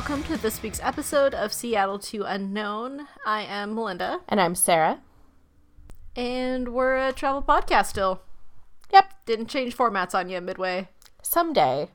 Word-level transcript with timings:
Welcome 0.00 0.22
to 0.34 0.38
this 0.38 0.62
week's 0.62 0.80
episode 0.82 1.34
of 1.34 1.52
Seattle 1.52 1.98
to 1.98 2.22
Unknown. 2.22 3.06
I 3.26 3.42
am 3.42 3.74
Melinda, 3.74 4.20
And 4.30 4.40
I'm 4.40 4.54
Sarah. 4.54 5.02
and 6.16 6.70
we're 6.70 6.96
a 6.96 7.12
travel 7.12 7.42
podcast 7.42 7.88
still. 7.88 8.22
Yep. 8.94 9.12
Didn't 9.26 9.48
change 9.48 9.76
formats 9.76 10.14
on 10.14 10.30
you 10.30 10.40
midway. 10.40 10.88
Someday, 11.20 11.90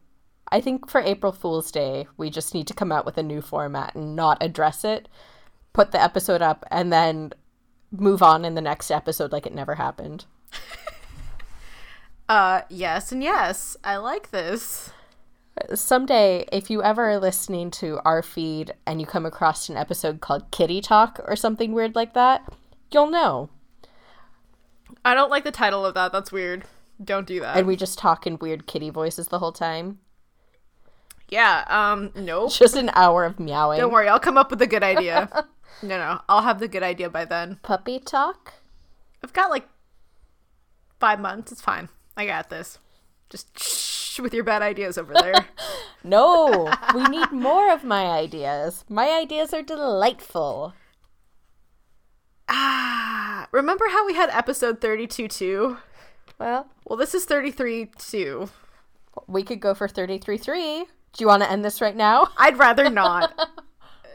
I 0.52 0.62
think 0.62 0.88
for 0.88 1.02
April 1.02 1.32
Fool's 1.32 1.72
Day, 1.72 2.06
we 2.16 2.30
just 2.30 2.54
need 2.54 2.68
to 2.68 2.76
come 2.76 2.92
out 2.92 3.08
with 3.08 3.18
a 3.18 3.24
new 3.24 3.42
format 3.42 3.96
and 3.96 4.16
not 4.16 4.38
address 4.40 4.84
it, 4.86 5.10
put 5.74 5.92
the 5.92 6.00
episode 6.02 6.44
up, 6.44 6.64
and 6.70 6.94
then 6.94 7.34
move 7.90 8.22
on 8.22 8.46
in 8.46 8.54
the 8.54 8.62
next 8.62 8.92
episode 8.92 9.32
like 9.32 9.48
it 9.48 9.56
never 9.56 9.76
happened. 9.76 10.26
Uh, 12.28 12.62
yes 12.72 13.12
and 13.12 13.22
yes. 13.22 13.78
I 13.84 13.98
like 13.98 14.32
this. 14.32 14.90
Someday, 15.74 16.46
if 16.52 16.70
you 16.70 16.84
ever 16.84 17.12
are 17.12 17.20
listening 17.20 17.72
to 17.72 18.00
our 18.04 18.22
feed 18.22 18.74
and 18.86 19.00
you 19.00 19.08
come 19.08 19.26
across 19.26 19.70
an 19.70 19.78
episode 19.78 20.20
called 20.20 20.52
Kitty 20.52 20.82
Talk 20.82 21.20
or 21.26 21.36
something 21.36 21.72
weird 21.72 21.96
like 21.96 22.14
that, 22.14 22.44
you'll 22.92 23.10
know. 23.10 23.50
I 25.04 25.14
don't 25.14 25.30
like 25.30 25.44
the 25.46 25.52
title 25.52 25.86
of 25.86 25.94
that. 25.94 26.12
That's 26.12 26.32
weird. 26.32 26.66
Don't 27.04 27.28
do 27.28 27.40
that. 27.40 27.58
And 27.58 27.68
we 27.68 27.76
just 27.76 27.98
talk 27.98 28.28
in 28.28 28.38
weird 28.40 28.68
kitty 28.68 28.90
voices 28.90 29.28
the 29.28 29.40
whole 29.40 29.52
time. 29.52 30.00
yeah, 31.30 31.64
um, 31.68 32.12
nope. 32.16 32.52
Just 32.58 32.76
an 32.76 32.90
hour 32.94 33.26
of 33.26 33.40
meowing. 33.40 33.80
Don't 33.80 33.92
worry, 33.92 34.08
I'll 34.08 34.20
come 34.20 34.38
up 34.38 34.50
with 34.50 34.62
a 34.62 34.68
good 34.68 34.84
idea. 34.84 35.30
no, 35.82 35.98
no, 35.98 36.22
I'll 36.30 36.44
have 36.44 36.60
the 36.60 36.68
good 36.68 36.84
idea 36.84 37.10
by 37.10 37.26
then. 37.26 37.60
Puppy 37.64 38.00
talk? 38.00 38.54
I've 39.24 39.34
got 39.34 39.50
like 39.50 39.68
five 41.00 41.20
months. 41.20 41.52
It's 41.52 41.62
fine. 41.62 41.90
I 42.16 42.26
got 42.26 42.50
this. 42.50 42.80
Just 43.30 43.58
with 44.20 44.34
your 44.34 44.44
bad 44.44 44.62
ideas 44.62 44.98
over 44.98 45.14
there. 45.14 45.46
No, 46.08 46.72
we 46.94 47.04
need 47.06 47.32
more 47.32 47.74
of 47.74 47.84
my 47.84 48.06
ideas. 48.06 48.86
My 48.88 49.10
ideas 49.10 49.56
are 49.56 49.64
delightful. 49.64 50.76
ah, 52.48 53.48
remember 53.52 53.86
how 53.90 54.06
we 54.06 54.14
had 54.14 54.30
episode 54.30 54.80
32 54.82 55.28
too? 55.28 55.78
Well, 56.38 56.68
Well, 56.86 56.98
this 56.98 57.16
is 57.16 57.26
33 57.26 57.90
too. 57.98 58.50
we 59.28 59.42
could 59.42 59.60
go 59.60 59.74
for 59.74 59.88
33 59.88 60.38
3. 60.38 60.80
Do 60.80 60.86
you 61.24 61.28
want 61.28 61.42
to 61.44 61.50
end 61.52 61.64
this 61.66 61.82
right 61.82 61.96
now? 61.96 62.28
I'd 62.38 62.60
rather 62.60 62.90
not. 62.90 63.34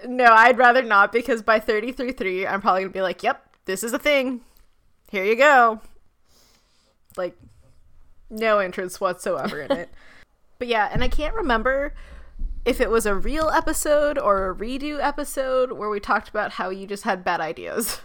no, 0.07 0.27
I'd 0.27 0.59
rather 0.59 0.83
not 0.83 1.11
because 1.13 1.43
by 1.43 1.59
33.3, 1.59 2.49
I'm 2.49 2.61
probably 2.61 2.83
going 2.83 2.93
to 2.93 2.97
be 2.99 3.03
like, 3.03 3.23
yep, 3.25 3.45
this 3.65 3.83
is 3.83 3.93
a 3.93 3.99
thing. 3.99 4.43
Here 5.11 5.25
you 5.25 5.35
go. 5.35 5.81
Like, 7.17 7.37
no 8.31 8.61
interest 8.61 9.01
whatsoever 9.01 9.61
in 9.61 9.73
it. 9.73 9.91
but 10.59 10.69
yeah, 10.69 10.89
and 10.93 11.03
I 11.03 11.09
can't 11.09 11.35
remember 11.35 11.95
if 12.65 12.81
it 12.81 12.91
was 12.91 13.07
a 13.07 13.15
real 13.15 13.49
episode 13.51 14.19
or 14.19 14.51
a 14.51 14.55
redo 14.55 15.03
episode 15.03 15.73
where 15.73 15.91
we 15.91 16.01
talked 16.01 16.29
about 16.29 16.53
how 16.53 16.71
you 16.71 16.87
just 16.87 17.05
had 17.05 17.25
bad 17.25 17.41
ideas. 17.41 18.01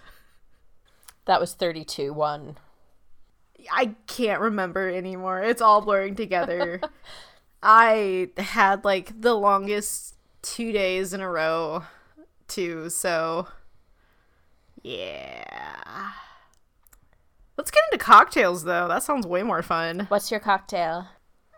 That 1.25 1.39
was 1.39 1.53
32 1.53 2.13
1. 2.13 2.57
I 3.71 3.95
can't 4.07 4.41
remember 4.41 4.89
anymore. 4.89 5.41
It's 5.41 5.61
all 5.61 5.81
blurring 5.81 6.15
together. 6.15 6.79
I 7.63 8.29
had 8.37 8.85
like 8.85 9.21
the 9.21 9.33
longest 9.33 10.15
two 10.43 10.71
days 10.71 11.13
in 11.13 11.21
a 11.21 11.29
row, 11.29 11.83
too. 12.47 12.89
So, 12.89 13.47
yeah. 14.83 16.11
Let's 17.57 17.71
get 17.71 17.83
into 17.91 18.03
cocktails, 18.03 18.63
though. 18.63 18.87
That 18.87 19.03
sounds 19.03 19.25
way 19.25 19.43
more 19.43 19.61
fun. 19.63 20.05
What's 20.09 20.29
your 20.31 20.39
cocktail? 20.39 21.07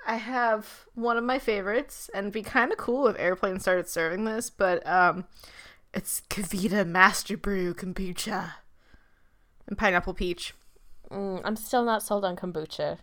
I 0.06 0.16
have 0.16 0.86
one 0.94 1.18
of 1.18 1.24
my 1.24 1.40
favorites, 1.40 2.10
and 2.14 2.26
it'd 2.26 2.34
be 2.34 2.44
kind 2.44 2.72
of 2.72 2.78
cool 2.78 3.08
if 3.08 3.18
Airplane 3.20 3.60
started 3.60 3.90
serving 3.90 4.24
this, 4.26 4.50
but 4.50 4.86
um, 4.88 5.26
it's 5.94 6.22
KeVita 6.30 6.88
Master 6.88 7.36
Brew 7.36 7.74
Kombucha 7.74 8.52
and 9.68 9.78
Pineapple 9.78 10.14
Peach. 10.14 10.54
Mm, 11.12 11.42
I'm 11.44 11.56
still 11.56 11.84
not 11.84 12.04
sold 12.04 12.24
on 12.24 12.36
kombucha. 12.36 13.00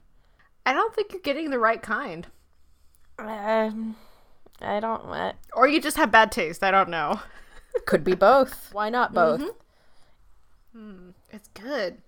I 0.65 0.73
don't 0.73 0.95
think 0.95 1.13
you're 1.13 1.21
getting 1.21 1.51
the 1.51 1.59
right 1.59 1.83
kind. 1.83 2.27
Um, 3.19 3.97
I 4.63 4.81
don't 4.81 5.07
want. 5.07 5.37
Or 5.53 5.69
you 5.69 5.81
just 5.81 5.97
have 5.97 6.11
bad 6.11 6.33
taste. 6.33 6.63
I 6.63 6.71
don't 6.71 6.89
know. 6.91 7.21
Could 7.87 8.05
be 8.05 8.15
both. 8.15 8.71
Why 8.73 8.89
not 8.89 9.13
both? 9.13 9.43
Hmm, 10.75 11.11
It's 11.31 11.49
good. 11.49 11.99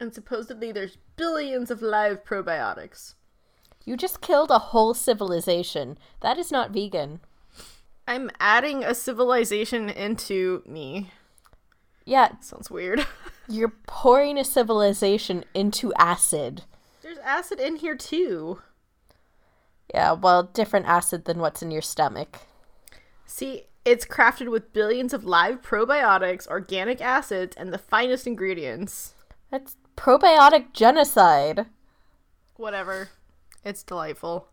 And 0.00 0.14
supposedly 0.14 0.72
there's 0.72 0.98
billions 1.16 1.70
of 1.70 1.82
live 1.82 2.24
probiotics. 2.24 3.14
You 3.84 3.96
just 3.96 4.20
killed 4.20 4.50
a 4.50 4.58
whole 4.58 4.94
civilization. 4.94 5.98
That 6.20 6.38
is 6.38 6.52
not 6.52 6.70
vegan. 6.70 7.20
I'm 8.06 8.30
adding 8.38 8.84
a 8.84 8.94
civilization 8.94 9.88
into 9.90 10.62
me. 10.66 11.10
Yeah, 12.04 12.32
Sounds 12.40 12.70
weird. 12.70 13.06
you're 13.48 13.74
pouring 13.86 14.38
a 14.38 14.44
civilization 14.44 15.44
into 15.52 15.92
acid. 15.94 16.62
there's 17.02 17.18
acid 17.18 17.60
in 17.60 17.76
here 17.76 17.96
too. 17.96 18.60
Yeah, 19.92 20.12
well, 20.12 20.42
different 20.42 20.86
acid 20.86 21.24
than 21.24 21.38
what's 21.38 21.62
in 21.62 21.70
your 21.70 21.82
stomach. 21.82 22.40
See, 23.26 23.64
it's 23.84 24.04
crafted 24.04 24.50
with 24.50 24.72
billions 24.72 25.12
of 25.14 25.24
live 25.24 25.62
probiotics, 25.62 26.46
organic 26.46 27.00
acids, 27.00 27.56
and 27.56 27.72
the 27.72 27.78
finest 27.78 28.26
ingredients. 28.26 29.14
That's 29.50 29.76
probiotic 29.98 30.72
genocide. 30.72 31.66
Whatever. 32.56 33.10
It's 33.64 33.82
delightful. 33.82 34.48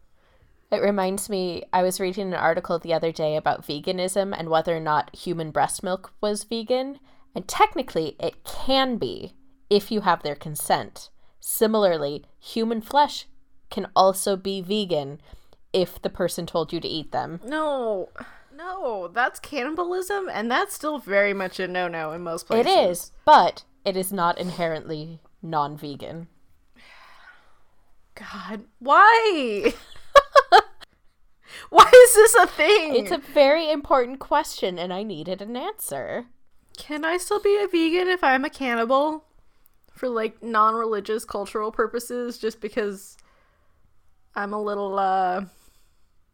It 0.72 0.82
reminds 0.82 1.30
me, 1.30 1.64
I 1.72 1.84
was 1.84 2.00
reading 2.00 2.28
an 2.28 2.34
article 2.34 2.80
the 2.80 2.94
other 2.94 3.12
day 3.12 3.36
about 3.36 3.66
veganism 3.66 4.36
and 4.38 4.50
whether 4.50 4.76
or 4.76 4.80
not 4.80 5.16
human 5.16 5.52
breast 5.52 5.84
milk 5.84 6.12
was 6.20 6.44
vegan. 6.44 7.00
And 7.36 7.48
technically, 7.48 8.16
it 8.20 8.44
can 8.44 8.98
be 8.98 9.34
if 9.70 9.92
you 9.92 10.02
have 10.02 10.24
their 10.24 10.36
consent. 10.36 11.10
Similarly, 11.40 12.26
human 12.40 12.82
flesh 12.82 13.28
can 13.70 13.88
also 13.96 14.36
be 14.36 14.62
vegan 14.62 15.22
if 15.72 16.02
the 16.02 16.10
person 16.10 16.48
told 16.48 16.74
you 16.74 16.80
to 16.80 16.88
eat 16.88 17.12
them. 17.12 17.40
No. 17.46 18.10
No, 18.54 19.10
that's 19.10 19.40
cannibalism, 19.40 20.30
and 20.32 20.50
that's 20.50 20.74
still 20.74 20.98
very 20.98 21.34
much 21.34 21.60
a 21.60 21.68
no 21.68 21.88
no 21.88 22.14
in 22.14 22.22
most 22.22 22.48
places. 22.48 22.66
It 22.66 22.90
is, 22.90 23.12
but 23.26 23.64
it 23.84 23.98
is 23.98 24.14
not 24.14 24.38
inherently 24.38 25.20
non 25.46 25.78
vegan. 25.78 26.28
God, 28.16 28.64
why? 28.80 29.74
why 31.70 31.92
is 31.94 32.16
this 32.16 32.36
a 32.36 32.48
thing? 32.48 32.96
It's 32.96 33.12
a 33.12 33.18
very 33.18 33.70
important 33.70 34.20
question, 34.20 34.80
and 34.80 34.92
I 34.92 35.04
needed 35.04 35.42
an 35.42 35.56
answer. 35.56 36.26
Can 36.78 37.06
I 37.06 37.18
still 37.18 37.40
be 37.40 37.58
a 37.62 37.68
vegan 37.68 38.08
if 38.08 38.24
I'm 38.24 38.46
a 38.46 38.50
cannibal? 38.50 39.26
For 39.92 40.10
like 40.10 40.44
non 40.44 40.76
religious 40.76 41.24
cultural 41.24 41.72
purposes, 41.72 42.38
just 42.38 42.60
because 42.60 43.18
I'm 44.36 44.54
a 44.54 44.62
little, 44.62 45.00
uh. 45.00 45.46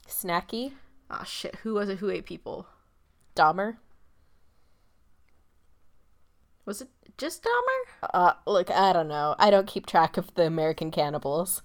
Snacky? 0.08 0.74
Oh 1.10 1.24
shit, 1.26 1.56
who 1.58 1.76
was 1.76 1.90
it 1.90 2.00
who 2.00 2.10
ate 2.10 2.26
people? 2.26 2.68
Dahmer? 3.36 3.78
Was 6.66 6.82
it 6.82 6.90
just 7.18 7.44
Dahmer? 7.44 8.10
Uh, 8.14 8.34
look, 8.46 8.70
I 8.70 8.94
don't 8.94 9.08
know. 9.08 9.36
I 9.40 9.50
don't 9.50 9.68
keep 9.68 9.86
track 9.86 10.18
of 10.18 10.34
the 10.36 10.46
American 10.46 10.92
cannibals. 10.92 11.62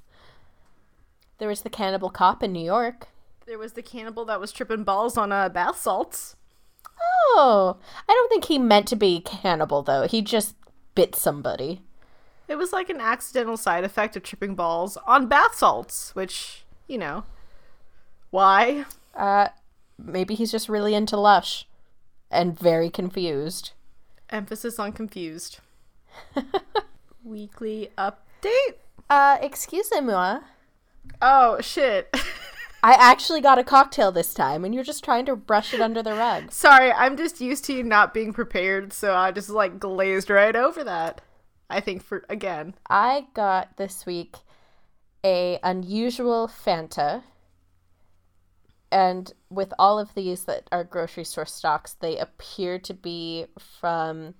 There 1.38 1.48
was 1.48 1.62
the 1.62 1.70
cannibal 1.70 2.10
cop 2.10 2.42
in 2.42 2.52
New 2.52 2.64
York. 2.64 3.08
There 3.46 3.58
was 3.58 3.74
the 3.74 3.82
cannibal 3.82 4.24
that 4.24 4.40
was 4.40 4.52
tripping 4.52 4.84
balls 4.84 5.16
on 5.16 5.32
uh, 5.32 5.48
bath 5.48 5.78
salts. 5.78 6.36
Oh, 6.98 7.76
I 8.08 8.12
don't 8.12 8.28
think 8.28 8.46
he 8.46 8.58
meant 8.58 8.88
to 8.88 8.96
be 8.96 9.20
cannibal 9.20 9.82
though. 9.82 10.06
He 10.06 10.22
just 10.22 10.56
bit 10.94 11.14
somebody. 11.14 11.82
It 12.48 12.56
was 12.56 12.72
like 12.72 12.88
an 12.88 13.00
accidental 13.00 13.56
side 13.56 13.84
effect 13.84 14.16
of 14.16 14.22
tripping 14.22 14.54
balls 14.54 14.96
on 15.06 15.26
bath 15.26 15.56
salts, 15.56 16.14
which, 16.14 16.64
you 16.86 16.96
know. 16.96 17.24
Why? 18.30 18.84
Uh, 19.14 19.48
maybe 19.98 20.34
he's 20.34 20.52
just 20.52 20.68
really 20.68 20.94
into 20.94 21.16
lush 21.16 21.66
and 22.30 22.58
very 22.58 22.88
confused. 22.88 23.72
Emphasis 24.30 24.78
on 24.78 24.92
confused. 24.92 25.60
Weekly 27.24 27.90
update? 27.96 28.74
Uh, 29.08 29.38
excusez-moi. 29.40 30.40
Oh, 31.22 31.60
shit. 31.60 32.14
I 32.82 32.92
actually 32.92 33.40
got 33.40 33.58
a 33.58 33.64
cocktail 33.64 34.12
this 34.12 34.34
time, 34.34 34.64
and 34.64 34.74
you're 34.74 34.84
just 34.84 35.04
trying 35.04 35.26
to 35.26 35.36
brush 35.36 35.74
it 35.74 35.80
under 35.80 36.02
the 36.02 36.14
rug. 36.14 36.50
Sorry, 36.52 36.92
I'm 36.92 37.16
just 37.16 37.40
used 37.40 37.64
to 37.64 37.72
you 37.72 37.82
not 37.82 38.14
being 38.14 38.32
prepared, 38.32 38.92
so 38.92 39.14
I 39.14 39.32
just 39.32 39.48
like 39.48 39.80
glazed 39.80 40.30
right 40.30 40.54
over 40.54 40.84
that. 40.84 41.20
I 41.68 41.80
think 41.80 42.02
for 42.02 42.24
again. 42.28 42.74
I 42.88 43.26
got 43.34 43.76
this 43.76 44.06
week 44.06 44.36
a 45.24 45.58
unusual 45.64 46.46
Fanta. 46.48 47.24
And 48.96 49.34
with 49.50 49.74
all 49.78 49.98
of 49.98 50.14
these 50.14 50.44
that 50.44 50.68
are 50.72 50.82
grocery 50.82 51.24
store 51.24 51.44
stocks, 51.44 51.92
they 51.92 52.16
appear 52.16 52.78
to 52.78 52.94
be 52.94 53.44
from 53.58 54.32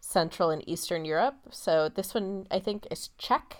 Central 0.00 0.50
and 0.50 0.62
Eastern 0.68 1.06
Europe. 1.06 1.36
So 1.50 1.88
this 1.88 2.12
one 2.12 2.46
I 2.50 2.58
think 2.58 2.86
is 2.90 3.08
Czech. 3.16 3.56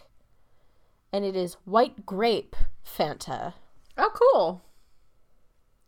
And 1.11 1.25
it 1.25 1.37
is 1.37 1.57
white 1.65 2.05
grape 2.05 2.55
Fanta. 2.85 3.55
Oh, 3.97 4.11
cool. 4.13 4.61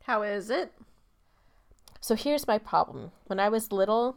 How 0.05 0.23
is 0.23 0.49
it? 0.49 0.73
So 2.01 2.15
here's 2.15 2.47
my 2.47 2.57
problem. 2.57 3.13
When 3.27 3.39
I 3.39 3.51
was 3.51 3.71
little, 3.71 4.17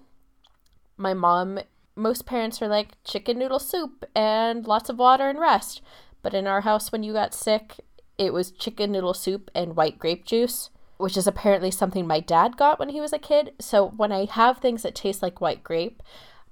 my 0.96 1.14
mom, 1.14 1.60
most 1.94 2.26
parents 2.26 2.62
are 2.62 2.70
like 2.70 3.04
chicken 3.04 3.38
noodle 3.38 3.60
soup 3.60 4.06
and 4.16 4.66
lots 4.66 4.90
of 4.90 4.98
water 4.98 5.28
and 5.28 5.42
rest. 5.42 5.82
But 6.22 6.34
in 6.34 6.48
our 6.48 6.62
house, 6.62 6.90
when 6.90 7.04
you 7.04 7.12
got 7.12 7.34
sick, 7.34 7.82
it 8.22 8.34
was 8.34 8.52
chicken 8.52 8.92
noodle 8.92 9.16
soup 9.16 9.50
and 9.56 9.76
white 9.76 9.98
grape 9.98 10.26
juice, 10.26 10.70
which 10.98 11.18
is 11.18 11.26
apparently 11.26 11.72
something 11.72 12.06
my 12.06 12.20
dad 12.20 12.56
got 12.56 12.78
when 12.78 12.90
he 12.90 13.02
was 13.02 13.12
a 13.12 13.20
kid. 13.20 13.54
So 13.60 13.88
when 13.98 14.12
I 14.12 14.26
have 14.26 14.60
things 14.60 14.84
that 14.84 14.94
taste 14.94 15.24
like 15.24 15.42
white 15.42 15.64
grape, 15.64 16.04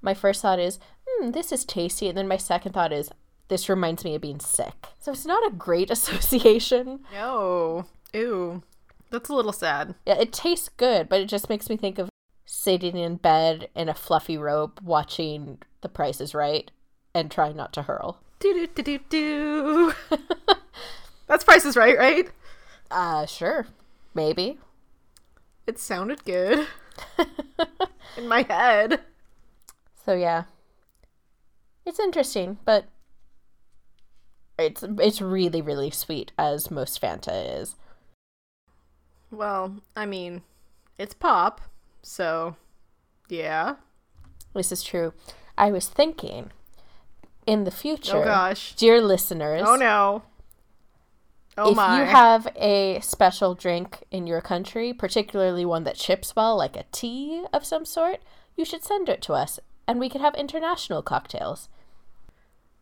my 0.02 0.12
first 0.12 0.42
thought 0.42 0.58
is, 0.58 0.80
hmm, 1.06 1.30
this 1.30 1.52
is 1.52 1.64
tasty. 1.64 2.08
And 2.08 2.18
then 2.18 2.26
my 2.26 2.38
second 2.38 2.72
thought 2.72 2.92
is, 2.92 3.10
this 3.46 3.68
reminds 3.68 4.04
me 4.04 4.16
of 4.16 4.20
being 4.20 4.40
sick. 4.40 4.88
So 4.98 5.12
it's 5.12 5.24
not 5.24 5.46
a 5.46 5.54
great 5.54 5.90
association. 5.92 7.00
No. 7.12 7.86
Ew. 8.12 8.64
That's 9.10 9.28
a 9.28 9.34
little 9.34 9.52
sad. 9.52 9.94
Yeah, 10.06 10.18
it 10.18 10.32
tastes 10.32 10.68
good, 10.70 11.08
but 11.08 11.20
it 11.20 11.26
just 11.26 11.48
makes 11.48 11.70
me 11.70 11.76
think 11.76 11.98
of 11.98 12.08
sitting 12.46 12.96
in 12.96 13.14
bed 13.14 13.68
in 13.76 13.88
a 13.88 13.94
fluffy 13.94 14.36
robe 14.36 14.80
watching 14.82 15.58
The 15.82 15.88
Price 15.88 16.20
is 16.20 16.34
Right 16.34 16.68
and 17.14 17.30
trying 17.30 17.56
not 17.56 17.72
to 17.74 17.82
hurl. 17.82 18.20
Do 18.40 18.52
do 18.54 18.82
do 18.82 18.82
do 18.82 18.98
do. 19.08 19.92
That's 21.30 21.44
Price 21.44 21.64
is 21.64 21.76
Right, 21.76 21.96
right? 21.96 22.28
Uh, 22.90 23.24
sure. 23.24 23.68
Maybe. 24.14 24.58
It 25.64 25.78
sounded 25.78 26.24
good 26.24 26.66
in 28.16 28.26
my 28.26 28.42
head. 28.42 29.00
So 30.04 30.14
yeah. 30.14 30.42
It's 31.86 32.00
interesting, 32.00 32.58
but 32.64 32.86
it's 34.58 34.82
it's 34.82 35.22
really 35.22 35.62
really 35.62 35.90
sweet 35.90 36.32
as 36.36 36.68
most 36.70 37.00
Fanta 37.00 37.60
is. 37.60 37.76
Well, 39.30 39.76
I 39.94 40.06
mean, 40.06 40.42
it's 40.98 41.14
pop, 41.14 41.60
so 42.02 42.56
yeah. 43.28 43.76
This 44.52 44.72
is 44.72 44.82
true. 44.82 45.12
I 45.56 45.70
was 45.70 45.88
thinking 45.88 46.50
in 47.46 47.62
the 47.62 47.70
future, 47.70 48.16
Oh 48.16 48.24
gosh. 48.24 48.74
dear 48.74 49.00
listeners, 49.00 49.62
Oh 49.64 49.76
no. 49.76 50.22
Oh 51.60 51.70
if 51.70 51.76
my. 51.76 52.00
you 52.00 52.06
have 52.06 52.48
a 52.56 53.00
special 53.00 53.54
drink 53.54 54.04
in 54.10 54.26
your 54.26 54.40
country, 54.40 54.92
particularly 54.92 55.64
one 55.64 55.84
that 55.84 55.98
ships 55.98 56.34
well, 56.34 56.56
like 56.56 56.76
a 56.76 56.84
tea 56.90 57.44
of 57.52 57.64
some 57.64 57.84
sort, 57.84 58.20
you 58.56 58.64
should 58.64 58.82
send 58.82 59.08
it 59.08 59.20
to 59.22 59.34
us, 59.34 59.60
and 59.86 60.00
we 60.00 60.08
could 60.08 60.20
have 60.20 60.34
international 60.34 61.02
cocktails. 61.02 61.68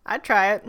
I'd 0.07 0.23
try 0.23 0.53
it. 0.53 0.65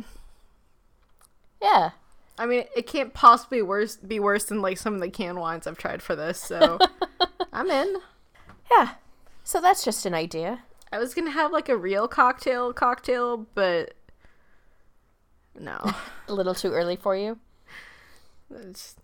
Yeah, 1.61 1.91
I 2.37 2.45
mean, 2.45 2.63
it 2.75 2.87
can't 2.87 3.13
possibly 3.13 3.61
worse 3.61 3.97
be 3.97 4.19
worse 4.19 4.45
than 4.45 4.61
like 4.61 4.77
some 4.77 4.95
of 4.95 5.01
the 5.01 5.09
canned 5.09 5.39
wines 5.39 5.67
I've 5.67 5.77
tried 5.77 6.01
for 6.01 6.15
this, 6.15 6.39
so 6.39 6.79
I'm 7.53 7.69
in. 7.69 7.97
yeah. 8.71 8.91
So 9.43 9.59
that's 9.59 9.83
just 9.83 10.05
an 10.05 10.13
idea. 10.13 10.63
I 10.91 10.97
was 10.99 11.13
gonna 11.13 11.31
have 11.31 11.51
like 11.51 11.69
a 11.69 11.77
real 11.77 12.07
cocktail 12.07 12.73
cocktail, 12.73 13.45
but 13.53 13.93
no. 15.59 15.77
A 16.27 16.33
little 16.33 16.55
too 16.55 16.71
early 16.71 16.95
for 16.95 17.15
you. 17.15 17.39
It's- 18.51 18.95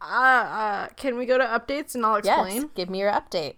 uh, 0.00 0.04
uh, 0.04 0.88
can 0.96 1.16
we 1.16 1.26
go 1.26 1.38
to 1.38 1.44
updates 1.44 1.94
and 1.94 2.04
I'll 2.04 2.16
explain? 2.16 2.62
Yes. 2.62 2.70
Give 2.74 2.90
me 2.90 2.98
your 2.98 3.12
update. 3.12 3.54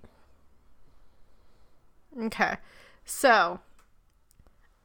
Okay. 2.21 2.57
So, 3.05 3.61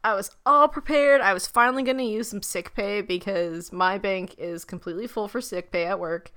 I 0.03 0.13
was 0.15 0.31
all 0.45 0.67
prepared. 0.67 1.21
I 1.21 1.33
was 1.33 1.47
finally 1.47 1.83
going 1.83 1.97
to 1.97 2.03
use 2.03 2.29
some 2.29 2.41
sick 2.41 2.73
pay 2.73 3.01
because 3.01 3.71
my 3.71 3.97
bank 3.97 4.35
is 4.37 4.65
completely 4.65 5.07
full 5.07 5.27
for 5.27 5.41
sick 5.41 5.71
pay 5.71 5.85
at 5.85 5.99
work. 5.99 6.31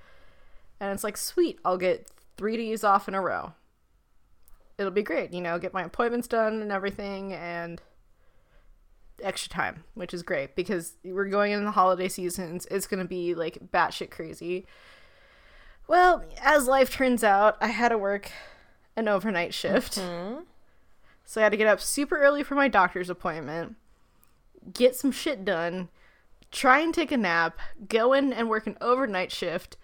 And 0.81 0.93
it's 0.93 1.05
like, 1.05 1.17
sweet, 1.17 1.59
I'll 1.65 1.79
get 1.79 2.09
three 2.37 2.57
days 2.57 2.83
off 2.83 3.07
in 3.09 3.15
a 3.15 3.21
row. 3.21 3.53
It'll 4.79 4.91
be 4.91 5.03
great, 5.03 5.33
you 5.33 5.41
know, 5.41 5.59
get 5.59 5.73
my 5.73 5.85
appointments 5.85 6.27
done 6.27 6.61
and 6.61 6.73
everything 6.73 7.33
and 7.33 7.81
extra 9.23 9.51
time, 9.51 9.85
which 9.95 10.13
is 10.13 10.23
great 10.23 10.55
because 10.57 10.95
we're 11.05 11.29
going 11.29 11.53
into 11.53 11.65
the 11.65 11.73
holiday 11.73 12.09
seasons. 12.09 12.67
It's 12.71 12.87
going 12.87 13.03
to 13.03 13.09
be 13.09 13.35
like 13.35 13.71
batshit 13.73 14.11
crazy. 14.11 14.67
Well, 15.89 16.25
as 16.43 16.67
life 16.67 16.93
turns 16.93 17.25
out, 17.25 17.57
I 17.61 17.69
had 17.69 17.91
to 17.91 17.99
work 17.99 18.31
an 18.97 19.09
overnight 19.09 19.55
shift. 19.55 19.99
Mm-hmm. 19.99 20.41
So 21.25 21.41
I 21.41 21.45
had 21.45 21.53
to 21.53 21.57
get 21.57 21.67
up 21.67 21.81
super 21.81 22.19
early 22.19 22.43
for 22.43 22.55
my 22.55 22.69
doctor's 22.69 23.11
appointment, 23.11 23.77
get 24.73 24.97
some 24.97 25.13
shit 25.13 25.45
done, 25.45 25.89
try 26.51 26.81
and 26.81 26.93
take 26.93 27.13
a 27.13 27.17
nap, 27.17 27.59
go 27.89 28.13
in 28.13 28.33
and 28.33 28.49
work 28.49 28.67
an 28.67 28.77
overnight 28.81 29.33
shift, 29.33 29.77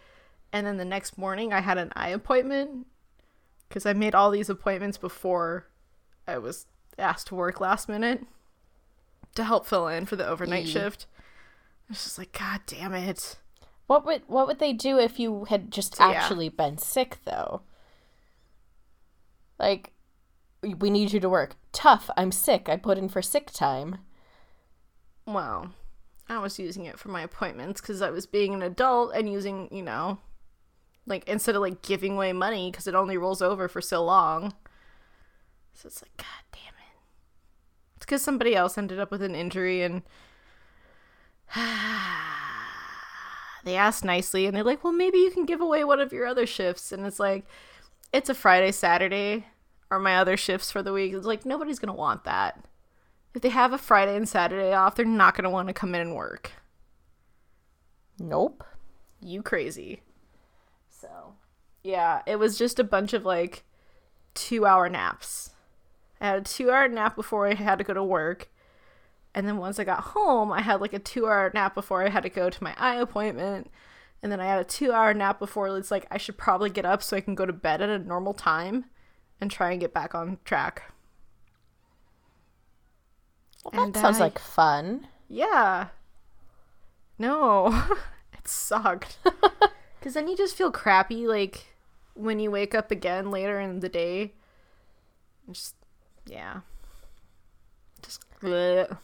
and 0.52 0.66
then 0.66 0.76
the 0.76 0.84
next 0.84 1.16
morning 1.16 1.52
I 1.52 1.60
had 1.60 1.78
an 1.78 1.92
eye 1.94 2.10
appointment 2.10 2.86
because 3.68 3.86
I 3.86 3.92
made 3.92 4.14
all 4.14 4.30
these 4.30 4.50
appointments 4.50 4.98
before 4.98 5.68
I 6.26 6.38
was 6.38 6.66
asked 6.98 7.28
to 7.28 7.34
work 7.34 7.60
last 7.60 7.88
minute 7.88 8.26
to 9.34 9.44
help 9.44 9.66
fill 9.66 9.88
in 9.88 10.06
for 10.06 10.16
the 10.16 10.26
overnight 10.26 10.66
Eee. 10.66 10.70
shift. 10.70 11.06
It's 11.90 12.04
just 12.04 12.18
like, 12.18 12.32
God 12.32 12.60
damn 12.66 12.94
it. 12.94 13.38
What 13.86 14.04
would 14.04 14.22
what 14.26 14.46
would 14.46 14.58
they 14.58 14.74
do 14.74 14.98
if 14.98 15.18
you 15.18 15.44
had 15.44 15.70
just 15.70 15.96
yeah. 15.98 16.08
actually 16.08 16.50
been 16.50 16.76
sick 16.76 17.18
though? 17.24 17.62
Like 19.58 19.92
we 20.62 20.90
need 20.90 21.12
you 21.12 21.20
to 21.20 21.28
work. 21.28 21.56
Tough, 21.72 22.10
I'm 22.16 22.32
sick. 22.32 22.68
I 22.68 22.76
put 22.76 22.98
in 22.98 23.08
for 23.08 23.22
sick 23.22 23.50
time. 23.50 23.98
Well, 25.26 25.72
I 26.28 26.38
was 26.38 26.58
using 26.58 26.84
it 26.84 26.98
for 26.98 27.08
my 27.08 27.22
appointments 27.22 27.80
because 27.80 28.02
I 28.02 28.10
was 28.10 28.26
being 28.26 28.52
an 28.52 28.62
adult 28.62 29.12
and 29.14 29.30
using, 29.30 29.68
you 29.72 29.82
know, 29.82 30.18
like 31.06 31.26
instead 31.26 31.54
of 31.54 31.62
like 31.62 31.80
giving 31.80 32.14
away 32.14 32.32
money 32.32 32.70
because 32.70 32.86
it 32.86 32.94
only 32.94 33.16
rolls 33.16 33.40
over 33.40 33.68
for 33.68 33.80
so 33.80 34.04
long. 34.04 34.52
So 35.72 35.86
it's 35.86 36.02
like, 36.02 36.16
God 36.16 36.26
damn 36.52 36.67
because 38.08 38.22
somebody 38.22 38.56
else 38.56 38.78
ended 38.78 38.98
up 38.98 39.10
with 39.10 39.20
an 39.22 39.34
injury 39.34 39.82
and 39.82 40.00
they 43.64 43.76
asked 43.76 44.02
nicely 44.02 44.46
and 44.46 44.56
they're 44.56 44.64
like, 44.64 44.82
well, 44.82 44.94
maybe 44.94 45.18
you 45.18 45.30
can 45.30 45.44
give 45.44 45.60
away 45.60 45.84
one 45.84 46.00
of 46.00 46.10
your 46.10 46.26
other 46.26 46.46
shifts. 46.46 46.90
And 46.90 47.04
it's 47.04 47.20
like, 47.20 47.44
it's 48.10 48.30
a 48.30 48.34
Friday, 48.34 48.72
Saturday 48.72 49.48
are 49.90 49.98
my 49.98 50.16
other 50.16 50.38
shifts 50.38 50.72
for 50.72 50.82
the 50.82 50.92
week. 50.92 51.12
It's 51.12 51.26
like, 51.26 51.44
nobody's 51.44 51.78
going 51.78 51.94
to 51.94 51.98
want 51.98 52.24
that. 52.24 52.64
If 53.34 53.42
they 53.42 53.50
have 53.50 53.74
a 53.74 53.78
Friday 53.78 54.16
and 54.16 54.26
Saturday 54.26 54.72
off, 54.72 54.94
they're 54.94 55.04
not 55.04 55.34
going 55.34 55.44
to 55.44 55.50
want 55.50 55.68
to 55.68 55.74
come 55.74 55.94
in 55.94 56.00
and 56.00 56.16
work. 56.16 56.52
Nope. 58.18 58.64
You 59.20 59.42
crazy. 59.42 60.00
So, 60.88 61.34
yeah, 61.84 62.22
it 62.26 62.36
was 62.36 62.56
just 62.56 62.78
a 62.78 62.84
bunch 62.84 63.12
of 63.12 63.26
like 63.26 63.64
two 64.32 64.64
hour 64.64 64.88
naps. 64.88 65.50
I 66.20 66.26
had 66.26 66.38
a 66.38 66.42
two 66.42 66.70
hour 66.70 66.88
nap 66.88 67.16
before 67.16 67.46
I 67.46 67.54
had 67.54 67.78
to 67.78 67.84
go 67.84 67.94
to 67.94 68.02
work. 68.04 68.48
And 69.34 69.46
then 69.46 69.58
once 69.58 69.78
I 69.78 69.84
got 69.84 70.00
home, 70.00 70.50
I 70.52 70.62
had 70.62 70.80
like 70.80 70.92
a 70.92 70.98
two 70.98 71.26
hour 71.26 71.50
nap 71.54 71.74
before 71.74 72.04
I 72.04 72.08
had 72.08 72.22
to 72.24 72.28
go 72.30 72.50
to 72.50 72.64
my 72.64 72.74
eye 72.76 72.96
appointment. 72.96 73.70
And 74.22 74.32
then 74.32 74.40
I 74.40 74.46
had 74.46 74.58
a 74.60 74.64
two 74.64 74.92
hour 74.92 75.14
nap 75.14 75.38
before 75.38 75.76
it's 75.76 75.90
like 75.90 76.06
I 76.10 76.18
should 76.18 76.36
probably 76.38 76.70
get 76.70 76.84
up 76.84 77.02
so 77.02 77.16
I 77.16 77.20
can 77.20 77.34
go 77.34 77.46
to 77.46 77.52
bed 77.52 77.80
at 77.82 77.88
a 77.88 77.98
normal 77.98 78.34
time 78.34 78.86
and 79.40 79.50
try 79.50 79.70
and 79.70 79.80
get 79.80 79.94
back 79.94 80.14
on 80.14 80.38
track. 80.44 80.92
Well, 83.64 83.72
that 83.72 83.80
And 83.82 83.96
sounds 83.96 84.16
I- 84.18 84.24
like 84.24 84.38
fun. 84.38 85.06
Yeah. 85.28 85.88
No, 87.18 87.68
it 88.32 88.48
sucked. 88.48 89.18
Because 90.00 90.14
then 90.14 90.28
you 90.28 90.36
just 90.36 90.54
feel 90.56 90.70
crappy, 90.70 91.26
like 91.26 91.74
when 92.14 92.38
you 92.38 92.52
wake 92.52 92.72
up 92.72 92.92
again 92.92 93.32
later 93.32 93.58
in 93.58 93.80
the 93.80 93.88
day. 93.88 94.32
Just, 95.50 95.74
yeah. 96.28 96.60
Just, 98.02 98.24
bleh. 98.40 98.96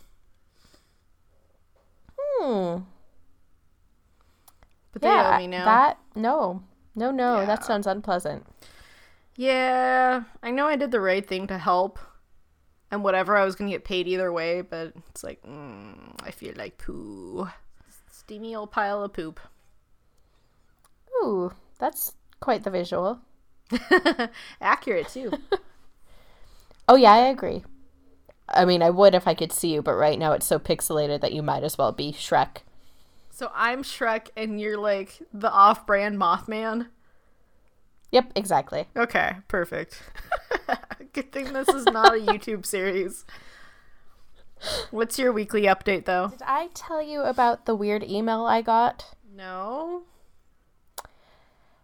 Hmm. 2.16 2.82
but 4.92 5.02
Yeah. 5.02 5.34
owe 5.34 5.38
me 5.38 5.46
now. 5.46 5.64
That 5.64 5.98
no. 6.14 6.62
No, 6.94 7.10
no. 7.10 7.40
Yeah. 7.40 7.46
That 7.46 7.64
sounds 7.64 7.86
unpleasant. 7.86 8.46
Yeah, 9.36 10.22
I 10.42 10.50
know 10.52 10.66
I 10.66 10.76
did 10.76 10.92
the 10.92 11.00
right 11.00 11.26
thing 11.26 11.48
to 11.48 11.58
help, 11.58 11.98
and 12.90 13.02
whatever 13.02 13.36
I 13.36 13.44
was 13.44 13.56
gonna 13.56 13.70
get 13.70 13.84
paid 13.84 14.06
either 14.06 14.32
way. 14.32 14.60
But 14.60 14.92
it's 15.10 15.24
like, 15.24 15.42
mm, 15.42 16.14
I 16.22 16.30
feel 16.30 16.54
like 16.56 16.78
poo, 16.78 17.48
steamy 18.10 18.54
old 18.54 18.70
pile 18.70 19.02
of 19.02 19.12
poop. 19.12 19.40
Ooh, 21.22 21.52
that's 21.78 22.14
quite 22.40 22.62
the 22.62 22.70
visual. 22.70 23.20
Accurate 24.60 25.08
too. 25.08 25.32
Oh 26.88 26.96
yeah, 26.96 27.12
I 27.12 27.18
agree. 27.28 27.64
I 28.48 28.64
mean, 28.64 28.82
I 28.82 28.90
would 28.90 29.14
if 29.14 29.26
I 29.26 29.34
could 29.34 29.52
see 29.52 29.72
you, 29.72 29.82
but 29.82 29.94
right 29.94 30.18
now 30.18 30.32
it's 30.32 30.46
so 30.46 30.58
pixelated 30.58 31.20
that 31.22 31.32
you 31.32 31.42
might 31.42 31.64
as 31.64 31.78
well 31.78 31.92
be 31.92 32.12
Shrek. 32.12 32.58
So 33.30 33.50
I'm 33.54 33.82
Shrek, 33.82 34.28
and 34.36 34.60
you're 34.60 34.78
like 34.78 35.20
the 35.32 35.50
off-brand 35.50 36.18
Mothman. 36.18 36.88
Yep, 38.12 38.32
exactly. 38.36 38.86
Okay, 38.96 39.36
perfect. 39.48 40.02
Good 41.12 41.32
thing 41.32 41.52
this 41.52 41.68
is 41.68 41.84
not 41.86 42.14
a 42.14 42.20
YouTube 42.20 42.64
series. 42.64 43.24
What's 44.90 45.18
your 45.18 45.32
weekly 45.32 45.62
update, 45.62 46.04
though? 46.04 46.28
Did 46.28 46.42
I 46.46 46.68
tell 46.74 47.02
you 47.02 47.22
about 47.22 47.66
the 47.66 47.74
weird 47.74 48.04
email 48.04 48.44
I 48.44 48.62
got? 48.62 49.14
No. 49.34 50.02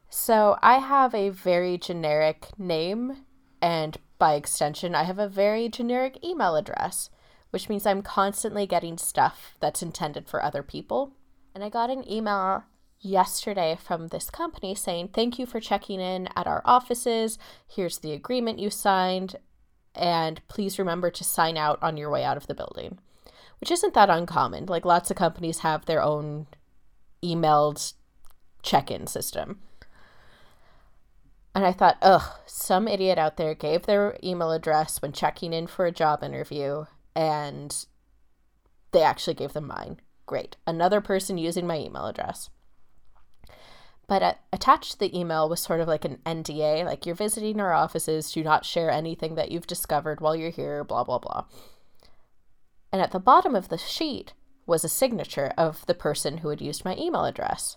So 0.08 0.56
I 0.62 0.78
have 0.78 1.14
a 1.14 1.30
very 1.30 1.78
generic 1.78 2.46
name, 2.58 3.24
and 3.60 3.98
by 4.20 4.34
extension, 4.34 4.94
I 4.94 5.02
have 5.02 5.18
a 5.18 5.28
very 5.28 5.68
generic 5.68 6.22
email 6.22 6.54
address, 6.54 7.10
which 7.50 7.68
means 7.68 7.84
I'm 7.84 8.02
constantly 8.02 8.66
getting 8.66 8.96
stuff 8.98 9.56
that's 9.58 9.82
intended 9.82 10.28
for 10.28 10.40
other 10.40 10.62
people. 10.62 11.14
And 11.52 11.64
I 11.64 11.68
got 11.68 11.90
an 11.90 12.08
email 12.08 12.62
yesterday 13.00 13.76
from 13.82 14.08
this 14.08 14.30
company 14.30 14.76
saying, 14.76 15.08
Thank 15.08 15.38
you 15.38 15.46
for 15.46 15.58
checking 15.58 16.00
in 16.00 16.28
at 16.36 16.46
our 16.46 16.62
offices. 16.64 17.38
Here's 17.66 17.98
the 17.98 18.12
agreement 18.12 18.60
you 18.60 18.70
signed, 18.70 19.36
and 19.94 20.40
please 20.46 20.78
remember 20.78 21.10
to 21.10 21.24
sign 21.24 21.56
out 21.56 21.82
on 21.82 21.96
your 21.96 22.10
way 22.10 22.22
out 22.22 22.36
of 22.36 22.46
the 22.46 22.54
building, 22.54 22.98
which 23.58 23.72
isn't 23.72 23.94
that 23.94 24.10
uncommon. 24.10 24.66
Like 24.66 24.84
lots 24.84 25.10
of 25.10 25.16
companies 25.16 25.60
have 25.60 25.86
their 25.86 26.02
own 26.02 26.46
emailed 27.24 27.94
check 28.62 28.90
in 28.90 29.06
system. 29.06 29.60
And 31.54 31.66
I 31.66 31.72
thought, 31.72 31.98
ugh, 32.00 32.22
some 32.46 32.86
idiot 32.86 33.18
out 33.18 33.36
there 33.36 33.54
gave 33.54 33.82
their 33.82 34.16
email 34.22 34.52
address 34.52 35.02
when 35.02 35.12
checking 35.12 35.52
in 35.52 35.66
for 35.66 35.84
a 35.84 35.92
job 35.92 36.22
interview 36.22 36.84
and 37.14 37.86
they 38.92 39.02
actually 39.02 39.34
gave 39.34 39.52
them 39.52 39.66
mine. 39.66 40.00
Great. 40.26 40.56
Another 40.66 41.00
person 41.00 41.38
using 41.38 41.66
my 41.66 41.76
email 41.76 42.06
address. 42.06 42.50
But 44.06 44.22
uh, 44.22 44.34
attached 44.52 44.92
to 44.92 44.98
the 44.98 45.16
email 45.16 45.48
was 45.48 45.60
sort 45.60 45.80
of 45.80 45.88
like 45.88 46.04
an 46.04 46.18
NDA, 46.26 46.84
like 46.84 47.06
you're 47.06 47.14
visiting 47.14 47.60
our 47.60 47.72
offices, 47.72 48.32
do 48.32 48.42
not 48.42 48.64
share 48.64 48.90
anything 48.90 49.36
that 49.36 49.50
you've 49.50 49.66
discovered 49.66 50.20
while 50.20 50.34
you're 50.34 50.50
here, 50.50 50.82
blah, 50.82 51.04
blah, 51.04 51.18
blah. 51.18 51.44
And 52.92 53.00
at 53.00 53.12
the 53.12 53.20
bottom 53.20 53.54
of 53.54 53.68
the 53.68 53.78
sheet 53.78 54.34
was 54.66 54.84
a 54.84 54.88
signature 54.88 55.52
of 55.56 55.86
the 55.86 55.94
person 55.94 56.38
who 56.38 56.48
had 56.48 56.60
used 56.60 56.84
my 56.84 56.96
email 56.96 57.24
address. 57.24 57.76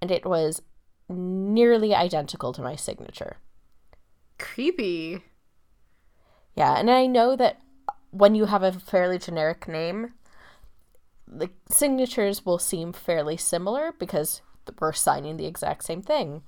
And 0.00 0.10
it 0.10 0.26
was 0.26 0.60
nearly 1.08 1.94
identical 1.94 2.52
to 2.52 2.62
my 2.62 2.76
signature. 2.76 3.36
Creepy. 4.38 5.22
Yeah, 6.54 6.74
and 6.74 6.90
I 6.90 7.06
know 7.06 7.36
that 7.36 7.60
when 8.10 8.34
you 8.34 8.46
have 8.46 8.62
a 8.62 8.72
fairly 8.72 9.18
generic 9.18 9.68
name, 9.68 10.14
the 11.26 11.50
signatures 11.68 12.46
will 12.46 12.58
seem 12.58 12.92
fairly 12.92 13.36
similar 13.36 13.92
because 13.98 14.42
we're 14.80 14.92
signing 14.92 15.36
the 15.36 15.46
exact 15.46 15.84
same 15.84 16.02
thing. 16.02 16.42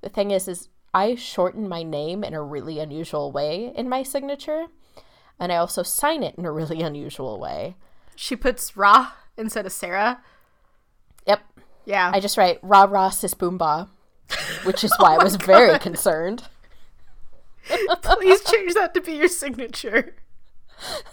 The 0.00 0.08
thing 0.08 0.30
is, 0.30 0.48
is 0.48 0.68
I 0.94 1.14
shorten 1.14 1.68
my 1.68 1.82
name 1.82 2.24
in 2.24 2.34
a 2.34 2.42
really 2.42 2.78
unusual 2.78 3.32
way 3.32 3.72
in 3.74 3.88
my 3.88 4.02
signature, 4.02 4.66
and 5.38 5.52
I 5.52 5.56
also 5.56 5.82
sign 5.82 6.22
it 6.22 6.34
in 6.36 6.44
a 6.44 6.52
really 6.52 6.82
unusual 6.82 7.38
way. 7.38 7.76
She 8.14 8.36
puts 8.36 8.76
Ra 8.76 9.12
instead 9.36 9.66
of 9.66 9.72
Sarah. 9.72 10.22
Yep. 11.26 11.40
Yeah. 11.84 12.10
I 12.12 12.20
just 12.20 12.36
write 12.36 12.58
Ra 12.62 12.84
Ra 12.84 13.10
Sis 13.10 13.34
Boomba, 13.34 13.88
which 14.64 14.84
is 14.84 14.92
why 14.98 15.16
oh 15.16 15.20
I 15.20 15.24
was 15.24 15.34
oh 15.36 15.38
God. 15.38 15.46
very 15.46 15.78
concerned. 15.78 16.44
Please 18.02 18.42
change 18.44 18.74
that 18.74 18.92
to 18.94 19.00
be 19.00 19.12
your 19.12 19.28
signature. 19.28 20.16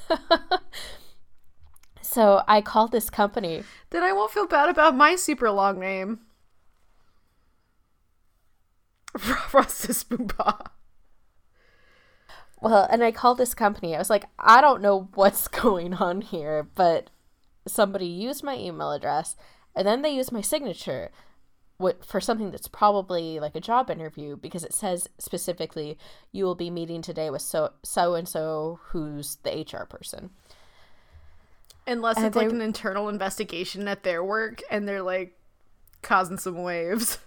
so 2.02 2.44
I 2.48 2.62
called 2.62 2.92
this 2.92 3.10
company. 3.10 3.64
Then 3.92 4.04
I 4.04 4.14
won't 4.14 4.32
feel 4.32 4.48
bad 4.48 4.70
about 4.70 4.96
my 4.96 5.16
super 5.16 5.52
long 5.52 5.80
name. 5.80 6.20
Rastus 9.18 10.04
Boomba. 10.04 10.68
Well, 12.62 12.88
and 12.92 13.04
I 13.04 13.12
called 13.12 13.38
this 13.38 13.54
company. 13.54 13.96
I 13.96 14.00
was 14.00 14.10
like, 14.10 14.26
I 14.38 14.60
don't 14.60 14.82
know 14.82 15.10
what's 15.16 15.48
going 15.48 15.96
on 15.96 16.22
here, 16.22 16.68
but 16.76 17.10
somebody 17.68 18.06
used 18.06 18.44
my 18.44 18.58
email 18.58 18.92
address 18.92 19.36
and 19.76 19.88
then 19.88 20.02
they 20.02 20.10
used 20.10 20.32
my 20.32 20.42
signature 20.42 21.12
for 22.06 22.20
something 22.20 22.52
that's 22.52 22.68
probably 22.68 23.40
like 23.40 23.56
a 23.56 23.62
job 23.62 23.90
interview 23.90 24.36
because 24.36 24.64
it 24.64 24.74
says 24.74 25.08
specifically 25.18 25.98
you 26.32 26.44
will 26.44 26.56
be 26.56 26.70
meeting 26.70 27.02
today 27.02 27.30
with 27.30 27.42
so 27.42 27.72
so 27.84 28.16
and 28.16 28.28
so 28.28 28.80
who's 28.88 29.38
the 29.44 29.66
HR 29.66 29.86
person. 29.86 30.32
Unless 31.88 32.18
and 32.18 32.26
it's 32.28 32.36
they, 32.36 32.46
like 32.46 32.54
an 32.54 32.62
internal 32.62 33.10
investigation 33.10 33.88
at 33.88 34.04
their 34.04 34.24
work 34.24 34.62
and 34.70 34.88
they're 34.88 35.02
like 35.02 35.38
causing 36.02 36.38
some 36.38 36.62
waves. 36.64 37.18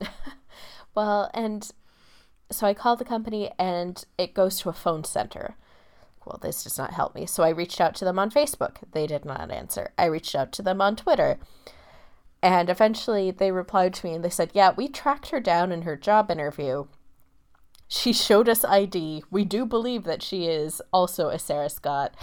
well, 0.94 1.30
and 1.32 1.70
so 2.50 2.66
I 2.66 2.74
called 2.74 2.98
the 2.98 3.04
company 3.04 3.50
and 3.58 4.04
it 4.18 4.34
goes 4.34 4.58
to 4.60 4.68
a 4.68 4.74
phone 4.74 5.04
center. 5.04 5.54
Well, 6.26 6.38
this 6.42 6.64
does 6.64 6.78
not 6.78 6.92
help 6.92 7.14
me. 7.14 7.26
So 7.26 7.42
I 7.42 7.48
reached 7.48 7.80
out 7.80 7.94
to 7.96 8.04
them 8.04 8.18
on 8.18 8.30
Facebook. 8.30 8.76
They 8.92 9.06
did 9.06 9.24
not 9.24 9.50
answer. 9.50 9.92
I 9.96 10.06
reached 10.06 10.34
out 10.34 10.52
to 10.52 10.62
them 10.62 10.80
on 10.80 10.96
Twitter. 10.96 11.38
And 12.42 12.68
eventually 12.68 13.30
they 13.30 13.52
replied 13.52 13.94
to 13.94 14.06
me 14.06 14.14
and 14.14 14.24
they 14.24 14.30
said, 14.30 14.50
Yeah, 14.52 14.72
we 14.76 14.88
tracked 14.88 15.30
her 15.30 15.40
down 15.40 15.70
in 15.70 15.82
her 15.82 15.96
job 15.96 16.30
interview. 16.30 16.86
She 17.86 18.12
showed 18.12 18.48
us 18.48 18.64
ID. 18.64 19.22
We 19.30 19.44
do 19.44 19.64
believe 19.64 20.04
that 20.04 20.22
she 20.22 20.46
is 20.46 20.82
also 20.92 21.28
a 21.28 21.38
Sarah 21.38 21.68
Scott. 21.68 22.14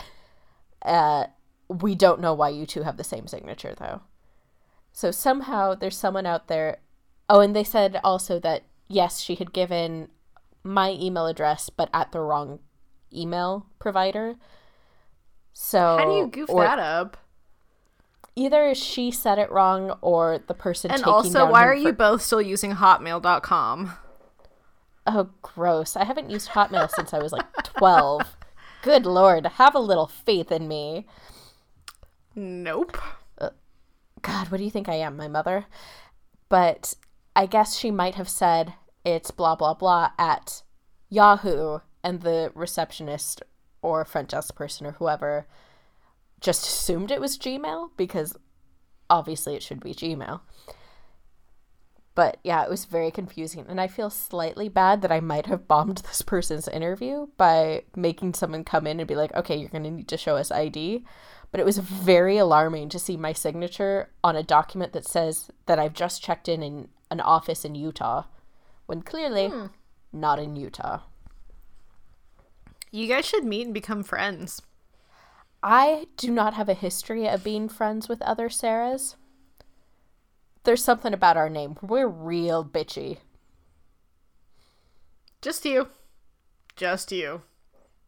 Uh, 0.84 1.26
we 1.70 1.96
don't 1.96 2.20
know 2.20 2.34
why 2.34 2.50
you 2.50 2.66
two 2.66 2.82
have 2.82 2.98
the 2.98 3.04
same 3.04 3.28
signature, 3.28 3.76
though. 3.78 4.02
So 4.92 5.12
somehow 5.12 5.76
there's 5.76 5.98
someone 5.98 6.26
out 6.26 6.48
there. 6.48 6.80
Oh, 7.30 7.40
and 7.40 7.56
they 7.56 7.64
said 7.64 8.02
also 8.04 8.40
that, 8.40 8.64
yes, 8.88 9.20
she 9.20 9.36
had 9.36 9.54
given 9.54 10.10
my 10.64 10.92
email 10.92 11.28
address, 11.28 11.70
but 11.70 11.90
at 11.94 12.12
the 12.12 12.20
wrong 12.20 12.60
email 13.14 13.68
provider. 13.78 14.36
So 15.54 15.98
how 15.98 16.06
do 16.06 16.18
you 16.18 16.28
goof 16.28 16.50
or, 16.50 16.64
that 16.64 16.80
up? 16.80 17.18
Either 18.40 18.74
she 18.74 19.12
said 19.12 19.38
it 19.38 19.52
wrong 19.52 19.98
or 20.02 20.40
the 20.48 20.54
person 20.54 20.90
and 20.90 21.04
also 21.04 21.50
why 21.52 21.66
are 21.66 21.76
you 21.76 21.92
both 21.92 22.22
still 22.22 22.42
using 22.42 22.76
hotmail.com 22.76 23.94
oh 25.06 25.30
gross. 25.42 25.96
I 25.96 26.06
haven't 26.06 26.30
used 26.30 26.50
hotmail 26.50 26.90
since 26.90 27.14
i 27.14 27.20
was 27.20 27.34
like 27.34 27.52
12 27.64 28.38
good 28.82 29.06
lord 29.06 29.46
have 29.46 29.76
a 29.76 29.80
little 29.80 30.08
faith 30.08 30.52
in 30.52 30.68
me. 30.68 31.06
Nope. 32.34 32.98
Uh, 33.38 33.50
god 34.22 34.50
what 34.50 34.58
do 34.58 34.64
you 34.64 34.72
think 34.72 34.88
i 34.88 34.96
am 34.96 35.18
my 35.18 35.28
mother? 35.28 35.66
But 36.48 36.94
i 37.36 37.46
guess 37.46 37.78
she 37.78 37.92
might 37.92 38.16
have 38.16 38.30
said 38.30 38.74
it's 39.04 39.32
blah 39.32 39.56
blah 39.56 39.74
blah 39.74 40.12
at 40.18 40.64
yahoo 41.10 41.80
and 42.04 42.22
the 42.22 42.52
receptionist 42.56 43.44
or 43.82 44.06
front 44.06 44.30
desk 44.30 44.56
person 44.56 44.86
or 44.88 44.94
whoever 44.94 45.46
just 46.40 46.66
assumed 46.66 47.12
it 47.12 47.22
was 47.22 47.38
Gmail 47.38 47.92
because 47.98 48.36
obviously 49.10 49.56
it 49.56 49.64
should 49.64 49.80
be 49.80 49.94
Gmail. 49.94 50.42
But 52.16 52.38
yeah, 52.44 52.64
it 52.64 52.70
was 52.70 52.86
very 52.86 53.12
confusing. 53.12 53.66
And 53.70 53.80
I 53.80 53.88
feel 53.88 54.10
slightly 54.10 54.68
bad 54.68 55.02
that 55.02 55.12
I 55.12 55.20
might 55.20 55.46
have 55.46 55.68
bombed 55.68 55.98
this 56.10 56.22
person's 56.22 56.68
interview 56.68 57.28
by 57.38 57.84
making 57.96 58.34
someone 58.34 58.64
come 58.64 58.88
in 58.88 59.00
and 59.00 59.08
be 59.08 59.16
like, 59.16 59.34
okay, 59.36 59.56
you're 59.56 59.70
going 59.70 59.84
to 59.84 59.92
need 59.92 60.08
to 60.10 60.18
show 60.18 60.36
us 60.36 60.52
ID. 60.52 61.06
But 61.52 61.62
it 61.62 61.66
was 61.66 61.80
very 61.80 62.38
alarming 62.38 62.90
to 62.90 63.00
see 63.00 63.18
my 63.18 63.34
signature 63.34 64.10
on 64.24 64.36
a 64.36 64.44
document 64.44 64.94
that 64.94 65.08
says 65.08 65.50
that 65.66 65.80
I've 65.80 65.94
just 65.94 66.22
checked 66.22 66.48
in 66.48 66.62
in 66.62 66.90
an 67.10 67.22
office 67.22 67.66
in 67.66 67.74
Utah 67.74 68.26
when 68.86 69.02
clearly 69.02 69.48
hmm. 69.48 69.68
not 70.12 70.40
in 70.40 70.56
Utah. 70.56 71.00
You 72.92 73.08
guys 73.08 73.26
should 73.26 73.46
meet 73.46 73.66
and 73.66 73.74
become 73.74 74.04
friends. 74.04 74.62
I 75.62 76.08
do 76.16 76.32
not 76.32 76.54
have 76.54 76.70
a 76.70 76.74
history 76.74 77.28
of 77.28 77.44
being 77.44 77.68
friends 77.68 78.08
with 78.08 78.22
other 78.22 78.50
Sarahs. 78.50 79.16
There's 80.64 80.84
something 80.84 81.14
about 81.14 81.38
our 81.38 81.50
name. 81.50 81.78
We're 81.82 82.08
real 82.08 82.64
bitchy. 82.64 83.18
Just 85.42 85.66
you. 85.66 85.90
Just 86.76 87.12
you. 87.12 87.42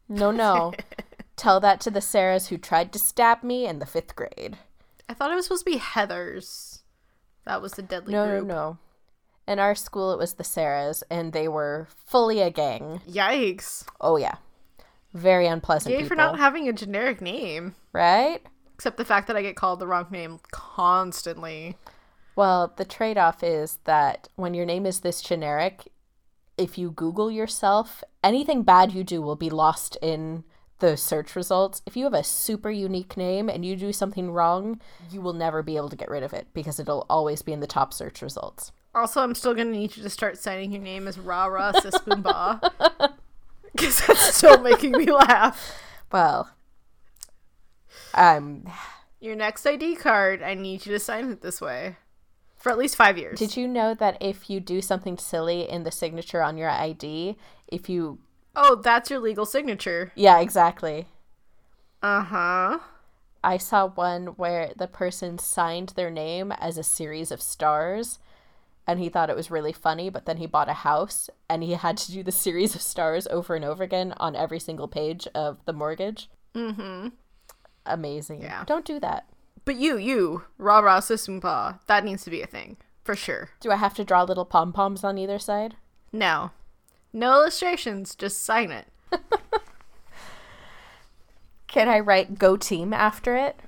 No, 0.08 0.32
no. 0.32 0.74
Tell 1.36 1.60
that 1.60 1.82
to 1.82 1.92
the 1.92 2.02
Sarahs 2.02 2.48
who 2.48 2.58
tried 2.58 2.94
to 2.94 3.00
stab 3.00 3.44
me 3.44 3.66
in 3.66 3.80
the 3.80 3.86
fifth 3.86 4.16
grade. 4.16 4.58
I 5.10 5.14
thought 5.14 5.32
it 5.32 5.36
was 5.36 5.46
supposed 5.46 5.66
to 5.66 5.72
be 5.72 5.78
Heather's. 5.78 6.84
That 7.46 7.62
was 7.62 7.74
the 7.74 7.82
deadly 7.82 8.14
no, 8.14 8.28
group. 8.28 8.48
No, 8.48 8.54
no, 8.54 8.78
In 9.48 9.60
our 9.60 9.76
school, 9.76 10.14
it 10.14 10.20
was 10.20 10.36
the 10.36 10.44
Sarahs, 10.44 11.04
and 11.10 11.34
they 11.34 11.48
were 11.48 11.88
fully 12.06 12.42
a 12.42 12.52
gang. 12.52 13.02
Yikes. 13.10 13.86
Oh, 14.00 14.18
yeah. 14.18 14.36
Very 15.14 15.48
unpleasant. 15.48 15.94
Yay 15.94 16.08
for 16.08 16.16
not 16.16 16.40
having 16.40 16.68
a 16.68 16.74
generic 16.74 17.22
name. 17.22 17.76
Right? 17.94 18.42
Except 18.76 18.98
the 18.98 19.06
fact 19.06 19.28
that 19.28 19.36
I 19.36 19.42
get 19.42 19.56
called 19.56 19.80
the 19.80 19.88
wrong 19.88 20.08
name 20.10 20.40
constantly. 20.52 21.76
Well, 22.36 22.74
the 22.78 22.86
trade 22.86 23.18
off 23.18 23.44
is 23.44 23.80
that 23.84 24.30
when 24.36 24.54
your 24.54 24.66
name 24.66 24.86
is 24.86 25.02
this 25.02 25.22
generic, 25.22 25.90
if 26.58 26.78
you 26.78 26.92
Google 26.92 27.30
yourself, 27.30 28.04
anything 28.24 28.64
bad 28.64 28.94
you 28.94 29.04
do 29.04 29.22
will 29.22 29.36
be 29.36 29.50
lost 29.50 29.98
in 30.02 30.44
the 30.80 30.98
search 30.98 31.36
results. 31.36 31.82
If 31.86 31.96
you 31.96 32.06
have 32.06 32.14
a 32.14 32.24
super 32.24 32.72
unique 32.72 33.16
name 33.16 33.50
and 33.50 33.66
you 33.66 33.76
do 33.76 33.94
something 33.94 34.32
wrong, 34.32 34.82
you 35.12 35.22
will 35.22 35.34
never 35.34 35.62
be 35.62 35.78
able 35.78 35.90
to 35.90 35.96
get 35.96 36.10
rid 36.10 36.24
of 36.24 36.34
it 36.34 36.48
because 36.54 36.80
it'll 36.80 37.06
always 37.10 37.42
be 37.42 37.54
in 37.54 37.60
the 37.60 37.68
top 37.68 37.94
search 37.94 38.22
results. 38.22 38.72
Also, 38.94 39.22
I'm 39.22 39.36
still 39.36 39.54
gonna 39.54 39.72
need 39.72 39.96
you 39.96 40.04
to 40.04 40.10
start 40.10 40.38
signing 40.38 40.72
your 40.72 40.82
name 40.82 41.08
as 41.08 41.20
Ra 41.20 41.46
Ra 41.46 41.72
Sispoomba. 41.74 43.14
because 43.76 44.06
that's 44.06 44.36
still 44.36 44.62
making 44.62 44.92
me 44.92 45.12
laugh. 45.12 45.78
Well, 46.12 46.50
um, 48.14 48.70
your 49.20 49.36
next 49.36 49.66
ID 49.66 49.96
card, 49.96 50.42
I 50.42 50.54
need 50.56 50.86
you 50.86 50.92
to 50.94 51.00
sign 51.00 51.32
it 51.32 51.42
this 51.42 51.62
way. 51.62 51.98
for 52.58 52.72
at 52.72 52.78
least 52.78 52.96
five 52.96 53.18
years. 53.18 53.40
Did 53.40 53.56
you 53.58 53.68
know 53.68 53.94
that 53.94 54.18
if 54.22 54.50
you 54.50 54.60
do 54.60 54.82
something 54.82 55.18
silly 55.18 55.70
in 55.70 55.84
the 55.84 55.92
signature 55.92 56.42
on 56.42 56.58
your 56.58 56.70
ID, 56.70 57.38
if 57.68 57.90
you. 57.90 58.20
Oh, 58.56 58.76
that's 58.76 59.10
your 59.10 59.20
legal 59.20 59.46
signature. 59.46 60.12
Yeah, 60.16 60.40
exactly. 60.40 61.08
Uh 62.04 62.24
huh. 62.24 62.80
I 63.44 63.58
saw 63.58 63.88
one 63.88 64.28
where 64.28 64.72
the 64.76 64.88
person 64.88 65.40
signed 65.40 65.94
their 65.96 66.12
name 66.12 66.52
as 66.52 66.78
a 66.78 66.84
series 66.84 67.32
of 67.32 67.42
stars 67.42 68.20
and 68.88 69.00
he 69.00 69.10
thought 69.10 69.30
it 69.30 69.36
was 69.36 69.52
really 69.52 69.74
funny, 69.74 70.10
but 70.10 70.26
then 70.26 70.38
he 70.38 70.48
bought 70.48 70.70
a 70.70 70.74
house 70.74 71.30
and 71.50 71.64
he 71.64 71.74
had 71.74 71.98
to 71.98 72.12
do 72.12 72.24
the 72.24 72.32
series 72.32 72.76
of 72.76 72.82
stars 72.82 73.28
over 73.28 73.56
and 73.56 73.64
over 73.64 73.84
again 73.84 74.14
on 74.18 74.36
every 74.36 74.60
single 74.60 74.88
page 74.88 75.28
of 75.34 75.64
the 75.66 75.74
mortgage. 75.74 76.30
Mm 76.56 76.76
hmm. 76.76 77.08
Amazing. 77.86 78.42
Yeah. 78.42 78.64
Don't 78.66 78.86
do 78.86 79.00
that. 79.00 79.28
But 79.66 79.76
you, 79.76 79.98
you, 79.98 80.44
rah 80.58 80.80
rah 80.80 81.00
sisumpa, 81.00 81.80
that 81.88 82.04
needs 82.04 82.24
to 82.24 82.30
be 82.30 82.42
a 82.42 82.48
thing. 82.48 82.78
For 83.04 83.16
sure. 83.16 83.50
Do 83.60 83.72
I 83.72 83.76
have 83.76 83.94
to 83.96 84.04
draw 84.04 84.24
little 84.24 84.46
pom 84.46 84.74
poms 84.74 85.04
on 85.04 85.18
either 85.18 85.40
side? 85.40 85.76
No. 86.12 86.52
No 87.14 87.34
illustrations, 87.34 88.16
just 88.16 88.44
sign 88.44 88.72
it. 88.72 88.88
Can 91.68 91.88
I 91.88 92.00
write 92.00 92.38
go 92.38 92.58
team 92.58 92.94
after 92.94 93.36
it? 93.36 93.60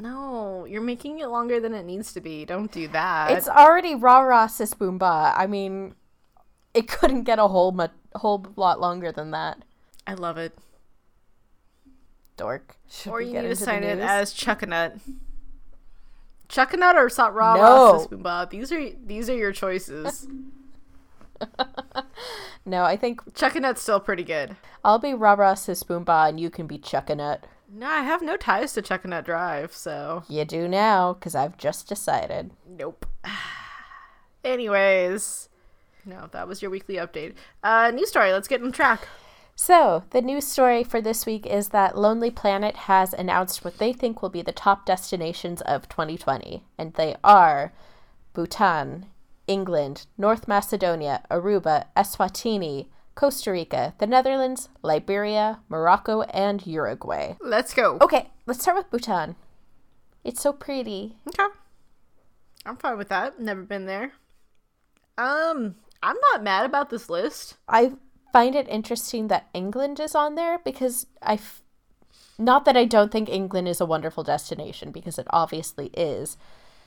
No, 0.00 0.64
you're 0.64 0.80
making 0.80 1.18
it 1.18 1.26
longer 1.26 1.60
than 1.60 1.74
it 1.74 1.84
needs 1.84 2.12
to 2.14 2.20
be. 2.20 2.44
Don't 2.44 2.72
do 2.72 2.88
that. 2.88 3.32
It's 3.32 3.48
already 3.48 3.94
rah 3.94 4.20
rah 4.20 4.46
sis 4.46 4.74
boomba. 4.74 5.32
I 5.36 5.46
mean, 5.46 5.94
it 6.74 6.88
couldn't 6.88 7.24
get 7.24 7.38
a 7.38 7.48
whole 7.48 7.72
mu- 7.72 7.86
whole 8.14 8.46
lot 8.56 8.80
longer 8.80 9.12
than 9.12 9.30
that. 9.32 9.62
I 10.06 10.14
love 10.14 10.38
it. 10.38 10.56
Dork. 12.36 12.76
Should 12.88 13.10
or 13.10 13.20
you 13.20 13.34
need 13.34 13.48
to 13.48 13.56
sign 13.56 13.84
it 13.84 13.98
as 13.98 14.32
Chuckanut. 14.32 15.00
Chuckanut 16.48 16.94
or 16.94 17.08
Sat 17.08 17.32
Rah 17.34 17.54
No. 17.56 17.62
Rah 17.62 17.98
Sis 17.98 18.06
Boomba. 18.08 18.50
These 18.50 18.72
are 18.72 18.90
these 19.04 19.28
are 19.30 19.36
your 19.36 19.52
choices. 19.52 20.26
No, 22.66 22.84
I 22.84 22.96
think 22.96 23.24
Chuckanut's 23.32 23.80
still 23.80 24.00
pretty 24.00 24.22
good. 24.22 24.56
I'll 24.84 24.98
be 24.98 25.14
rah 25.14 25.32
rah 25.32 25.54
sis 25.54 25.82
boomba 25.82 26.28
and 26.28 26.38
you 26.38 26.50
can 26.50 26.66
be 26.66 26.78
chuckanut. 26.78 27.40
No, 27.72 27.86
I 27.86 28.00
have 28.00 28.20
no 28.22 28.36
ties 28.36 28.72
to 28.72 28.82
Chuckanut 28.82 29.24
Drive, 29.24 29.72
so 29.72 30.24
You 30.28 30.44
do 30.44 30.66
now, 30.66 31.12
because 31.14 31.34
I've 31.34 31.56
just 31.56 31.88
decided. 31.88 32.50
nope. 32.68 33.06
Anyways, 34.44 35.48
no, 36.04 36.28
that 36.32 36.48
was 36.48 36.62
your 36.62 36.70
weekly 36.70 36.96
update. 36.96 37.34
Uh, 37.62 37.90
news 37.94 38.08
story. 38.08 38.32
Let's 38.32 38.48
get 38.48 38.62
on 38.62 38.72
track. 38.72 39.06
So, 39.54 40.04
the 40.10 40.22
news 40.22 40.46
story 40.46 40.82
for 40.82 41.02
this 41.02 41.26
week 41.26 41.44
is 41.46 41.68
that 41.68 41.96
Lonely 41.98 42.30
Planet 42.30 42.74
has 42.76 43.12
announced 43.12 43.62
what 43.62 43.76
they 43.76 43.92
think 43.92 44.22
will 44.22 44.30
be 44.30 44.40
the 44.40 44.52
top 44.52 44.86
destinations 44.86 45.60
of 45.60 45.88
2020, 45.90 46.64
and 46.78 46.94
they 46.94 47.14
are 47.22 47.74
Bhutan, 48.32 49.06
England, 49.46 50.06
North 50.16 50.48
Macedonia, 50.48 51.22
Aruba, 51.30 51.84
Eswatini, 51.94 52.86
Costa 53.20 53.52
Rica, 53.52 53.92
the 53.98 54.06
Netherlands, 54.06 54.70
Liberia, 54.80 55.60
Morocco, 55.68 56.22
and 56.22 56.66
Uruguay. 56.66 57.34
Let's 57.42 57.74
go. 57.74 57.98
Okay, 58.00 58.30
let's 58.46 58.62
start 58.62 58.78
with 58.78 58.90
Bhutan. 58.90 59.36
It's 60.24 60.40
so 60.40 60.54
pretty. 60.54 61.18
Okay. 61.28 61.52
I'm 62.64 62.78
fine 62.78 62.96
with 62.96 63.10
that. 63.10 63.38
Never 63.38 63.60
been 63.60 63.84
there. 63.84 64.12
Um, 65.18 65.74
I'm 66.02 66.16
not 66.32 66.42
mad 66.42 66.64
about 66.64 66.88
this 66.88 67.10
list. 67.10 67.58
I 67.68 67.92
find 68.32 68.54
it 68.54 68.66
interesting 68.70 69.28
that 69.28 69.50
England 69.52 70.00
is 70.00 70.14
on 70.14 70.34
there 70.34 70.58
because 70.58 71.06
I, 71.20 71.34
f- 71.34 71.60
not 72.38 72.64
that 72.64 72.76
I 72.78 72.86
don't 72.86 73.12
think 73.12 73.28
England 73.28 73.68
is 73.68 73.82
a 73.82 73.86
wonderful 73.86 74.24
destination 74.24 74.92
because 74.92 75.18
it 75.18 75.26
obviously 75.28 75.88
is, 75.88 76.38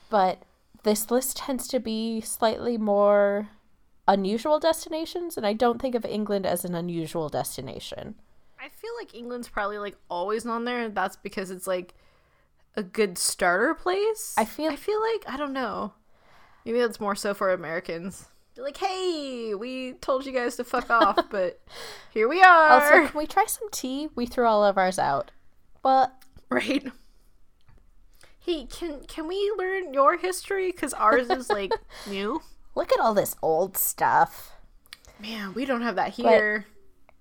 but 0.09 0.41
this 0.81 1.11
list 1.11 1.37
tends 1.37 1.67
to 1.67 1.79
be 1.79 2.21
slightly 2.21 2.79
more 2.79 3.49
unusual 4.07 4.59
destinations, 4.59 5.37
and 5.37 5.45
I 5.45 5.53
don't 5.53 5.81
think 5.81 5.95
of 5.95 6.05
England 6.05 6.45
as 6.45 6.65
an 6.65 6.75
unusual 6.75 7.29
destination. 7.29 8.15
I 8.59 8.69
feel 8.69 8.91
like 8.99 9.13
England's 9.13 9.49
probably 9.49 9.77
like 9.77 9.95
always 10.09 10.45
on 10.45 10.65
there, 10.65 10.81
and 10.81 10.95
that's 10.95 11.15
because 11.17 11.51
it's 11.51 11.67
like 11.67 11.93
a 12.75 12.83
good 12.83 13.17
starter 13.17 13.73
place. 13.73 14.33
I 14.37 14.45
feel- 14.45 14.71
I 14.71 14.75
feel 14.75 14.99
like 15.01 15.23
I 15.27 15.37
don't 15.37 15.53
know. 15.53 15.93
Maybe 16.65 16.79
that's 16.79 16.99
more 16.99 17.15
so 17.15 17.33
for 17.33 17.51
Americans. 17.51 18.27
They're 18.55 18.63
like, 18.63 18.77
hey, 18.77 19.53
we 19.55 19.93
told 19.93 20.25
you 20.25 20.31
guys 20.31 20.55
to 20.57 20.63
fuck 20.63 20.89
off, 20.89 21.17
but 21.31 21.59
here 22.11 22.27
we 22.29 22.41
are. 22.41 22.69
Also, 22.69 23.07
can 23.07 23.17
we 23.17 23.25
try 23.25 23.45
some 23.45 23.69
tea? 23.71 24.09
We 24.15 24.25
threw 24.27 24.45
all 24.45 24.63
of 24.63 24.77
ours 24.77 24.97
out. 24.99 25.31
But 25.81 26.13
right. 26.49 26.85
Hey, 28.39 28.65
can 28.65 29.01
can 29.07 29.27
we 29.27 29.53
learn 29.57 29.93
your 29.93 30.17
history? 30.17 30.71
Because 30.71 30.93
ours 30.93 31.29
is 31.29 31.49
like 31.49 31.71
new. 32.09 32.41
Look 32.75 32.91
at 32.91 32.99
all 32.99 33.13
this 33.13 33.35
old 33.41 33.77
stuff. 33.77 34.51
Man, 35.19 35.53
we 35.53 35.65
don't 35.65 35.81
have 35.81 35.95
that 35.95 36.13
here. 36.13 36.65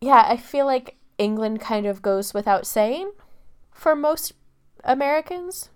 yeah, 0.01 0.25
I 0.27 0.37
feel 0.37 0.67
like 0.67 0.97
England 1.19 1.61
kind 1.61 1.87
of 1.87 2.03
goes 2.03 2.35
without 2.35 2.67
saying 2.67 3.13
for 3.71 3.95
most 3.95 4.33
Americans. 4.85 5.69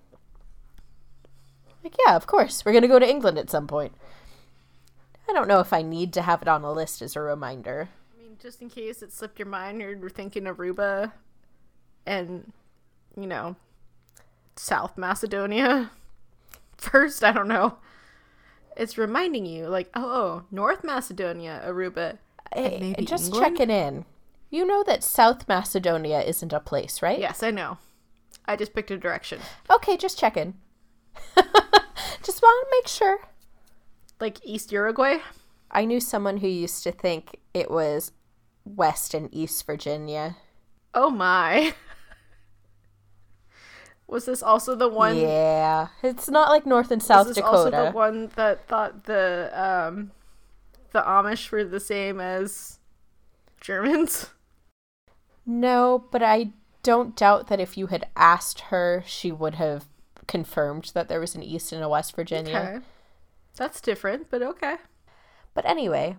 Like, 1.84 1.94
yeah, 2.04 2.16
of 2.16 2.26
course, 2.26 2.64
we're 2.64 2.72
going 2.72 2.82
to 2.82 2.88
go 2.88 2.98
to 2.98 3.08
England 3.08 3.38
at 3.38 3.50
some 3.50 3.66
point. 3.66 3.92
I 5.28 5.32
don't 5.32 5.48
know 5.48 5.60
if 5.60 5.72
I 5.72 5.82
need 5.82 6.12
to 6.14 6.22
have 6.22 6.42
it 6.42 6.48
on 6.48 6.64
a 6.64 6.72
list 6.72 7.02
as 7.02 7.14
a 7.14 7.20
reminder. 7.20 7.88
I 8.16 8.22
mean, 8.22 8.36
just 8.40 8.60
in 8.60 8.70
case 8.70 9.02
it 9.02 9.12
slipped 9.12 9.38
your 9.38 9.46
mind, 9.46 9.80
you're 9.80 10.10
thinking 10.10 10.44
Aruba 10.44 11.12
and, 12.04 12.52
you 13.16 13.26
know, 13.26 13.56
South 14.56 14.96
Macedonia 14.96 15.90
first. 16.76 17.22
I 17.22 17.32
don't 17.32 17.48
know. 17.48 17.78
It's 18.76 18.98
reminding 18.98 19.46
you, 19.46 19.66
like, 19.68 19.90
oh, 19.94 20.04
oh 20.04 20.42
North 20.50 20.84
Macedonia, 20.84 21.62
Aruba. 21.66 22.18
and 22.52 22.96
Hey, 22.96 23.04
just 23.04 23.26
England? 23.26 23.56
checking 23.58 23.70
in. 23.74 24.04
You 24.50 24.66
know 24.66 24.84
that 24.84 25.02
South 25.02 25.48
Macedonia 25.48 26.20
isn't 26.20 26.52
a 26.52 26.60
place, 26.60 27.02
right? 27.02 27.18
Yes, 27.18 27.42
I 27.42 27.50
know. 27.50 27.78
I 28.46 28.54
just 28.56 28.74
picked 28.74 28.90
a 28.90 28.96
direction. 28.96 29.40
Okay, 29.70 29.96
just 29.96 30.18
checking. 30.18 30.54
just 32.22 32.42
want 32.42 32.66
to 32.68 32.76
make 32.76 32.86
sure. 32.86 33.18
Like 34.20 34.38
East 34.44 34.70
Uruguay? 34.72 35.18
I 35.70 35.84
knew 35.84 35.98
someone 36.00 36.36
who 36.38 36.46
used 36.48 36.84
to 36.84 36.92
think 36.92 37.36
it 37.52 37.70
was 37.70 38.12
West 38.64 39.14
and 39.14 39.28
East 39.34 39.66
Virginia. 39.66 40.36
Oh 40.94 41.10
my. 41.10 41.74
Was 44.08 44.24
this 44.26 44.42
also 44.42 44.74
the 44.74 44.88
one? 44.88 45.16
yeah, 45.16 45.88
it's 46.02 46.28
not 46.28 46.48
like 46.48 46.64
North 46.64 46.90
and 46.90 47.00
was 47.00 47.06
South 47.06 47.28
this 47.28 47.38
also 47.38 47.70
the 47.70 47.90
one 47.90 48.30
that 48.36 48.66
thought 48.68 49.04
the 49.04 49.50
um, 49.54 50.12
the 50.92 51.02
Amish 51.02 51.50
were 51.50 51.64
the 51.64 51.80
same 51.80 52.20
as 52.20 52.78
Germans? 53.60 54.30
No, 55.44 56.04
but 56.10 56.22
I 56.22 56.50
don't 56.82 57.16
doubt 57.16 57.48
that 57.48 57.60
if 57.60 57.76
you 57.76 57.88
had 57.88 58.06
asked 58.16 58.60
her, 58.62 59.02
she 59.06 59.32
would 59.32 59.56
have 59.56 59.86
confirmed 60.26 60.90
that 60.94 61.08
there 61.08 61.20
was 61.20 61.34
an 61.34 61.42
East 61.42 61.72
and 61.72 61.82
a 61.82 61.88
West 61.88 62.14
Virginia. 62.14 62.56
Okay. 62.56 62.84
That's 63.56 63.80
different, 63.80 64.30
but 64.30 64.42
okay. 64.42 64.76
But 65.54 65.64
anyway, 65.64 66.16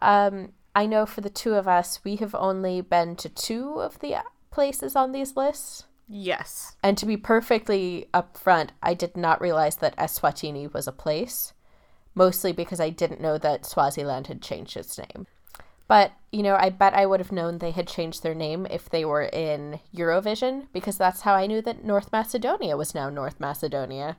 um, 0.00 0.52
I 0.74 0.86
know 0.86 1.06
for 1.06 1.20
the 1.20 1.30
two 1.30 1.54
of 1.54 1.68
us, 1.68 2.00
we 2.04 2.16
have 2.16 2.34
only 2.34 2.80
been 2.80 3.16
to 3.16 3.28
two 3.28 3.80
of 3.80 3.98
the 3.98 4.22
places 4.50 4.96
on 4.96 5.12
these 5.12 5.36
lists. 5.36 5.84
Yes. 6.08 6.76
And 6.82 6.96
to 6.98 7.06
be 7.06 7.16
perfectly 7.16 8.08
upfront, 8.14 8.70
I 8.82 8.94
did 8.94 9.16
not 9.16 9.40
realize 9.40 9.76
that 9.76 9.96
Eswatini 9.96 10.72
was 10.72 10.88
a 10.88 10.92
place, 10.92 11.52
mostly 12.14 12.52
because 12.52 12.80
I 12.80 12.90
didn't 12.90 13.20
know 13.20 13.36
that 13.38 13.66
Swaziland 13.66 14.28
had 14.28 14.40
changed 14.40 14.76
its 14.76 14.98
name. 14.98 15.26
But, 15.86 16.12
you 16.32 16.42
know, 16.42 16.54
I 16.54 16.70
bet 16.70 16.94
I 16.94 17.06
would 17.06 17.20
have 17.20 17.32
known 17.32 17.58
they 17.58 17.70
had 17.70 17.86
changed 17.88 18.22
their 18.22 18.34
name 18.34 18.66
if 18.70 18.90
they 18.90 19.04
were 19.04 19.22
in 19.22 19.80
Eurovision, 19.94 20.66
because 20.72 20.98
that's 20.98 21.22
how 21.22 21.34
I 21.34 21.46
knew 21.46 21.62
that 21.62 21.84
North 21.84 22.12
Macedonia 22.12 22.76
was 22.76 22.94
now 22.94 23.08
North 23.08 23.40
Macedonia. 23.40 24.18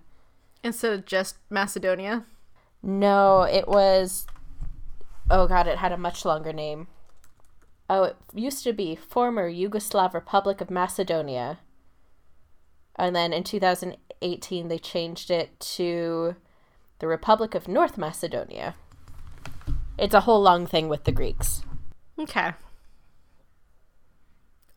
Instead 0.64 0.94
of 0.94 1.06
just 1.06 1.38
Macedonia. 1.50 2.26
No, 2.82 3.44
it 3.44 3.68
was. 3.68 4.26
Oh 5.30 5.48
god, 5.48 5.68
it 5.68 5.78
had 5.78 5.92
a 5.92 5.98
much 5.98 6.26
longer 6.26 6.52
name. 6.52 6.88
Oh, 7.90 8.04
it 8.04 8.18
used 8.34 8.64
to 8.64 8.74
be 8.74 8.96
former 8.96 9.50
Yugoslav 9.50 10.14
Republic 10.14 10.62
of 10.62 10.72
Macedonia. 10.72 11.60
And 13.00 13.16
then 13.16 13.32
in 13.32 13.44
2018, 13.44 14.68
they 14.68 14.78
changed 14.78 15.32
it 15.32 15.58
to 15.62 16.36
the 17.00 17.08
Republic 17.08 17.56
of 17.56 17.70
North 17.70 17.98
Macedonia. 17.98 18.76
It's 19.98 20.14
a 20.14 20.22
whole 20.22 20.42
long 20.42 20.68
thing 20.68 20.90
with 20.90 21.06
the 21.06 21.14
Greeks. 21.14 21.64
Okay. 22.20 22.52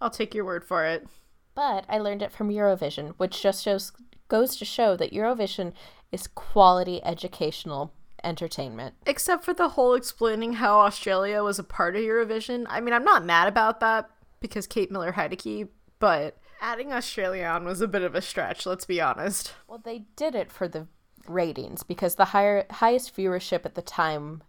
I'll 0.00 0.11
take 0.11 0.35
your 0.35 0.44
word 0.44 0.64
for 0.64 0.85
it. 0.85 1.06
But 1.54 1.85
I 1.88 1.98
learned 1.98 2.22
it 2.22 2.32
from 2.32 2.48
Eurovision, 2.48 3.14
which 3.18 3.42
just 3.42 3.62
shows 3.62 3.92
goes 4.28 4.56
to 4.56 4.64
show 4.64 4.96
that 4.96 5.12
Eurovision 5.12 5.72
is 6.11 6.26
quality 6.26 7.04
educational 7.04 7.92
entertainment. 8.24 8.94
Except 9.04 9.44
for 9.44 9.52
the 9.52 9.70
whole 9.70 9.94
explaining 9.94 10.54
how 10.54 10.80
Australia 10.80 11.42
was 11.42 11.58
a 11.58 11.64
part 11.64 11.96
of 11.96 12.02
Eurovision. 12.02 12.66
I 12.68 12.80
mean, 12.80 12.94
I'm 12.94 13.04
not 13.04 13.24
mad 13.24 13.48
about 13.48 13.80
that 13.80 14.08
because 14.40 14.66
Kate 14.66 14.90
Miller 14.90 15.12
Heidke, 15.12 15.68
but 15.98 16.38
adding 16.62 16.92
Australia 16.92 17.44
on 17.44 17.64
was 17.64 17.81
a 17.83 17.88
bit 17.88 18.03
of 18.03 18.14
a 18.14 18.22
stretch, 18.22 18.64
let's 18.64 18.87
be 18.87 19.01
honest. 19.01 19.53
Well, 19.68 19.83
they 19.85 20.05
did 20.16 20.35
it 20.35 20.51
for 20.51 20.68
the 20.68 20.87
ratings 21.29 21.83
because 21.83 22.14
the 22.14 22.27
higher 22.27 22.64
highest 22.70 23.14
viewership 23.16 23.66
at 23.66 23.75
the 23.75 23.83
time 23.83 24.42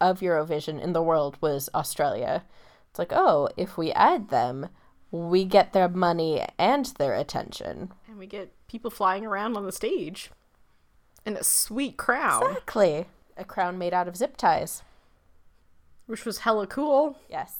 of 0.00 0.20
Eurovision 0.20 0.80
in 0.80 0.92
the 0.92 1.02
world 1.02 1.36
was 1.40 1.68
Australia. 1.74 2.44
It's 2.90 2.98
like, 2.98 3.12
oh, 3.12 3.48
if 3.56 3.76
we 3.76 3.92
add 3.92 4.30
them, 4.30 4.68
we 5.10 5.44
get 5.44 5.72
their 5.72 5.88
money 5.88 6.44
and 6.58 6.86
their 6.98 7.14
attention. 7.14 7.92
And 8.08 8.18
we 8.18 8.26
get 8.26 8.52
people 8.68 8.90
flying 8.90 9.26
around 9.26 9.56
on 9.56 9.64
the 9.66 9.72
stage 9.72 10.30
in 11.24 11.36
a 11.36 11.44
sweet 11.44 11.96
crown, 11.96 12.42
Exactly. 12.46 13.06
A 13.36 13.44
crown 13.44 13.76
made 13.76 13.92
out 13.92 14.08
of 14.08 14.16
zip 14.16 14.36
ties. 14.36 14.82
which 16.06 16.24
was 16.24 16.38
hella 16.38 16.66
cool. 16.66 17.18
Yes. 17.28 17.58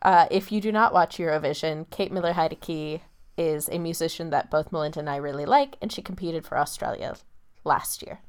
Uh, 0.00 0.26
if 0.30 0.52
you 0.52 0.60
do 0.60 0.70
not 0.70 0.92
watch 0.94 1.18
Eurovision, 1.18 1.88
Kate 1.90 2.12
Miller 2.12 2.32
Heidke 2.34 3.00
is 3.36 3.68
a 3.68 3.78
musician 3.78 4.30
that 4.30 4.50
both 4.50 4.72
Melinda 4.72 5.00
and 5.00 5.10
I 5.10 5.16
really 5.16 5.46
like, 5.46 5.76
and 5.80 5.92
she 5.92 6.02
competed 6.02 6.46
for 6.46 6.58
Australia 6.58 7.16
last 7.64 8.02
year. 8.02 8.20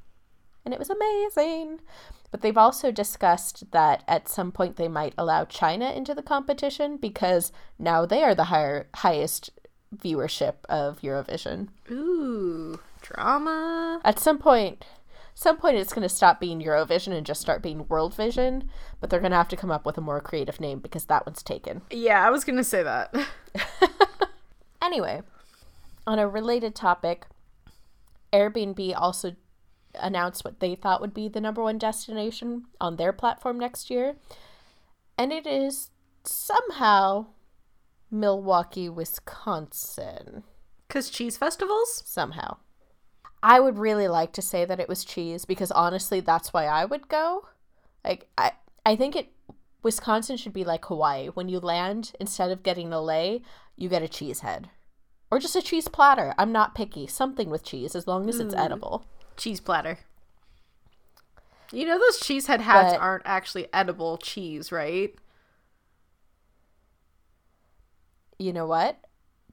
And 0.64 0.74
it 0.74 0.80
was 0.80 0.90
amazing. 0.90 1.82
But 2.32 2.42
they've 2.42 2.58
also 2.58 2.92
discussed 2.92 3.72
that 3.72 4.04
at 4.08 4.28
some 4.28 4.52
point 4.52 4.76
they 4.76 4.88
might 4.88 5.14
allow 5.18 5.46
China 5.46 5.92
into 5.92 6.14
the 6.14 6.24
competition 6.24 6.98
because 6.98 7.52
now 7.80 8.06
they 8.06 8.24
are 8.24 8.36
the 8.36 8.46
higher 8.46 8.88
highest 8.96 9.52
viewership 9.96 10.56
of 10.68 11.00
Eurovision. 11.02 11.70
Ooh, 11.90 12.80
drama. 13.02 14.02
At 14.04 14.20
some 14.20 14.38
point, 14.38 14.86
some 15.34 15.58
point 15.58 15.78
it's 15.78 15.94
going 15.94 16.08
to 16.08 16.14
stop 16.14 16.40
being 16.40 16.62
Eurovision 16.62 17.14
and 17.14 17.26
just 17.26 17.42
start 17.42 17.62
being 17.62 17.88
World 17.88 18.16
Vision, 18.16 18.70
but 19.00 19.10
they're 19.10 19.20
going 19.20 19.32
to 19.32 19.38
have 19.38 19.50
to 19.50 19.58
come 19.58 19.72
up 19.72 19.86
with 19.86 19.98
a 19.98 20.02
more 20.02 20.22
creative 20.22 20.60
name 20.60 20.80
because 20.80 21.06
that 21.06 21.26
one's 21.26 21.44
taken. 21.44 21.82
Yeah, 21.92 22.26
I 22.26 22.32
was 22.32 22.44
gonna 22.44 22.64
say 22.64 22.84
that. 22.84 23.14
Anyway, 24.82 25.22
on 26.06 26.20
a 26.20 26.28
related 26.28 26.76
topic, 26.76 27.26
Airbnb 28.32 28.94
also 28.96 29.36
announced 29.96 30.44
what 30.44 30.60
they 30.60 30.76
thought 30.76 31.02
would 31.02 31.14
be 31.14 31.28
the 31.28 31.42
number 31.42 31.64
one 31.64 31.78
destination 31.78 32.66
on 32.82 32.98
their 32.98 33.14
platform 33.14 33.58
next 33.60 33.90
year, 33.90 34.16
and 35.18 35.32
it 35.32 35.48
is 35.48 35.90
somehow 36.24 37.28
Milwaukee, 38.12 38.90
Wisconsin. 38.90 40.44
Cause 40.88 41.10
cheese 41.10 41.38
festivals. 41.38 42.04
Somehow. 42.06 42.58
I 43.42 43.60
would 43.60 43.78
really 43.78 44.08
like 44.08 44.34
to 44.34 44.42
say 44.42 44.66
that 44.66 44.80
it 44.80 44.90
was 44.90 45.06
cheese 45.06 45.46
because 45.46 45.72
honestly 45.72 46.20
that's 46.20 46.54
why 46.54 46.66
I 46.66 46.86
would 46.86 47.08
go. 47.08 47.48
Like 48.04 48.28
I 48.38 48.54
I 48.86 48.96
think 48.96 49.16
it 49.16 49.32
Wisconsin 49.86 50.36
should 50.36 50.52
be 50.52 50.64
like 50.64 50.84
Hawaii. 50.86 51.28
When 51.28 51.48
you 51.48 51.60
land, 51.60 52.14
instead 52.20 52.50
of 52.50 52.64
getting 52.64 52.92
a 52.92 53.00
lei, 53.00 53.44
you 53.78 53.88
get 53.88 54.02
a 54.02 54.08
cheese 54.08 54.40
head. 54.40 54.72
Or 55.30 55.38
just 55.38 55.56
a 55.56 55.62
cheese 55.62 55.88
platter. 55.88 56.34
I'm 56.40 56.52
not 56.52 56.74
picky. 56.74 57.06
Something 57.06 57.52
with 57.52 57.64
cheese 57.64 57.96
as 57.96 58.08
long 58.08 58.28
as 58.28 58.40
it's 58.40 58.56
hmm. 58.56 58.60
edible. 58.60 59.06
cheese 59.38 59.60
platter. 59.60 60.00
You 61.72 61.86
know 61.86 62.00
those 62.00 62.20
cheese 62.20 62.48
head 62.48 62.62
hats 62.62 62.94
But- 62.94 63.00
aren't 63.00 63.28
actually 63.28 63.72
edible 63.72 64.18
cheese, 64.18 64.72
right? 64.72 65.14
You 68.40 68.54
know 68.54 68.66
what? 68.66 68.98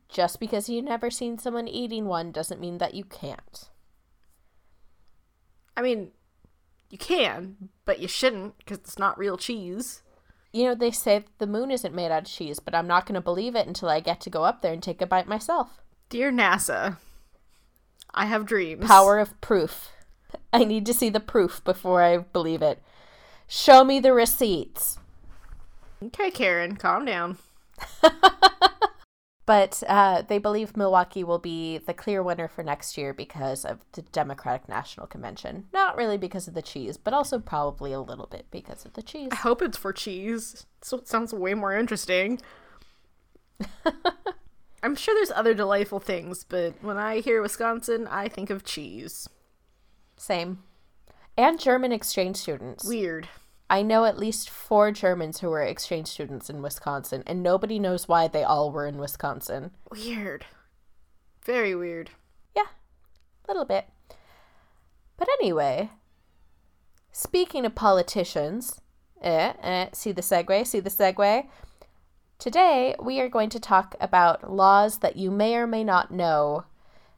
Just 0.08 0.40
because 0.40 0.66
you've 0.66 0.86
never 0.86 1.10
seen 1.10 1.36
someone 1.36 1.68
eating 1.68 2.06
one 2.06 2.32
doesn't 2.32 2.60
mean 2.60 2.78
that 2.78 2.94
you 2.94 3.04
can't. 3.04 3.68
I 5.76 5.82
mean, 5.82 6.12
you 6.88 6.96
can, 6.96 7.68
but 7.84 7.98
you 7.98 8.08
shouldn't 8.08 8.56
because 8.56 8.78
it's 8.78 8.98
not 8.98 9.18
real 9.18 9.36
cheese. 9.36 10.02
You 10.52 10.64
know, 10.64 10.74
they 10.74 10.90
say 10.90 11.20
that 11.20 11.38
the 11.38 11.46
moon 11.46 11.70
isn't 11.70 11.94
made 11.94 12.10
out 12.10 12.22
of 12.22 12.28
cheese, 12.28 12.58
but 12.60 12.74
I'm 12.74 12.86
not 12.86 13.06
going 13.06 13.14
to 13.14 13.20
believe 13.22 13.56
it 13.56 13.66
until 13.66 13.88
I 13.88 14.00
get 14.00 14.20
to 14.22 14.30
go 14.30 14.44
up 14.44 14.60
there 14.60 14.72
and 14.72 14.82
take 14.82 15.00
a 15.00 15.06
bite 15.06 15.26
myself. 15.26 15.80
Dear 16.10 16.30
NASA, 16.30 16.98
I 18.12 18.26
have 18.26 18.44
dreams. 18.44 18.86
Power 18.86 19.18
of 19.18 19.40
proof. 19.40 19.90
I 20.52 20.64
need 20.64 20.84
to 20.86 20.94
see 20.94 21.08
the 21.08 21.20
proof 21.20 21.64
before 21.64 22.02
I 22.02 22.18
believe 22.18 22.60
it. 22.60 22.82
Show 23.48 23.84
me 23.84 23.98
the 23.98 24.12
receipts. 24.12 24.98
Okay, 26.02 26.30
Karen, 26.30 26.76
calm 26.76 27.04
down. 27.04 27.38
But 29.52 29.82
uh, 29.86 30.22
they 30.22 30.38
believe 30.38 30.78
Milwaukee 30.78 31.22
will 31.22 31.38
be 31.38 31.76
the 31.76 31.92
clear 31.92 32.22
winner 32.22 32.48
for 32.48 32.62
next 32.62 32.96
year 32.96 33.12
because 33.12 33.66
of 33.66 33.84
the 33.92 34.00
Democratic 34.00 34.66
National 34.66 35.06
Convention. 35.06 35.66
Not 35.74 35.94
really 35.94 36.16
because 36.16 36.48
of 36.48 36.54
the 36.54 36.62
cheese, 36.62 36.96
but 36.96 37.12
also 37.12 37.38
probably 37.38 37.92
a 37.92 38.00
little 38.00 38.26
bit 38.26 38.46
because 38.50 38.86
of 38.86 38.94
the 38.94 39.02
cheese. 39.02 39.28
I 39.30 39.34
hope 39.36 39.60
it's 39.60 39.76
for 39.76 39.92
cheese. 39.92 40.64
So 40.80 40.96
it 40.96 41.06
sounds 41.06 41.34
way 41.34 41.52
more 41.52 41.76
interesting. 41.76 42.40
I'm 44.82 44.96
sure 44.96 45.14
there's 45.14 45.30
other 45.30 45.52
delightful 45.52 46.00
things, 46.00 46.44
but 46.44 46.72
when 46.80 46.96
I 46.96 47.20
hear 47.20 47.42
Wisconsin, 47.42 48.08
I 48.10 48.28
think 48.28 48.48
of 48.48 48.64
cheese. 48.64 49.28
Same. 50.16 50.60
And 51.36 51.60
German 51.60 51.92
exchange 51.92 52.38
students. 52.38 52.86
Weird. 52.86 53.28
I 53.72 53.80
know 53.80 54.04
at 54.04 54.18
least 54.18 54.50
four 54.50 54.92
Germans 54.92 55.40
who 55.40 55.48
were 55.48 55.62
exchange 55.62 56.08
students 56.08 56.50
in 56.50 56.60
Wisconsin, 56.60 57.22
and 57.26 57.42
nobody 57.42 57.78
knows 57.78 58.06
why 58.06 58.28
they 58.28 58.44
all 58.44 58.70
were 58.70 58.86
in 58.86 58.98
Wisconsin. 58.98 59.70
Weird. 59.90 60.44
Very 61.42 61.74
weird. 61.74 62.10
Yeah, 62.54 62.66
a 62.66 63.48
little 63.48 63.64
bit. 63.64 63.86
But 65.16 65.28
anyway, 65.40 65.88
speaking 67.12 67.64
of 67.64 67.74
politicians, 67.74 68.82
eh, 69.22 69.54
eh, 69.62 69.88
see 69.94 70.12
the 70.12 70.20
segue, 70.20 70.66
see 70.66 70.80
the 70.80 70.90
segue. 70.90 71.46
Today, 72.38 72.94
we 73.02 73.20
are 73.20 73.28
going 73.30 73.48
to 73.48 73.58
talk 73.58 73.94
about 73.98 74.52
laws 74.52 74.98
that 74.98 75.16
you 75.16 75.30
may 75.30 75.56
or 75.56 75.66
may 75.66 75.82
not 75.82 76.10
know 76.10 76.64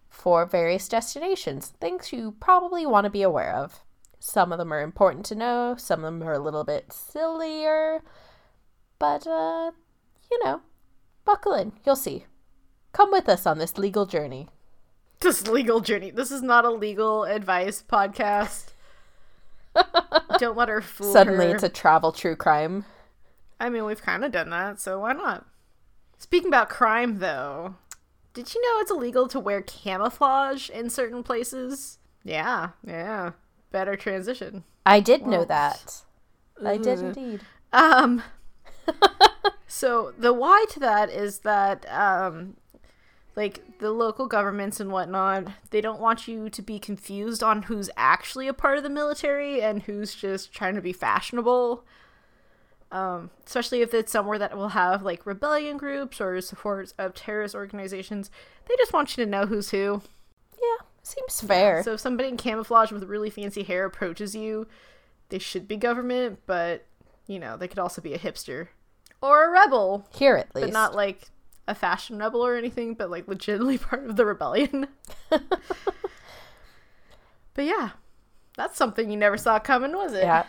for 0.08 0.46
various 0.46 0.88
destinations, 0.88 1.70
things 1.80 2.12
you 2.12 2.36
probably 2.38 2.86
want 2.86 3.06
to 3.06 3.10
be 3.10 3.22
aware 3.22 3.56
of. 3.56 3.83
Some 4.26 4.52
of 4.52 4.58
them 4.58 4.72
are 4.72 4.80
important 4.80 5.26
to 5.26 5.34
know, 5.34 5.74
some 5.76 6.02
of 6.02 6.04
them 6.18 6.26
are 6.26 6.32
a 6.32 6.38
little 6.38 6.64
bit 6.64 6.90
sillier, 6.94 8.02
but, 8.98 9.26
uh, 9.26 9.72
you 10.30 10.42
know, 10.42 10.62
buckle 11.26 11.52
in, 11.52 11.72
you'll 11.84 11.94
see. 11.94 12.24
Come 12.92 13.12
with 13.12 13.28
us 13.28 13.44
on 13.44 13.58
this 13.58 13.76
legal 13.76 14.06
journey. 14.06 14.48
This 15.20 15.46
legal 15.46 15.80
journey. 15.80 16.10
This 16.10 16.30
is 16.30 16.40
not 16.40 16.64
a 16.64 16.70
legal 16.70 17.24
advice 17.24 17.84
podcast. 17.86 18.68
Don't 20.38 20.56
let 20.56 20.70
her 20.70 20.80
fool 20.80 21.12
Suddenly, 21.12 21.48
her. 21.48 21.54
it's 21.56 21.62
a 21.62 21.68
travel 21.68 22.10
true 22.10 22.34
crime. 22.34 22.86
I 23.60 23.68
mean, 23.68 23.84
we've 23.84 24.00
kind 24.00 24.24
of 24.24 24.32
done 24.32 24.48
that, 24.48 24.80
so 24.80 25.00
why 25.00 25.12
not? 25.12 25.44
Speaking 26.16 26.48
about 26.48 26.70
crime, 26.70 27.18
though, 27.18 27.74
did 28.32 28.54
you 28.54 28.62
know 28.62 28.80
it's 28.80 28.90
illegal 28.90 29.28
to 29.28 29.38
wear 29.38 29.60
camouflage 29.60 30.70
in 30.70 30.88
certain 30.88 31.22
places? 31.22 31.98
Yeah, 32.24 32.70
yeah. 32.86 33.32
Better 33.74 33.96
transition. 33.96 34.62
I 34.86 35.00
did 35.00 35.22
know 35.22 35.38
Well, 35.38 35.46
that. 35.46 36.02
I 36.64 36.76
did 36.76 37.00
indeed. 37.00 37.40
Um, 37.72 38.22
so 39.66 40.12
the 40.16 40.32
why 40.32 40.64
to 40.70 40.78
that 40.78 41.10
is 41.10 41.40
that, 41.40 41.84
um, 41.92 42.56
like 43.34 43.80
the 43.80 43.90
local 43.90 44.28
governments 44.28 44.78
and 44.78 44.92
whatnot, 44.92 45.48
they 45.70 45.80
don't 45.80 45.98
want 45.98 46.28
you 46.28 46.48
to 46.50 46.62
be 46.62 46.78
confused 46.78 47.42
on 47.42 47.62
who's 47.62 47.90
actually 47.96 48.46
a 48.46 48.54
part 48.54 48.76
of 48.78 48.84
the 48.84 48.90
military 48.90 49.60
and 49.60 49.82
who's 49.82 50.14
just 50.14 50.52
trying 50.52 50.76
to 50.76 50.80
be 50.80 50.92
fashionable. 50.92 51.84
Um, 52.92 53.30
especially 53.44 53.82
if 53.82 53.92
it's 53.92 54.12
somewhere 54.12 54.38
that 54.38 54.56
will 54.56 54.68
have 54.68 55.02
like 55.02 55.26
rebellion 55.26 55.78
groups 55.78 56.20
or 56.20 56.40
support 56.42 56.92
of 56.96 57.12
terrorist 57.14 57.56
organizations, 57.56 58.30
they 58.68 58.76
just 58.76 58.92
want 58.92 59.16
you 59.16 59.24
to 59.24 59.28
know 59.28 59.46
who's 59.46 59.70
who. 59.70 60.00
Seems 61.14 61.40
fair. 61.40 61.82
So 61.82 61.94
if 61.94 62.00
somebody 62.00 62.28
in 62.28 62.36
camouflage 62.36 62.90
with 62.92 63.04
really 63.04 63.30
fancy 63.30 63.62
hair 63.62 63.84
approaches 63.84 64.34
you, 64.34 64.66
they 65.28 65.38
should 65.38 65.68
be 65.68 65.76
government, 65.76 66.40
but 66.46 66.86
you 67.26 67.38
know, 67.38 67.56
they 67.56 67.68
could 67.68 67.78
also 67.78 68.02
be 68.02 68.14
a 68.14 68.18
hipster 68.18 68.68
or 69.22 69.46
a 69.46 69.50
rebel, 69.50 70.06
Here 70.14 70.36
at 70.36 70.54
least. 70.54 70.66
but 70.66 70.72
not 70.72 70.94
like 70.94 71.28
a 71.66 71.74
fashion 71.74 72.18
rebel 72.18 72.44
or 72.44 72.56
anything, 72.56 72.94
but 72.94 73.10
like 73.10 73.26
legitimately 73.28 73.78
part 73.90 74.06
of 74.06 74.16
the 74.16 74.26
rebellion. 74.26 74.88
but 75.30 77.64
yeah, 77.64 77.90
that's 78.56 78.76
something 78.76 79.10
you 79.10 79.16
never 79.16 79.38
saw 79.38 79.58
coming, 79.58 79.92
was 79.92 80.12
it? 80.12 80.24
yeah. 80.24 80.44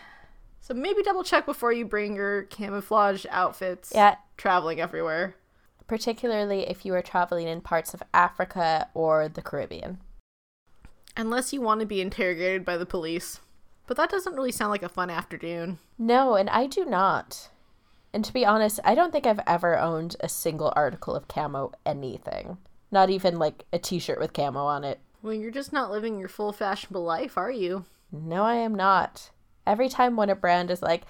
So 0.62 0.73
maybe 0.73 1.04
double 1.04 1.23
check 1.23 1.45
before 1.45 1.71
you 1.71 1.86
bring 1.86 2.15
your 2.15 2.43
camouflage 2.43 3.25
outfits 3.30 3.91
Yeah. 3.93 4.15
traveling 4.36 4.82
everywhere. 4.82 5.36
Particularly 5.88 6.67
if 6.67 6.84
you 6.86 6.95
are 6.95 7.04
traveling 7.04 7.47
in 7.47 7.62
parts 7.62 7.93
of 7.93 8.01
Africa 8.15 8.89
or 8.95 9.30
the 9.30 9.43
Caribbean. 9.43 9.99
Unless 11.17 11.54
you 11.54 11.62
want 11.62 11.80
to 11.80 11.86
be 11.86 12.01
interrogated 12.01 12.65
by 12.65 12.78
the 12.78 12.86
police. 12.86 13.39
But 13.88 13.97
that 13.97 14.10
doesn't 14.10 14.36
really 14.36 14.51
sound 14.51 14.71
like 14.71 14.84
a 14.84 14.89
fun 14.89 15.10
afternoon. 15.10 15.80
No, 15.97 16.36
and 16.36 16.49
I 16.49 16.67
do 16.67 16.86
not. 16.86 17.49
And 18.13 18.25
to 18.25 18.34
be 18.34 18.45
honest, 18.45 18.80
I 18.84 18.95
don't 18.95 19.12
think 19.12 19.25
I've 19.25 19.41
ever 19.45 19.78
owned 19.78 20.15
a 20.19 20.30
single 20.30 20.73
article 20.75 21.15
of 21.15 21.28
camo 21.28 21.71
anything. 21.86 22.58
Not 22.91 23.10
even 23.10 23.38
like 23.38 23.65
a 23.71 23.80
t 23.80 23.99
shirt 23.99 24.19
with 24.19 24.34
camo 24.34 24.65
on 24.65 24.84
it. 24.84 24.99
Well, 25.21 25.34
you're 25.34 25.51
just 25.51 25.73
not 25.73 25.91
living 25.91 26.19
your 26.19 26.30
full 26.30 26.51
fashionable 26.51 27.04
life, 27.04 27.38
are 27.38 27.51
you? 27.51 27.86
No, 28.12 28.43
I 28.43 28.56
am 28.56 28.75
not. 28.75 29.32
Every 29.65 29.89
time 29.89 30.15
when 30.15 30.30
a 30.30 30.36
brand 30.36 30.69
is 30.69 30.82
like, 30.82 31.04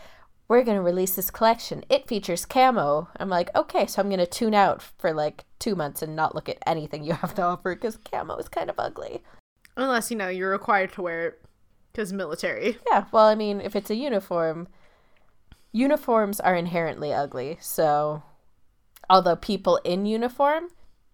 we're 0.48 0.64
going 0.64 0.78
to 0.78 0.84
release 0.84 1.16
this 1.16 1.32
collection, 1.32 1.84
it 1.90 2.08
features 2.08 2.46
camo, 2.46 3.10
I'm 3.18 3.30
like, 3.30 3.56
okay, 3.56 3.86
so 3.88 4.02
I'm 4.02 4.10
going 4.10 4.20
to 4.20 4.28
tune 4.28 4.54
out 4.54 4.82
for 4.82 5.12
like 5.12 5.44
two 5.60 5.76
months 5.76 6.02
and 6.02 6.16
not 6.16 6.36
look 6.36 6.48
at 6.48 6.60
anything 6.66 7.04
you 7.04 7.14
have 7.14 7.34
to 7.36 7.42
offer 7.42 7.76
because 7.76 7.98
camo 7.98 8.38
is 8.38 8.48
kind 8.48 8.70
of 8.70 8.80
ugly. 8.80 9.22
Unless, 9.78 10.12
you 10.12 10.18
know, 10.18 10.30
you're 10.30 10.52
required 10.52 10.94
to 10.94 11.02
wear 11.02 11.28
it 11.28 11.42
because 11.92 12.14
military. 12.14 12.78
Yeah, 12.92 13.06
well, 13.12 13.26
I 13.26 13.36
mean, 13.36 13.62
if 13.62 13.76
it's 13.76 13.90
a 13.90 13.96
uniform, 13.96 14.68
uniforms 15.72 16.40
are 16.40 16.56
inherently 16.56 17.14
ugly. 17.14 17.58
So, 17.62 18.24
although 19.10 19.36
people 19.36 19.80
in 19.84 20.06
uniform, 20.06 20.70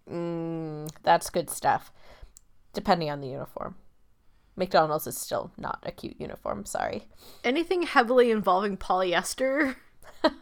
mm, 0.09 0.89
that's 1.03 1.29
good 1.29 1.49
stuff, 1.49 1.91
depending 2.73 3.09
on 3.09 3.21
the 3.21 3.27
uniform. 3.27 3.75
McDonald's 4.55 5.07
is 5.07 5.17
still 5.17 5.51
not 5.57 5.79
a 5.83 5.91
cute 5.91 6.19
uniform, 6.19 6.65
sorry. 6.65 7.07
Anything 7.43 7.83
heavily 7.83 8.31
involving 8.31 8.77
polyester. 8.77 9.75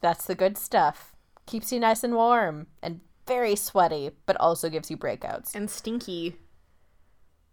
That's 0.00 0.24
the 0.26 0.34
good 0.34 0.56
stuff. 0.56 1.14
Keeps 1.46 1.72
you 1.72 1.80
nice 1.80 2.04
and 2.04 2.14
warm 2.14 2.68
and 2.82 3.00
very 3.26 3.56
sweaty, 3.56 4.10
but 4.26 4.36
also 4.38 4.68
gives 4.68 4.90
you 4.90 4.96
breakouts. 4.96 5.54
And 5.54 5.70
stinky. 5.70 6.36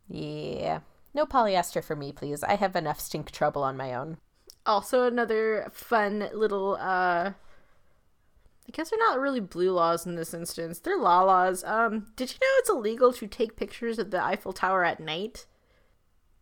Yeah. 0.07 0.79
No 1.13 1.25
polyester 1.25 1.83
for 1.83 1.95
me, 1.95 2.11
please. 2.11 2.43
I 2.43 2.55
have 2.55 2.75
enough 2.75 2.99
stink 2.99 3.31
trouble 3.31 3.63
on 3.63 3.77
my 3.77 3.93
own. 3.93 4.17
Also, 4.65 5.03
another 5.05 5.69
fun 5.73 6.29
little, 6.33 6.77
uh, 6.79 7.33
I 7.33 8.71
guess 8.71 8.89
they're 8.89 8.99
not 8.99 9.19
really 9.19 9.39
blue 9.39 9.71
laws 9.71 10.05
in 10.05 10.15
this 10.15 10.33
instance. 10.33 10.79
They're 10.79 10.97
law 10.97 11.23
laws. 11.23 11.63
Um, 11.63 12.07
did 12.15 12.31
you 12.31 12.37
know 12.41 12.59
it's 12.59 12.69
illegal 12.69 13.13
to 13.13 13.27
take 13.27 13.57
pictures 13.57 13.99
of 13.99 14.11
the 14.11 14.23
Eiffel 14.23 14.53
Tower 14.53 14.83
at 14.85 14.99
night? 14.99 15.45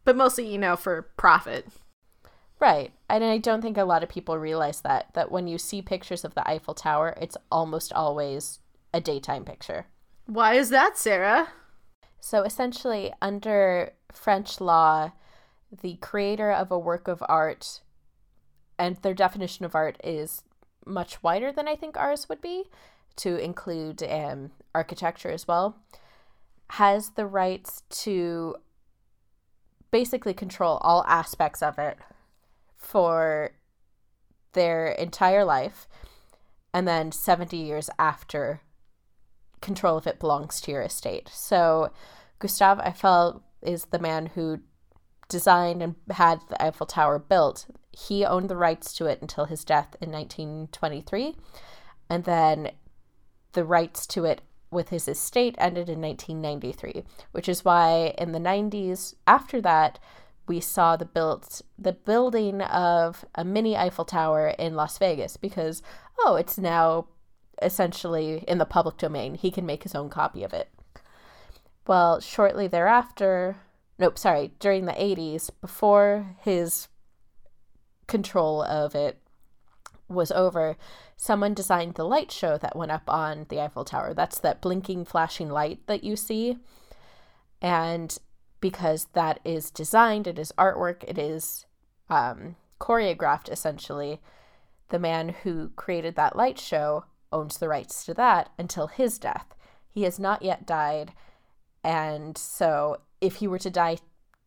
But 0.04 0.16
mostly, 0.16 0.52
you 0.52 0.58
know, 0.58 0.76
for 0.76 1.10
profit. 1.18 1.68
Right. 2.60 2.92
And 3.10 3.24
I 3.24 3.40
don't 3.40 3.62
think 3.62 3.78
a 3.78 3.84
lot 3.84 4.04
of 4.04 4.10
people 4.10 4.38
realize 4.38 4.82
that 4.82 5.14
that 5.16 5.32
when 5.32 5.48
you 5.48 5.58
see 5.58 5.82
pictures 5.82 6.24
of 6.24 6.36
the 6.36 6.48
Eiffel 6.48 6.76
Tower, 6.76 7.16
it's 7.20 7.38
almost 7.52 7.92
always 7.92 8.60
a 8.94 9.02
daytime 9.02 9.46
picture. 9.46 9.88
Why 10.26 10.54
is 10.54 10.70
that, 10.70 10.98
Sarah? 10.98 11.50
So 12.20 12.44
essentially, 12.44 13.12
under 13.22 13.94
French 14.12 14.62
law, 14.62 15.12
the 15.82 15.96
creator 15.96 16.52
of 16.52 16.72
a 16.72 16.80
work 16.80 17.08
of 17.08 17.24
art 17.28 17.82
and 18.78 18.98
their 18.98 19.14
definition 19.14 19.66
of 19.66 19.76
art 19.76 19.98
is 20.04 20.44
much 20.86 21.22
wider 21.24 21.52
than 21.52 21.68
I 21.68 21.76
think 21.76 21.98
ours 21.98 22.28
would 22.30 22.42
be, 22.42 22.66
to 23.18 23.38
include 23.38 24.02
um, 24.04 24.52
architecture 24.74 25.30
as 25.30 25.48
well, 25.48 25.78
has 26.72 27.12
the 27.12 27.26
rights 27.26 27.84
to 27.90 28.56
basically 29.92 30.34
control 30.34 30.78
all 30.82 31.04
aspects 31.08 31.62
of 31.62 31.78
it 31.78 31.98
for 32.78 33.52
their 34.54 34.88
entire 34.88 35.46
life. 35.46 35.88
And 36.74 36.88
then 36.88 37.12
70 37.12 37.58
years 37.58 37.90
after, 38.00 38.62
control 39.62 39.98
if 39.98 40.08
it 40.08 40.20
belongs 40.20 40.60
to 40.62 40.72
your 40.72 40.82
estate. 40.82 41.30
So, 41.32 41.92
Gustave 42.40 42.82
Eiffel 42.82 43.44
is 43.62 43.86
the 43.86 44.00
man 44.00 44.28
who 44.28 44.60
designed 45.30 45.82
and 45.82 45.96
had 46.12 46.42
the 46.50 46.62
Eiffel 46.62 46.86
Tower 46.86 47.20
built. 47.20 47.66
He 47.92 48.26
owned 48.26 48.50
the 48.50 48.58
rights 48.58 48.94
to 48.96 49.06
it 49.06 49.22
until 49.22 49.46
his 49.46 49.64
death 49.64 49.96
in 50.02 50.12
1923. 50.12 51.36
And 52.10 52.26
then 52.26 52.72
the 53.54 53.64
rights 53.64 54.06
to 54.08 54.26
it 54.26 54.42
with 54.70 54.90
his 54.90 55.08
estate 55.08 55.56
ended 55.58 55.90
in 55.90 56.02
1993, 56.02 57.04
which 57.32 57.50
is 57.50 57.66
why 57.66 58.14
in 58.18 58.32
the 58.32 58.40
90s, 58.40 59.16
after 59.28 59.62
that, 59.62 60.00
we 60.48 60.60
saw 60.60 60.96
the 60.96 61.06
built 61.06 61.62
the 61.78 61.94
building 61.94 62.62
of 62.62 63.24
a 63.36 63.46
mini 63.46 63.78
Eiffel 63.78 64.06
Tower 64.06 64.50
in 64.60 64.76
Las 64.76 64.98
Vegas 64.98 65.38
because 65.38 65.82
oh, 66.26 66.36
it's 66.36 66.58
now 66.58 67.08
essentially 67.62 68.44
in 68.48 68.58
the 68.58 68.66
public 68.66 68.98
domain. 68.98 69.36
He 69.36 69.52
can 69.52 69.66
make 69.66 69.84
his 69.84 69.96
own 69.96 70.10
copy 70.10 70.44
of 70.44 70.54
it. 70.54 70.70
Well, 71.88 72.20
shortly 72.20 72.68
thereafter, 72.68 73.58
nope, 73.98 74.18
sorry, 74.18 74.52
during 74.60 74.86
the 74.86 74.94
80s, 74.94 75.50
before 75.62 76.36
his 76.42 76.88
control 78.08 78.62
of 78.64 78.94
it 78.96 79.22
was 80.08 80.32
over, 80.32 80.78
someone 81.16 81.54
designed 81.54 81.96
the 81.96 82.04
light 82.04 82.32
show 82.32 82.58
that 82.58 82.76
went 82.76 82.92
up 82.92 83.04
on 83.08 83.46
the 83.50 83.62
Eiffel 83.62 83.86
Tower. 83.86 84.14
That's 84.14 84.40
that 84.40 84.62
blinking, 84.62 85.06
flashing 85.06 85.50
light 85.50 85.80
that 85.88 86.04
you 86.04 86.16
see. 86.16 86.58
And 87.62 88.18
because 88.60 89.06
that 89.14 89.40
is 89.44 89.72
designed, 89.72 90.28
it 90.28 90.38
is 90.38 90.52
artwork, 90.58 91.04
it 91.08 91.18
is 91.18 91.66
um, 92.10 92.56
choreographed 92.80 93.50
essentially, 93.50 94.20
the 94.90 95.00
man 95.00 95.30
who 95.30 95.70
created 95.76 96.16
that 96.16 96.36
light 96.36 96.60
show 96.60 97.06
owns 97.32 97.58
the 97.58 97.70
rights 97.70 98.04
to 98.06 98.14
that 98.16 98.50
until 98.58 98.88
his 98.88 99.18
death. 99.18 99.56
He 99.90 100.04
has 100.04 100.20
not 100.20 100.42
yet 100.42 100.66
died. 100.66 101.14
And 101.84 102.38
so 102.38 103.02
if 103.20 103.36
he 103.36 103.48
were 103.48 103.60
to 103.60 103.70
die 103.70 103.98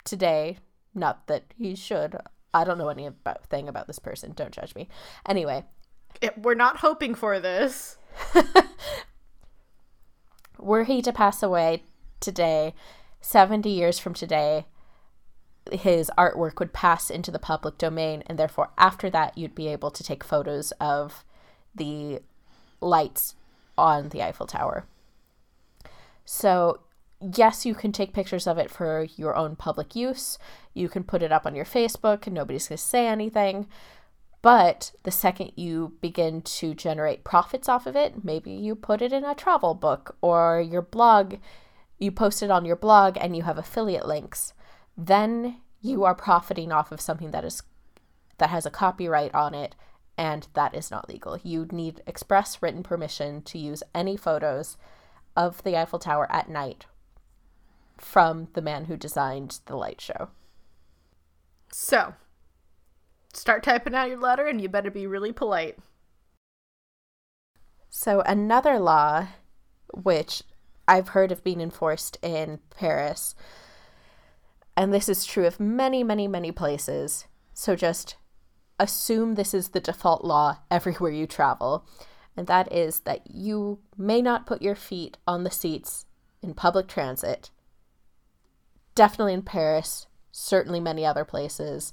today, 0.05 0.59
not 0.95 1.27
that 1.27 1.45
he 1.57 1.75
should, 1.75 2.17
I 2.53 2.65
don't 2.65 2.79
know 2.79 2.89
anything 2.89 3.69
about 3.69 3.87
this 3.87 3.99
person. 3.99 4.33
Don't 4.35 4.53
judge 4.53 4.75
me. 4.75 4.89
Anyway, 5.27 5.65
it, 6.21 6.39
we're 6.39 6.55
not 6.55 6.79
hoping 6.79 7.15
for 7.15 7.41
this. 7.41 7.99
were 10.59 10.85
he 10.85 11.03
to 11.03 11.13
pass 11.13 11.43
away 11.43 11.83
today, 12.21 12.75
70 13.21 13.69
years 13.69 13.99
from 13.99 14.15
today, 14.15 14.67
his 15.73 16.11
artwork 16.17 16.59
would 16.59 16.73
pass 16.73 17.11
into 17.11 17.31
the 17.31 17.39
public 17.39 17.79
domain, 17.79 18.23
and 18.27 18.39
therefore, 18.39 18.71
after 18.77 19.09
that, 19.11 19.37
you'd 19.37 19.55
be 19.55 19.69
able 19.69 19.91
to 19.91 20.05
take 20.05 20.23
photos 20.23 20.73
of 20.73 21.25
the 21.75 22.21
lights 22.81 23.35
on 23.77 24.11
the 24.11 24.23
Eiffel 24.23 24.47
Tower. 24.47 24.87
So, 26.25 26.81
yes, 27.21 27.67
you 27.67 27.75
can 27.75 27.93
take 27.93 28.15
pictures 28.15 28.47
of 28.47 28.59
it 28.59 28.71
for 28.71 29.07
your 29.17 29.37
own 29.37 29.57
public 29.57 29.95
use. 29.95 30.39
You 30.73 30.89
can 30.89 31.05
put 31.05 31.23
it 31.23 31.33
up 31.33 31.47
on 31.47 31.55
your 31.55 31.65
Facebook, 31.65 32.27
and 32.27 32.35
nobody's 32.35 32.69
going 32.69 32.79
to 32.79 32.83
say 32.83 33.07
anything. 33.07 33.67
But 34.43 34.93
the 35.05 35.11
second 35.11 35.53
you 35.57 35.95
begin 36.03 36.43
to 36.43 36.75
generate 36.75 37.25
profits 37.25 37.67
off 37.67 37.87
of 37.87 37.97
it, 37.97 38.25
maybe 38.25 38.51
you 38.51 38.75
put 38.75 39.01
it 39.01 39.11
in 39.11 39.25
a 39.25 39.35
travel 39.35 39.75
book 39.75 40.17
or 40.21 40.61
your 40.61 40.83
blog, 40.83 41.37
you 41.99 42.13
post 42.13 42.43
it 42.43 42.51
on 42.51 42.67
your 42.67 42.77
blog 42.77 43.17
and 43.19 43.35
you 43.35 43.45
have 43.45 43.57
affiliate 43.57 44.07
links, 44.07 44.53
then 44.99 45.63
you 45.81 46.05
are 46.05 46.15
profiting 46.15 46.73
off 46.73 46.93
of 46.93 47.01
something 47.01 47.31
that 47.31 47.43
is 47.43 47.63
that 48.37 48.51
has 48.51 48.67
a 48.67 48.71
copyright 48.71 49.35
on 49.35 49.55
it 49.55 49.75
and 50.17 50.47
that 50.55 50.75
is 50.75 50.91
not 50.91 51.09
legal. 51.09 51.39
You 51.43 51.67
need 51.71 52.03
express 52.07 52.63
written 52.63 52.83
permission 52.83 53.43
to 53.43 53.59
use 53.59 53.83
any 53.95 54.17
photos 54.17 54.77
of 55.37 55.63
the 55.65 55.77
Eiffel 55.77 55.99
Tower 55.99 56.31
at 56.31 56.49
night 56.49 56.87
from 57.97 58.49
the 58.55 58.63
man 58.63 58.85
who 58.87 58.97
designed 58.97 59.61
the 59.67 59.77
light 59.77 60.01
show. 60.01 60.29
So, 61.73 62.15
start 63.33 63.63
typing 63.63 63.95
out 63.95 64.09
your 64.09 64.21
letter 64.21 64.47
and 64.47 64.61
you 64.61 64.69
better 64.69 64.91
be 64.91 65.07
really 65.07 65.33
polite. 65.33 65.79
So, 67.91 68.21
another 68.23 68.79
law, 68.79 69.29
which 69.93 70.43
I've 70.87 71.09
heard 71.09 71.33
of 71.33 71.45
being 71.45 71.61
enforced 71.61 72.19
in 72.23 72.61
Paris, 72.71 73.35
and 74.77 74.93
this 74.93 75.09
is 75.09 75.25
true 75.25 75.47
of 75.47 75.61
many, 75.61 76.03
many, 76.03 76.27
many 76.29 76.53
places. 76.53 77.27
So, 77.53 77.77
just 77.77 78.17
assume 78.79 79.35
this 79.35 79.55
is 79.55 79.69
the 79.69 79.81
default 79.81 80.25
law 80.25 80.59
everywhere 80.71 81.13
you 81.13 81.27
travel, 81.27 81.87
and 82.37 82.47
that 82.47 82.73
is 82.73 83.01
that 83.01 83.31
you 83.31 83.79
may 83.97 84.21
not 84.21 84.47
put 84.47 84.63
your 84.63 84.75
feet 84.75 85.17
on 85.27 85.45
the 85.45 85.51
seats 85.51 86.07
in 86.43 86.55
public 86.55 86.89
transit. 86.89 87.51
Definitely 88.95 89.35
in 89.35 89.43
Paris, 89.43 90.07
certainly 90.33 90.81
many 90.81 91.05
other 91.05 91.25
places. 91.25 91.93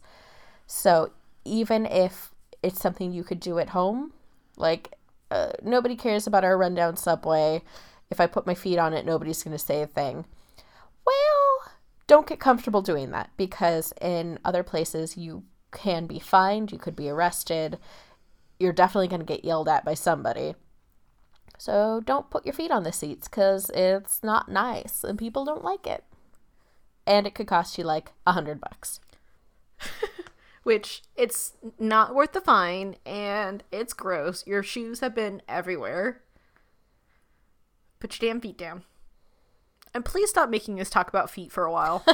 So, 0.68 1.12
even 1.44 1.86
if 1.86 2.32
it's 2.62 2.82
something 2.82 3.12
you 3.12 3.24
could 3.24 3.40
do 3.40 3.60
at 3.60 3.70
home, 3.70 4.14
like 4.58 4.94
uh, 5.32 5.52
nobody 5.64 5.96
cares 5.96 6.28
about 6.28 6.44
our 6.44 6.58
rundown 6.58 6.98
subway. 6.98 7.64
If 8.10 8.20
I 8.20 8.28
put 8.28 8.46
my 8.46 8.54
feet 8.54 8.78
on 8.78 8.94
it, 8.94 9.06
nobody's 9.06 9.42
going 9.44 9.58
to 9.58 9.64
say 9.64 9.82
a 9.82 9.88
thing. 9.88 10.26
Well, 11.06 11.72
don't 12.08 12.28
get 12.28 12.40
comfortable 12.40 12.82
doing 12.82 13.12
that 13.12 13.32
because 13.38 13.94
in 14.02 14.38
other 14.44 14.64
places 14.64 15.18
you 15.18 15.44
can 15.72 16.06
be 16.06 16.20
fined, 16.20 16.72
you 16.72 16.78
could 16.78 16.96
be 16.96 17.10
arrested. 17.10 17.78
You're 18.60 18.74
definitely 18.74 19.08
going 19.08 19.22
to 19.22 19.26
get 19.26 19.46
yelled 19.46 19.68
at 19.68 19.86
by 19.86 19.94
somebody. 19.94 20.56
So 21.58 22.02
don't 22.06 22.30
put 22.30 22.46
your 22.46 22.54
feet 22.54 22.72
on 22.72 22.84
the 22.84 22.92
seats 22.92 23.28
because 23.28 23.70
it's 23.72 24.24
not 24.24 24.50
nice 24.50 25.04
and 25.04 25.18
people 25.18 25.46
don't 25.46 25.64
like 25.64 25.86
it. 25.86 26.04
And 27.06 27.26
it 27.28 27.36
could 27.36 27.48
cost 27.48 27.78
you 27.78 27.84
like 27.84 28.12
a 28.26 28.34
hundred 28.34 28.60
bucks. 28.60 29.00
which 30.64 31.02
it's 31.16 31.54
not 31.80 32.14
worth 32.14 32.34
the 32.34 32.42
fine 32.42 32.96
and 33.06 33.64
it's 33.72 33.94
gross. 33.94 34.46
Your 34.46 34.64
shoes 34.64 35.00
have 35.00 35.16
been 35.16 35.42
everywhere. 35.48 36.22
Put 38.00 38.20
your 38.20 38.30
damn 38.30 38.42
feet 38.42 38.58
down. 38.58 38.84
And 39.94 40.06
please 40.06 40.30
stop 40.30 40.50
making 40.50 40.80
us 40.80 40.90
talk 40.90 41.10
about 41.10 41.30
feet 41.30 41.52
for 41.52 41.66
a 41.66 41.72
while. 41.72 42.06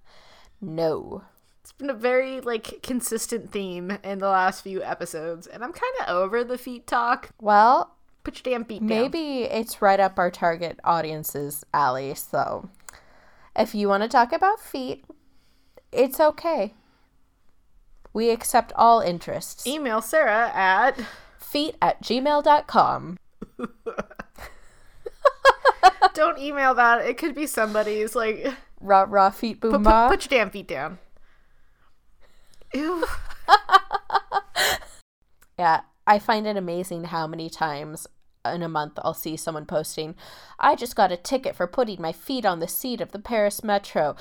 no. 0.60 1.24
It's 1.68 1.74
been 1.74 1.90
a 1.90 1.94
very 1.94 2.40
like 2.40 2.82
consistent 2.82 3.52
theme 3.52 3.98
in 4.02 4.20
the 4.20 4.28
last 4.30 4.62
few 4.62 4.82
episodes, 4.82 5.46
and 5.46 5.62
I'm 5.62 5.74
kind 5.74 5.92
of 6.00 6.16
over 6.16 6.42
the 6.42 6.56
feet 6.56 6.86
talk. 6.86 7.28
Well, 7.42 7.94
put 8.24 8.36
your 8.36 8.54
damn 8.54 8.64
feet 8.64 8.80
down. 8.80 8.88
maybe 8.88 9.42
it's 9.42 9.82
right 9.82 10.00
up 10.00 10.18
our 10.18 10.30
target 10.30 10.80
audience's 10.82 11.66
alley, 11.74 12.14
so 12.14 12.70
If 13.54 13.74
you 13.74 13.86
want 13.86 14.02
to 14.02 14.08
talk 14.08 14.32
about 14.32 14.60
feet, 14.60 15.04
it's 15.92 16.18
okay. 16.18 16.72
We 18.14 18.30
accept 18.30 18.72
all 18.74 19.00
interests. 19.00 19.66
Email 19.66 20.00
Sarah 20.00 20.50
at 20.54 20.98
Feet 21.36 21.76
at 21.82 22.02
gmail.com. 22.02 23.18
don't 26.14 26.38
email 26.38 26.72
that. 26.74 27.04
It 27.04 27.18
could 27.18 27.34
be 27.34 27.46
somebody's 27.46 28.16
like 28.16 28.54
Raw, 28.80 29.04
raw 29.06 29.28
feet, 29.28 29.60
boom, 29.60 29.72
put, 29.72 29.84
put, 29.84 30.08
put 30.08 30.30
your 30.30 30.38
damn 30.40 30.50
feet 30.50 30.68
down. 30.68 30.98
Ew. 32.74 33.04
Yeah, 35.58 35.80
I 36.06 36.20
find 36.20 36.46
it 36.46 36.56
amazing 36.56 37.04
how 37.04 37.26
many 37.26 37.50
times 37.50 38.06
in 38.44 38.62
a 38.62 38.68
month 38.68 38.98
I'll 39.02 39.14
see 39.14 39.36
someone 39.36 39.66
posting, 39.66 40.14
I 40.58 40.76
just 40.76 40.96
got 40.96 41.12
a 41.12 41.16
ticket 41.16 41.56
for 41.56 41.66
putting 41.66 42.00
my 42.00 42.12
feet 42.12 42.46
on 42.46 42.60
the 42.60 42.68
seat 42.68 43.00
of 43.00 43.12
the 43.12 43.18
Paris 43.18 43.64
Metro. 43.64 44.16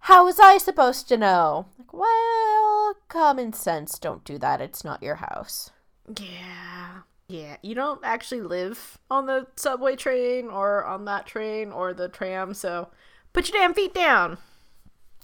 How 0.00 0.24
was 0.24 0.38
I 0.38 0.58
supposed 0.58 1.08
to 1.08 1.16
know? 1.16 1.66
Like, 1.76 1.92
well, 1.92 2.94
common 3.08 3.52
sense, 3.52 3.98
don't 3.98 4.24
do 4.24 4.38
that. 4.38 4.60
It's 4.60 4.84
not 4.84 5.02
your 5.02 5.16
house. 5.16 5.70
Yeah. 6.16 7.00
Yeah. 7.28 7.56
You 7.62 7.74
don't 7.74 8.00
actually 8.04 8.42
live 8.42 8.98
on 9.10 9.26
the 9.26 9.48
subway 9.56 9.96
train 9.96 10.46
or 10.46 10.84
on 10.84 11.04
that 11.06 11.26
train 11.26 11.72
or 11.72 11.92
the 11.92 12.08
tram, 12.08 12.54
so 12.54 12.88
put 13.32 13.48
your 13.48 13.60
damn 13.60 13.74
feet 13.74 13.92
down. 13.92 14.38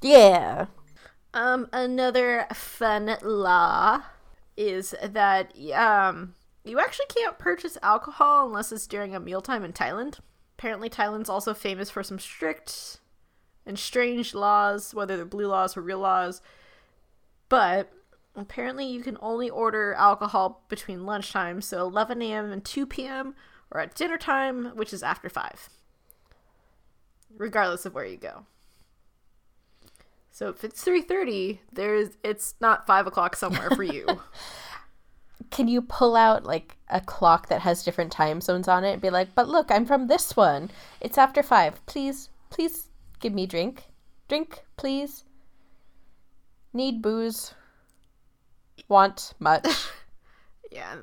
Yeah. 0.03 0.67
Um, 1.35 1.69
another 1.73 2.47
fun 2.55 3.17
law 3.21 4.03
is 4.57 4.95
that 5.03 5.53
um 5.75 6.35
you 6.65 6.79
actually 6.79 7.07
can't 7.07 7.39
purchase 7.39 7.77
alcohol 7.83 8.47
unless 8.47 8.71
it's 8.73 8.87
during 8.87 9.15
a 9.15 9.21
mealtime 9.21 9.65
in 9.65 9.73
Thailand. 9.73 10.21
Apparently, 10.57 10.89
Thailand's 10.89 11.29
also 11.29 11.53
famous 11.53 11.91
for 11.91 12.03
some 12.03 12.19
strict 12.19 13.01
and 13.67 13.79
strange 13.79 14.33
laws, 14.33 14.95
whether 14.95 15.17
they're 15.17 15.27
blue 15.27 15.49
laws 15.49 15.77
or 15.77 15.83
real 15.83 15.99
laws. 15.99 16.41
But 17.49 17.93
apparently, 18.35 18.87
you 18.87 19.03
can 19.03 19.19
only 19.21 19.51
order 19.51 19.93
alcohol 19.95 20.65
between 20.69 21.05
lunchtime, 21.05 21.61
so 21.61 21.81
11 21.81 22.23
a.m. 22.23 22.51
and 22.51 22.65
2 22.65 22.87
p.m., 22.87 23.35
or 23.71 23.81
at 23.81 23.95
dinner 23.95 24.17
time, 24.17 24.67
which 24.77 24.93
is 24.93 25.03
after 25.03 25.29
5, 25.29 25.69
regardless 27.37 27.85
of 27.85 27.95
where 27.95 28.07
you 28.07 28.17
go. 28.17 28.47
So 30.35 30.49
if 30.49 30.65
it's 30.65 30.85
3:30, 30.85 31.61
there's 31.73 32.19
it's 32.25 32.57
not 32.61 32.89
five 32.89 33.07
o'clock 33.07 33.37
somewhere 33.37 33.71
for 33.71 33.85
you. 33.85 34.05
Can 35.53 35.69
you 35.69 35.81
pull 35.81 36.17
out 36.17 36.43
like 36.43 36.77
a 36.89 37.01
clock 37.01 37.47
that 37.51 37.61
has 37.61 37.85
different 37.85 38.11
time 38.11 38.41
zones 38.41 38.67
on 38.67 38.83
it 38.83 38.95
and 38.95 39.01
be 39.01 39.11
like, 39.11 39.33
but 39.37 39.47
look, 39.47 39.71
I'm 39.71 39.87
from 39.87 40.09
this 40.09 40.35
one. 40.35 40.73
It's 41.01 41.19
after 41.19 41.41
five. 41.41 41.87
Please, 41.87 42.31
please 42.51 42.89
give 43.21 43.33
me 43.33 43.47
drink. 43.47 43.85
Drink, 44.27 44.65
please. 44.77 45.23
Need 46.73 47.01
booze. 47.01 47.55
Want 48.89 49.35
much. 49.39 49.69
yeah, 50.73 50.97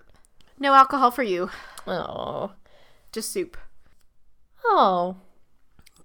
no 0.59 0.73
alcohol 0.73 1.09
for 1.09 1.23
you. 1.23 1.49
Oh. 1.87 2.51
Just 3.13 3.31
soup. 3.31 3.55
Oh. 4.65 5.15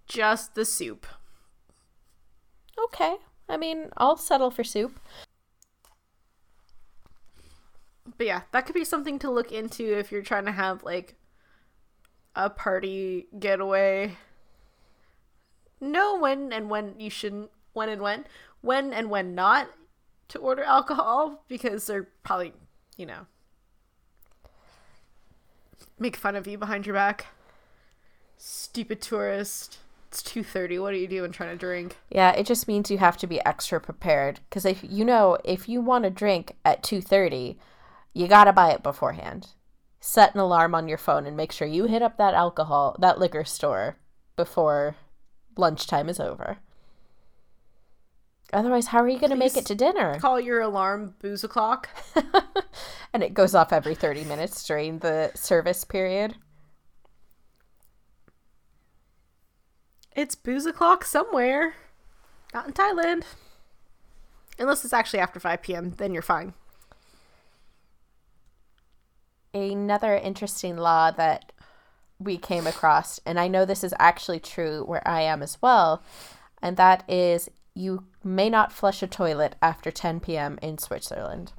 Just 0.07 0.55
the 0.55 0.65
soup. 0.65 1.09
Okay. 2.85 3.17
I 3.49 3.57
mean, 3.57 3.91
I'll 3.97 4.17
settle 4.17 4.51
for 4.51 4.65
soup. 4.65 4.99
But 8.19 8.27
yeah, 8.27 8.43
that 8.53 8.67
could 8.67 8.75
be 8.75 8.85
something 8.85 9.19
to 9.21 9.31
look 9.31 9.53
into 9.53 9.99
if 9.99 10.11
you're 10.11 10.23
trying 10.23 10.47
to 10.47 10.53
have 10.53 10.83
like 10.83 11.15
a 12.35 12.51
party 12.51 13.27
getaway. 13.39 14.17
Know 15.81 16.19
when 16.19 16.53
and 16.53 16.71
when 16.71 16.95
you 16.99 17.11
shouldn't, 17.11 17.51
when 17.73 17.89
and 17.89 18.01
when, 18.01 18.25
when 18.61 18.93
and 18.93 19.11
when 19.11 19.35
not 19.35 19.69
to 20.29 20.39
order 20.39 20.63
alcohol 20.65 21.45
because 21.49 21.87
they're 21.87 22.09
probably, 22.23 22.53
you 22.97 23.07
know, 23.07 23.27
make 25.99 26.17
fun 26.17 26.37
of 26.37 26.47
you 26.47 26.59
behind 26.59 26.87
your 26.87 26.95
back. 26.95 27.27
Stupid 28.39 29.01
tourist. 29.01 29.79
It's 30.17 30.23
2:30. 30.33 30.79
What 30.79 30.95
are 30.95 30.97
you 30.97 31.09
doing 31.09 31.31
trying 31.31 31.51
to 31.51 31.57
drink? 31.57 31.99
Yeah, 32.09 32.33
it 32.33 32.47
just 32.47 32.67
means 32.67 32.91
you 32.91 32.97
have 32.97 33.19
to 33.19 33.27
be 33.27 33.45
extra 33.45 33.79
prepared 33.79 34.41
cuz 34.51 34.65
if 34.65 34.83
you 34.83 35.05
know 35.05 35.37
if 35.45 35.69
you 35.69 35.83
want 35.83 36.05
to 36.05 36.11
drink 36.11 36.57
at 36.65 36.83
2:30, 36.83 37.59
you 38.15 38.27
got 38.27 38.45
to 38.45 38.53
buy 38.55 38.71
it 38.71 38.83
beforehand. 38.83 39.49
Set 40.01 40.33
an 40.33 40.41
alarm 40.41 40.75
on 40.75 40.89
your 40.89 40.97
phone 40.97 41.27
and 41.27 41.37
make 41.37 41.53
sure 41.53 41.69
you 41.69 41.85
hit 41.85 42.01
up 42.01 42.17
that 42.17 42.33
alcohol, 42.33 42.97
that 42.99 43.19
liquor 43.19 43.45
store 43.45 43.99
before 44.37 44.97
lunchtime 45.55 46.09
is 46.09 46.19
over. 46.19 46.61
Otherwise, 48.55 48.87
how 48.87 49.01
are 49.01 49.09
you 49.09 49.19
going 49.19 49.29
to 49.31 49.37
make 49.37 49.57
it 49.59 49.67
to 49.67 49.75
dinner? 49.75 50.19
Call 50.19 50.41
your 50.41 50.63
alarm 50.63 51.15
booze 51.21 51.45
o'clock. 51.45 51.91
and 53.13 53.23
it 53.23 53.35
goes 53.35 53.55
off 53.55 53.71
every 53.71 53.95
30 53.95 54.25
minutes 54.25 54.67
during 54.67 55.01
the 55.01 55.31
service 55.35 55.85
period. 55.85 56.37
It's 60.17 60.35
booze 60.35 60.65
o'clock 60.65 61.05
somewhere. 61.05 61.75
Not 62.55 62.67
in 62.67 62.73
Thailand. 62.73 63.25
Unless 64.59 64.83
it's 64.83 64.95
actually 64.95 65.19
after 65.19 65.39
5 65.39 65.61
p.m., 65.61 65.91
then 65.99 66.15
you're 66.15 66.23
fine. 66.23 66.55
Another 69.53 70.17
interesting 70.17 70.79
law 70.79 71.11
that 71.11 71.53
we 72.19 72.39
came 72.39 72.67
across, 72.67 73.21
and 73.27 73.39
I 73.39 73.47
know 73.47 73.67
this 73.67 73.85
is 73.85 73.95
actually 73.99 74.41
true 74.41 74.83
where 74.85 75.07
I 75.07 75.21
am 75.21 75.43
as 75.43 75.61
well, 75.61 76.03
and 76.63 76.79
that 76.79 77.05
is 77.09 77.51
you 77.75 78.05
may 78.25 78.49
not 78.49 78.73
flush 78.73 79.03
a 79.03 79.07
toilet 79.07 79.55
after 79.61 79.91
10 79.91 80.21
p.m. 80.21 80.59
in 80.63 80.79
Switzerland. 80.79 81.53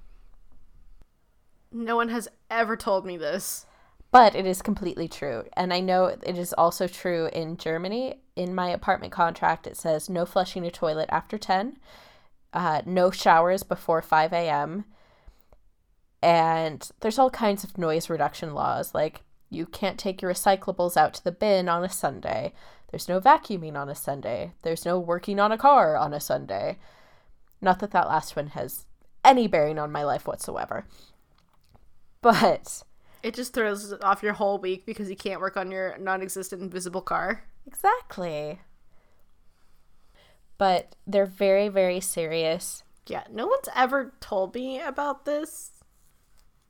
No 1.71 1.95
one 1.95 2.09
has 2.09 2.27
ever 2.49 2.75
told 2.75 3.05
me 3.05 3.17
this. 3.17 3.67
But 4.09 4.33
it 4.35 4.47
is 4.47 4.63
completely 4.63 5.07
true. 5.07 5.43
And 5.53 5.71
I 5.71 5.79
know 5.79 6.05
it 6.05 6.37
is 6.37 6.53
also 6.53 6.87
true 6.87 7.29
in 7.33 7.57
Germany. 7.57 8.21
In 8.37 8.53
my 8.53 8.69
apartment 8.69 9.11
contract, 9.11 9.65
it 9.65 9.75
says 9.75 10.11
no 10.11 10.23
flushing 10.23 10.63
a 10.63 10.69
toilet 10.69 11.09
after 11.11 11.39
10, 11.39 11.77
uh, 12.53 12.83
no 12.85 13.09
showers 13.09 13.63
before 13.63 13.99
5 13.99 14.31
a.m. 14.31 14.85
And 16.21 16.87
there's 16.99 17.17
all 17.17 17.31
kinds 17.31 17.63
of 17.63 17.79
noise 17.79 18.11
reduction 18.11 18.53
laws, 18.53 18.93
like 18.93 19.21
you 19.49 19.65
can't 19.65 19.97
take 19.97 20.21
your 20.21 20.31
recyclables 20.31 20.95
out 20.95 21.15
to 21.15 21.23
the 21.23 21.31
bin 21.31 21.67
on 21.67 21.83
a 21.83 21.89
Sunday. 21.89 22.53
There's 22.91 23.09
no 23.09 23.19
vacuuming 23.19 23.75
on 23.75 23.89
a 23.89 23.95
Sunday. 23.95 24.51
There's 24.61 24.85
no 24.85 24.99
working 24.99 25.39
on 25.39 25.51
a 25.51 25.57
car 25.57 25.97
on 25.97 26.13
a 26.13 26.19
Sunday. 26.19 26.77
Not 27.59 27.79
that 27.79 27.89
that 27.89 28.07
last 28.07 28.35
one 28.35 28.49
has 28.49 28.85
any 29.25 29.47
bearing 29.47 29.79
on 29.79 29.91
my 29.91 30.03
life 30.03 30.27
whatsoever. 30.27 30.85
But 32.21 32.83
It 33.23 33.33
just 33.33 33.53
throws 33.53 33.93
off 34.03 34.21
your 34.21 34.33
whole 34.33 34.59
week 34.59 34.85
because 34.85 35.09
you 35.09 35.15
can't 35.15 35.41
work 35.41 35.57
on 35.57 35.71
your 35.71 35.97
non 35.97 36.21
existent 36.21 36.61
invisible 36.61 37.01
car. 37.01 37.43
Exactly. 37.67 38.61
But 40.57 40.95
they're 41.05 41.25
very, 41.25 41.67
very 41.67 41.99
serious. 41.99 42.83
Yeah, 43.05 43.25
no 43.31 43.45
one's 43.45 43.69
ever 43.75 44.13
told 44.19 44.55
me 44.55 44.79
about 44.81 45.25
this. 45.25 45.71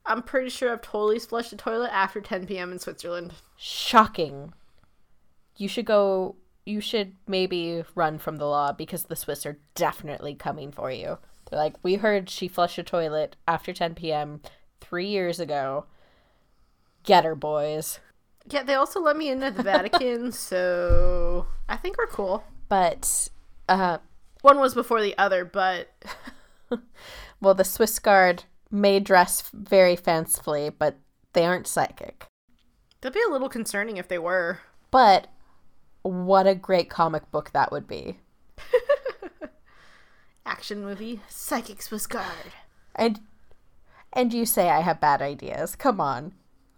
I'm 0.06 0.24
pretty 0.24 0.50
sure 0.50 0.72
I've 0.72 0.82
totally 0.82 1.20
flushed 1.20 1.54
a 1.54 1.58
toilet 1.58 1.92
after 1.94 2.20
10 2.20 2.48
p.m. 2.48 2.72
in 2.72 2.80
Switzerland. 2.80 3.34
Shocking. 3.56 4.54
You 5.56 5.68
should 5.68 5.86
go, 5.86 6.36
you 6.66 6.82
should 6.82 7.14
maybe 7.28 7.84
run 7.96 8.18
from 8.18 8.38
the 8.38 8.46
law 8.46 8.72
because 8.72 9.06
the 9.06 9.16
Swiss 9.16 9.46
are 9.46 9.60
definitely 9.76 10.34
coming 10.34 10.72
for 10.72 10.92
you. 10.92 11.18
They're 11.50 11.60
like, 11.60 11.76
we 11.84 11.96
heard 11.96 12.30
she 12.30 12.48
flushed 12.48 12.78
a 12.78 12.84
toilet 12.84 13.36
after 13.48 13.74
10 13.74 13.96
p.m. 13.96 14.42
three 14.82 15.08
years 15.08 15.40
ago. 15.40 15.86
Get 17.04 17.24
her, 17.24 17.36
boys. 17.36 18.00
Yeah, 18.50 18.64
they 18.64 18.76
also 18.76 19.00
let 19.02 19.18
me 19.18 19.30
into 19.30 19.52
the 19.52 19.64
Vatican, 19.64 20.32
so 20.32 21.48
I 21.68 21.76
think 21.78 21.98
we're 21.98 22.08
cool. 22.08 22.44
But, 22.70 23.30
uh, 23.70 23.98
One 24.42 24.60
was 24.60 24.74
before 24.74 25.02
the 25.02 25.18
other, 25.18 25.44
but 25.46 25.90
well, 27.42 27.54
the 27.54 27.64
Swiss 27.64 28.00
Guard 28.00 28.44
may 28.72 29.00
dress 29.00 29.50
very 29.54 29.96
fancifully, 29.96 30.70
but 30.70 30.98
they 31.34 31.46
aren't 31.46 31.68
psychic. 31.68 32.26
that'd 33.02 33.14
be 33.14 33.22
a 33.28 33.32
little 33.32 33.50
concerning 33.50 33.98
if 33.98 34.08
they 34.08 34.20
were. 34.20 34.60
But 34.92 35.28
what 36.04 36.48
a 36.48 36.56
great 36.56 36.90
comic 36.90 37.30
book 37.32 37.52
that 37.54 37.72
would 37.72 37.88
be. 37.88 38.20
Action 40.46 40.82
movie, 40.82 41.20
Psychic 41.28 41.82
Swiss 41.82 42.08
Guard. 42.08 42.52
And 42.96 43.20
and 44.14 44.34
you 44.34 44.46
say 44.46 44.70
I 44.70 44.80
have 44.80 45.02
bad 45.02 45.22
ideas. 45.22 45.76
Come 45.76 46.00
on. 46.00 46.34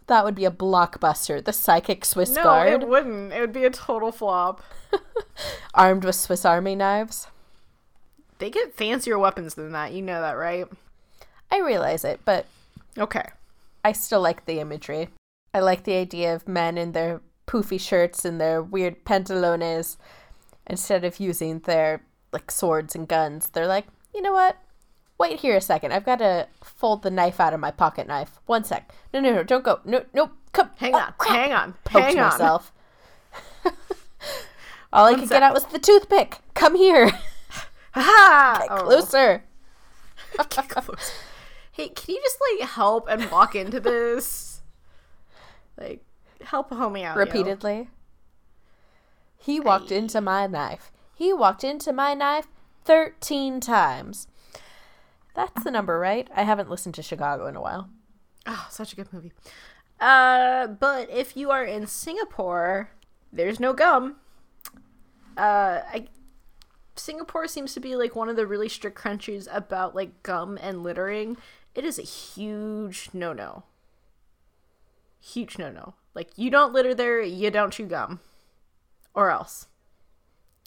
That 0.09 0.25
would 0.25 0.35
be 0.35 0.45
a 0.45 0.51
blockbuster. 0.51 1.43
The 1.43 1.53
psychic 1.53 2.03
Swiss 2.03 2.31
No, 2.31 2.43
guard 2.43 2.81
it 2.81 2.87
wouldn't. 2.87 3.31
It 3.31 3.39
would 3.39 3.53
be 3.53 3.63
a 3.63 3.69
total 3.69 4.11
flop. 4.11 4.61
armed 5.73 6.03
with 6.03 6.15
Swiss 6.15 6.43
army 6.45 6.75
knives. 6.75 7.27
They 8.39 8.49
get 8.49 8.73
fancier 8.73 9.19
weapons 9.19 9.53
than 9.53 9.71
that. 9.73 9.93
You 9.93 10.01
know 10.01 10.19
that, 10.19 10.33
right? 10.33 10.65
I 11.51 11.59
realize 11.59 12.03
it, 12.03 12.21
but 12.25 12.47
Okay. 12.97 13.23
I 13.85 13.91
still 13.91 14.19
like 14.19 14.45
the 14.45 14.59
imagery. 14.59 15.09
I 15.53 15.59
like 15.59 15.83
the 15.83 15.95
idea 15.95 16.33
of 16.33 16.47
men 16.47 16.77
in 16.77 16.91
their 16.91 17.21
poofy 17.47 17.79
shirts 17.79 18.25
and 18.25 18.41
their 18.41 18.61
weird 18.61 19.05
pantalones 19.05 19.97
instead 20.67 21.05
of 21.05 21.19
using 21.19 21.59
their 21.59 22.01
like 22.31 22.51
swords 22.51 22.95
and 22.95 23.07
guns, 23.07 23.49
they're 23.49 23.67
like, 23.67 23.85
you 24.13 24.21
know 24.21 24.33
what? 24.33 24.57
Wait 25.19 25.41
here 25.41 25.57
a 25.57 25.61
second. 25.61 25.91
I've 25.91 26.05
got 26.05 26.19
to 26.19 26.47
fold 26.63 27.03
the 27.03 27.11
knife 27.11 27.39
out 27.41 27.53
of 27.53 27.59
my 27.59 27.71
pocket 27.71 28.07
knife. 28.07 28.39
One 28.45 28.63
sec. 28.63 28.91
No, 29.13 29.19
no, 29.19 29.33
no, 29.33 29.43
don't 29.43 29.65
go. 29.65 29.81
No, 29.83 30.05
no, 30.13 30.31
come. 30.53 30.69
Hang 30.77 30.95
oh, 30.95 30.99
on, 30.99 31.13
crap. 31.17 31.35
hang 31.35 31.51
on, 31.53 31.73
Poked 31.83 32.05
hang 32.05 32.19
on. 32.19 32.29
myself. 32.29 32.71
All 34.93 35.05
I 35.05 35.13
could 35.13 35.27
sec. 35.27 35.31
get 35.31 35.43
out 35.43 35.53
was 35.53 35.65
the 35.65 35.77
toothpick. 35.79 36.37
Come 36.53 36.75
here. 36.75 37.11
Ha 37.91 38.67
oh. 38.69 38.75
Get 38.75 38.85
closer. 38.85 39.43
Get 40.37 40.69
close. 40.69 41.11
Hey, 41.71 41.89
can 41.89 42.13
you 42.15 42.21
just 42.21 42.37
like 42.39 42.69
help 42.69 43.07
and 43.09 43.31
walk 43.31 43.55
into 43.55 43.79
this? 43.79 44.61
Like, 45.75 46.03
help 46.43 46.71
a 46.71 46.75
homie 46.75 47.03
out. 47.03 47.15
yo. 47.15 47.19
Repeatedly. 47.19 47.89
He 49.37 49.59
walked 49.59 49.91
Aye. 49.91 49.95
into 49.95 50.21
my 50.21 50.45
knife. 50.45 50.91
He 51.15 51.33
walked 51.33 51.63
into 51.63 51.91
my 51.91 52.13
knife 52.13 52.47
13 52.85 53.59
times. 53.59 54.27
That's 55.35 55.63
the 55.63 55.71
number, 55.71 55.99
right? 55.99 56.27
I 56.35 56.43
haven't 56.43 56.69
listened 56.69 56.95
to 56.95 57.03
Chicago 57.03 57.47
in 57.47 57.55
a 57.55 57.61
while. 57.61 57.89
Oh, 58.45 58.67
such 58.69 58.93
a 58.93 58.95
good 58.95 59.11
movie. 59.13 59.31
Uh, 59.99 60.67
but 60.67 61.09
if 61.09 61.35
you 61.35 61.51
are 61.51 61.63
in 61.63 61.87
Singapore, 61.87 62.91
there's 63.31 63.59
no 63.59 63.73
gum. 63.73 64.15
Uh, 65.37 65.81
I 65.91 66.07
Singapore 66.95 67.47
seems 67.47 67.73
to 67.73 67.79
be 67.79 67.95
like 67.95 68.15
one 68.15 68.29
of 68.29 68.35
the 68.35 68.45
really 68.45 68.69
strict 68.69 68.97
countries 68.97 69.47
about 69.51 69.95
like 69.95 70.21
gum 70.23 70.57
and 70.61 70.83
littering. 70.83 71.37
It 71.73 71.85
is 71.85 71.97
a 71.97 72.03
huge 72.03 73.09
no-no. 73.13 73.63
Huge 75.21 75.57
no-no. 75.57 75.93
Like 76.13 76.29
you 76.35 76.49
don't 76.49 76.73
litter 76.73 76.93
there, 76.93 77.21
you 77.21 77.51
don't 77.51 77.71
chew 77.71 77.85
gum. 77.85 78.19
Or 79.13 79.31
else. 79.31 79.67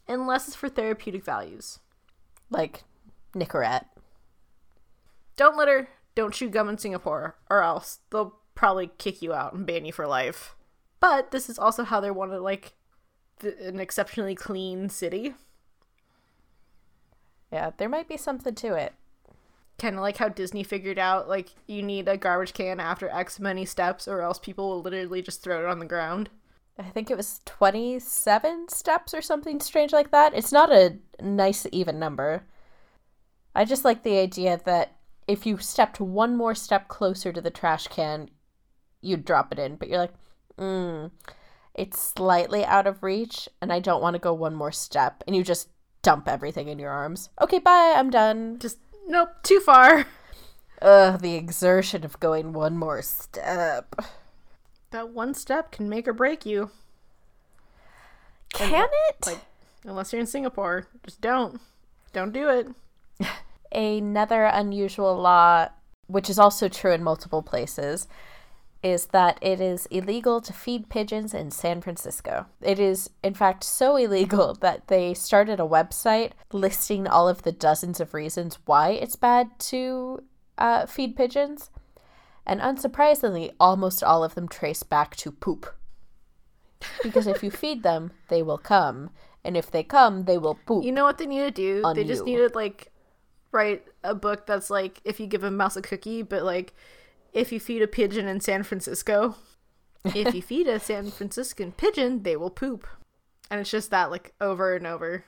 Unless 0.09 0.49
it's 0.49 0.57
for 0.57 0.69
therapeutic 0.69 1.25
values. 1.25 1.79
Like 2.51 2.85
Nicorette. 3.35 3.87
Don't 5.37 5.57
litter, 5.57 5.89
don't 6.15 6.35
chew 6.35 6.49
gum 6.49 6.69
in 6.69 6.79
Singapore, 6.79 7.37
or 7.49 7.63
else 7.63 8.01
they'll 8.11 8.37
probably 8.55 8.91
kick 8.99 9.23
you 9.23 9.33
out 9.33 9.55
and 9.55 9.67
ban 9.67 9.85
you 9.85 9.93
for 9.93 10.07
life. 10.07 10.55
But 11.01 11.31
this 11.31 11.49
is 11.49 11.59
also 11.59 11.85
how 11.85 12.01
they 12.01 12.11
want 12.11 12.33
to 12.33 12.41
like 12.41 12.75
th- 13.41 13.57
an 13.61 13.81
exceptionally 13.81 14.35
clean 14.35 14.89
city. 14.89 15.35
Yeah, 17.53 17.73
there 17.77 17.89
might 17.89 18.09
be 18.09 18.17
something 18.17 18.55
to 18.55 18.75
it. 18.75 18.95
Kind 19.79 19.97
of 19.97 20.03
like 20.03 20.19
how 20.19 20.29
Disney 20.29 20.63
figured 20.63 20.99
out 20.99 21.29
like 21.29 21.51
you 21.67 21.83
need 21.83 22.09
a 22.09 22.17
garbage 22.17 22.53
can 22.53 22.79
after 22.79 23.09
X 23.09 23.41
many 23.41 23.65
steps, 23.65 24.07
or 24.07 24.21
else 24.21 24.39
people 24.39 24.69
will 24.69 24.83
literally 24.83 25.23
just 25.23 25.43
throw 25.43 25.61
it 25.65 25.69
on 25.69 25.79
the 25.79 25.87
ground. 25.87 26.31
I 26.79 26.85
think 26.85 27.11
it 27.11 27.17
was 27.17 27.41
27 27.45 28.69
steps 28.69 29.13
or 29.13 29.21
something 29.21 29.61
strange 29.61 29.93
like 29.93 30.11
that. 30.11 30.35
It's 30.35 30.53
not 30.53 30.73
a 30.73 30.97
nice, 31.21 31.67
even 31.71 31.99
number. 31.99 32.45
I 33.55 33.65
just 33.65 33.85
like 33.85 34.03
the 34.03 34.19
idea 34.19 34.59
that 34.65 34.97
if 35.27 35.47
you 35.47 35.59
stepped 35.59 36.01
one 36.01 36.37
more 36.37 36.55
step 36.55 36.89
closer 36.89 37.33
to 37.33 37.41
the 37.41 37.51
trash 37.51 37.87
can, 37.89 38.29
you'd 39.01 39.25
drop 39.25 39.53
it 39.53 39.59
in. 39.59 39.77
But 39.77 39.89
you're 39.89 39.99
like, 39.99 40.15
mm, 40.59 41.11
it's 41.75 42.03
slightly 42.03 42.65
out 42.65 42.87
of 42.87 43.03
reach, 43.03 43.49
and 43.61 43.73
I 43.73 43.81
don't 43.81 44.03
want 44.03 44.15
to 44.15 44.21
go 44.21 44.33
one 44.33 44.55
more 44.55 44.73
step. 44.73 45.23
And 45.27 45.37
you 45.37 45.43
just 45.43 45.69
dump 46.03 46.29
everything 46.29 46.69
in 46.69 46.79
your 46.79 46.91
arms. 46.91 47.31
Okay, 47.41 47.59
bye, 47.59 47.95
I'm 47.97 48.11
done. 48.11 48.59
Just 48.59 48.79
nope, 49.07 49.31
too 49.43 49.61
far. 49.61 50.07
Ugh, 50.83 51.21
the 51.21 51.37
exertion 51.37 52.05
of 52.05 52.19
going 52.19 52.53
one 52.53 52.77
more 52.77 53.03
step. 53.03 53.95
That 54.91 55.11
one 55.11 55.33
step 55.33 55.71
can 55.71 55.89
make 55.89 56.09
or 56.09 56.13
break 56.13 56.45
you. 56.45 56.71
Can 58.53 58.91
it? 59.09 59.27
Like, 59.27 59.41
unless 59.85 60.13
you're 60.13 60.21
in 60.21 60.27
Singapore, 60.27 60.89
just 61.05 61.21
don't. 61.21 61.61
Don't 62.13 62.33
do 62.33 62.49
it. 62.49 62.69
Another 63.73 64.45
unusual 64.45 65.17
law, 65.17 65.69
which 66.07 66.29
is 66.29 66.39
also 66.39 66.69
true 66.69 66.93
in 66.93 67.03
multiple 67.03 67.43
places, 67.43 68.07
is 68.83 69.07
that 69.07 69.39
it 69.41 69.61
is 69.61 69.87
illegal 69.87 70.41
to 70.41 70.53
feed 70.53 70.89
pigeons 70.89 71.33
in 71.33 71.51
San 71.51 71.81
Francisco. 71.81 72.47
It 72.61 72.79
is, 72.79 73.11
in 73.23 73.35
fact, 73.35 73.65
so 73.65 73.97
illegal 74.05 74.55
that 74.55 74.89
they 74.89 75.15
started 75.15 75.61
a 75.61 75.65
website 75.65 76.33
listing 76.53 77.07
all 77.07 77.29
of 77.29 77.43
the 77.43 77.53
dozens 77.53 78.01
of 78.01 78.15
reasons 78.15 78.59
why 78.67 78.91
it's 78.91 79.17
bad 79.17 79.59
to 79.61 80.23
uh, 80.59 80.87
feed 80.87 81.17
pigeons. 81.17 81.71
And 82.45 82.61
unsurprisingly, 82.61 83.53
almost 83.61 84.03
all 84.03 84.25
of 84.25 84.35
them 84.35 84.49
trace 84.49 84.83
back 84.83 85.15
to 85.17 85.31
poop. 85.31 85.75
Because 87.03 87.29
if 87.29 87.45
you 87.45 87.51
feed 87.63 87.85
them, 87.85 88.11
they 88.29 88.43
will 88.43 88.59
come. 88.59 89.11
And 89.45 89.57
if 89.57 89.71
they 89.71 89.85
come, 89.85 90.25
they 90.25 90.39
will 90.39 90.57
poop. 90.67 90.85
You 90.85 90.93
know 90.93 91.05
what 91.05 91.19
they 91.19 91.27
need 91.27 91.41
to 91.41 91.51
do? 91.51 91.83
They 91.95 92.05
just 92.05 92.27
you. 92.27 92.37
need 92.37 92.49
to 92.49 92.55
like 92.55 92.92
write 93.53 93.87
a 94.03 94.15
book 94.15 94.47
that's 94.47 94.71
like 94.71 95.01
if 95.05 95.21
you 95.21 95.27
give 95.27 95.45
a 95.45 95.51
mouse 95.51 95.77
a 95.77 95.83
cookie, 95.83 96.23
but 96.23 96.43
like 96.43 96.75
if 97.33 97.53
you 97.53 97.61
feed 97.61 97.83
a 97.83 97.87
pigeon 97.87 98.27
in 98.27 98.41
San 98.41 98.63
Francisco, 98.63 99.37
if 100.05 100.35
you 100.35 100.43
feed 100.43 100.67
a 100.67 100.81
San 100.81 101.11
Franciscan 101.11 101.73
pigeon, 101.73 102.23
they 102.23 102.37
will 102.37 102.51
poop. 102.51 102.87
And 103.51 103.61
it's 103.61 103.71
just 103.71 103.91
that 103.91 104.11
like 104.11 104.35
over 104.41 104.75
and 104.75 104.87
over. 104.87 105.25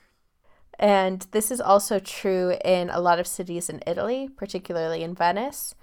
And 0.77 1.25
this 1.31 1.51
is 1.51 1.61
also 1.61 1.99
true 1.99 2.57
in 2.65 2.89
a 2.89 2.99
lot 2.99 3.19
of 3.19 3.27
cities 3.27 3.69
in 3.69 3.81
Italy, 3.87 4.29
particularly 4.35 5.03
in 5.03 5.15
Venice. 5.15 5.73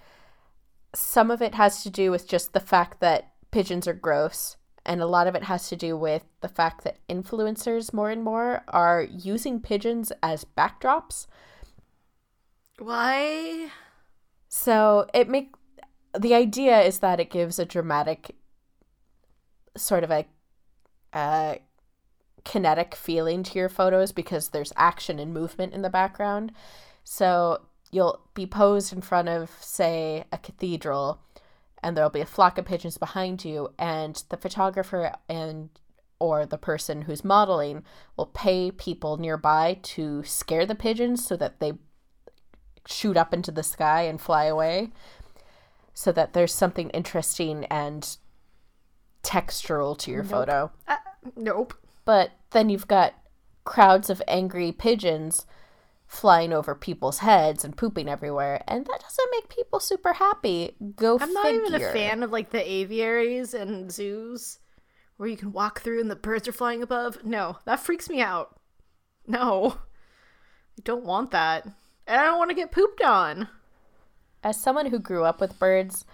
Some 0.94 1.30
of 1.30 1.40
it 1.40 1.54
has 1.54 1.82
to 1.82 1.90
do 1.90 2.10
with 2.10 2.28
just 2.28 2.52
the 2.52 2.60
fact 2.60 3.00
that 3.00 3.32
pigeons 3.50 3.88
are 3.88 3.94
gross, 3.94 4.56
and 4.84 5.00
a 5.00 5.06
lot 5.06 5.26
of 5.26 5.34
it 5.34 5.44
has 5.44 5.68
to 5.70 5.76
do 5.76 5.96
with 5.96 6.24
the 6.42 6.48
fact 6.48 6.84
that 6.84 6.98
influencers 7.08 7.94
more 7.94 8.10
and 8.10 8.22
more 8.22 8.64
are 8.68 9.02
using 9.02 9.60
pigeons 9.60 10.12
as 10.22 10.44
backdrops. 10.44 11.26
Why? 12.82 13.70
So 14.48 15.06
it 15.14 15.28
make 15.28 15.54
the 16.18 16.34
idea 16.34 16.80
is 16.80 16.98
that 16.98 17.20
it 17.20 17.30
gives 17.30 17.60
a 17.60 17.64
dramatic 17.64 18.34
sort 19.76 20.02
of 20.02 20.10
a 20.10 20.26
uh, 21.12 21.54
kinetic 22.44 22.96
feeling 22.96 23.44
to 23.44 23.58
your 23.58 23.68
photos 23.68 24.10
because 24.10 24.48
there's 24.48 24.72
action 24.76 25.20
and 25.20 25.32
movement 25.32 25.74
in 25.74 25.82
the 25.82 25.90
background. 25.90 26.50
So 27.04 27.62
you'll 27.92 28.20
be 28.34 28.46
posed 28.46 28.92
in 28.92 29.00
front 29.00 29.28
of, 29.28 29.50
say, 29.60 30.24
a 30.32 30.38
cathedral, 30.38 31.20
and 31.84 31.96
there'll 31.96 32.10
be 32.10 32.20
a 32.20 32.26
flock 32.26 32.58
of 32.58 32.64
pigeons 32.64 32.98
behind 32.98 33.44
you, 33.44 33.72
and 33.78 34.20
the 34.28 34.36
photographer 34.36 35.14
and 35.28 35.70
or 36.18 36.46
the 36.46 36.58
person 36.58 37.02
who's 37.02 37.24
modeling 37.24 37.84
will 38.16 38.26
pay 38.26 38.72
people 38.72 39.18
nearby 39.18 39.78
to 39.82 40.24
scare 40.24 40.66
the 40.66 40.74
pigeons 40.74 41.24
so 41.24 41.36
that 41.36 41.60
they 41.60 41.74
shoot 42.86 43.16
up 43.16 43.32
into 43.32 43.50
the 43.50 43.62
sky 43.62 44.02
and 44.02 44.20
fly 44.20 44.44
away 44.44 44.90
so 45.94 46.10
that 46.12 46.32
there's 46.32 46.54
something 46.54 46.90
interesting 46.90 47.64
and 47.66 48.16
textural 49.22 49.96
to 49.98 50.10
your 50.10 50.22
Nope. 50.22 50.30
photo. 50.30 50.72
Uh, 50.88 50.96
nope. 51.36 51.74
But 52.04 52.32
then 52.50 52.68
you've 52.68 52.88
got 52.88 53.14
crowds 53.64 54.10
of 54.10 54.20
angry 54.26 54.72
pigeons 54.72 55.46
flying 56.06 56.52
over 56.52 56.74
people's 56.74 57.18
heads 57.18 57.64
and 57.64 57.76
pooping 57.76 58.08
everywhere, 58.08 58.62
and 58.66 58.84
that 58.84 59.00
doesn't 59.00 59.30
make 59.30 59.48
people 59.48 59.80
super 59.80 60.14
happy. 60.14 60.76
Go 60.96 61.18
I'm 61.20 61.32
not 61.32 61.44
figure. 61.46 61.60
even 61.66 61.74
a 61.82 61.92
fan 61.92 62.22
of 62.22 62.30
like 62.32 62.50
the 62.50 62.70
aviaries 62.70 63.54
and 63.54 63.90
zoos 63.90 64.58
where 65.16 65.28
you 65.28 65.36
can 65.36 65.52
walk 65.52 65.80
through 65.80 66.00
and 66.00 66.10
the 66.10 66.16
birds 66.16 66.48
are 66.48 66.52
flying 66.52 66.82
above. 66.82 67.24
No, 67.24 67.58
that 67.64 67.80
freaks 67.80 68.10
me 68.10 68.20
out. 68.20 68.58
No. 69.26 69.78
I 70.78 70.82
don't 70.84 71.04
want 71.04 71.30
that. 71.30 71.66
And 72.12 72.20
I 72.20 72.24
don't 72.26 72.36
want 72.36 72.50
to 72.50 72.54
get 72.54 72.70
pooped 72.70 73.00
on. 73.00 73.48
As 74.44 74.60
someone 74.60 74.90
who 74.90 74.98
grew 74.98 75.24
up 75.24 75.40
with 75.40 75.58
birds, 75.58 76.04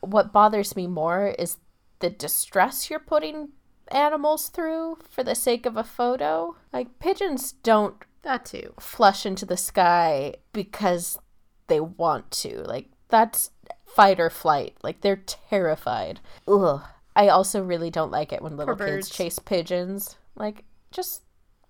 what 0.00 0.32
bothers 0.32 0.74
me 0.74 0.86
more 0.86 1.34
is 1.38 1.58
the 1.98 2.08
distress 2.08 2.88
you're 2.88 2.98
putting 2.98 3.50
animals 3.88 4.48
through 4.48 4.96
for 5.10 5.22
the 5.22 5.34
sake 5.34 5.66
of 5.66 5.76
a 5.76 5.84
photo. 5.84 6.56
Like 6.72 6.98
pigeons 7.00 7.52
don't 7.52 7.96
That 8.22 8.46
too. 8.46 8.72
flush 8.80 9.26
into 9.26 9.44
the 9.44 9.58
sky 9.58 10.36
because 10.54 11.18
they 11.66 11.80
want 11.80 12.30
to. 12.30 12.62
Like 12.62 12.88
that's 13.08 13.50
fight 13.84 14.18
or 14.18 14.30
flight. 14.30 14.74
Like 14.82 15.02
they're 15.02 15.22
terrified. 15.26 16.20
Ugh. 16.48 16.80
I 17.14 17.28
also 17.28 17.62
really 17.62 17.90
don't 17.90 18.10
like 18.10 18.32
it 18.32 18.40
when 18.40 18.56
little 18.56 18.74
kids 18.74 19.10
chase 19.10 19.38
pigeons. 19.38 20.16
Like 20.34 20.64
just 20.90 21.24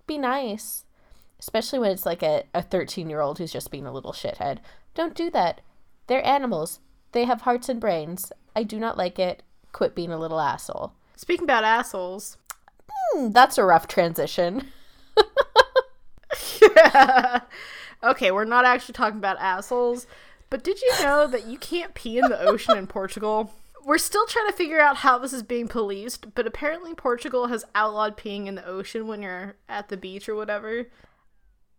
be 0.07 0.17
nice. 0.17 0.84
Especially 1.39 1.79
when 1.79 1.91
it's 1.91 2.05
like 2.05 2.23
a, 2.23 2.43
a 2.53 2.61
13 2.61 3.09
year 3.09 3.21
old 3.21 3.37
who's 3.37 3.51
just 3.51 3.71
being 3.71 3.85
a 3.85 3.91
little 3.91 4.13
shithead. 4.13 4.59
Don't 4.93 5.15
do 5.15 5.29
that. 5.31 5.61
They're 6.07 6.25
animals. 6.25 6.79
They 7.11 7.25
have 7.25 7.41
hearts 7.41 7.69
and 7.69 7.79
brains. 7.79 8.31
I 8.55 8.63
do 8.63 8.79
not 8.79 8.97
like 8.97 9.19
it. 9.19 9.43
Quit 9.71 9.95
being 9.95 10.11
a 10.11 10.19
little 10.19 10.39
asshole. 10.39 10.93
Speaking 11.15 11.43
about 11.45 11.63
assholes. 11.63 12.37
Hmm, 12.89 13.31
that's 13.31 13.57
a 13.57 13.63
rough 13.63 13.87
transition. 13.87 14.67
yeah. 16.61 17.41
okay, 18.03 18.31
we're 18.31 18.45
not 18.45 18.65
actually 18.65 18.93
talking 18.93 19.17
about 19.17 19.37
assholes, 19.39 20.07
but 20.49 20.63
did 20.63 20.81
you 20.81 20.91
know 21.03 21.27
that 21.27 21.47
you 21.47 21.57
can't 21.57 21.93
pee 21.93 22.17
in 22.17 22.29
the 22.29 22.39
ocean 22.39 22.77
in 22.77 22.87
Portugal? 22.87 23.51
we're 23.85 23.97
still 23.99 24.25
trying 24.25 24.47
to 24.47 24.53
figure 24.53 24.81
out 24.81 24.97
how 24.97 25.19
this 25.19 25.31
is 25.31 25.43
being 25.43 25.67
policed, 25.67 26.33
but 26.33 26.47
apparently 26.47 26.95
Portugal 26.95 27.47
has 27.47 27.63
outlawed 27.75 28.17
peeing 28.17 28.47
in 28.47 28.55
the 28.55 28.65
ocean 28.65 29.07
when 29.07 29.21
you're 29.21 29.55
at 29.69 29.89
the 29.89 29.97
beach 29.97 30.27
or 30.27 30.35
whatever. 30.35 30.87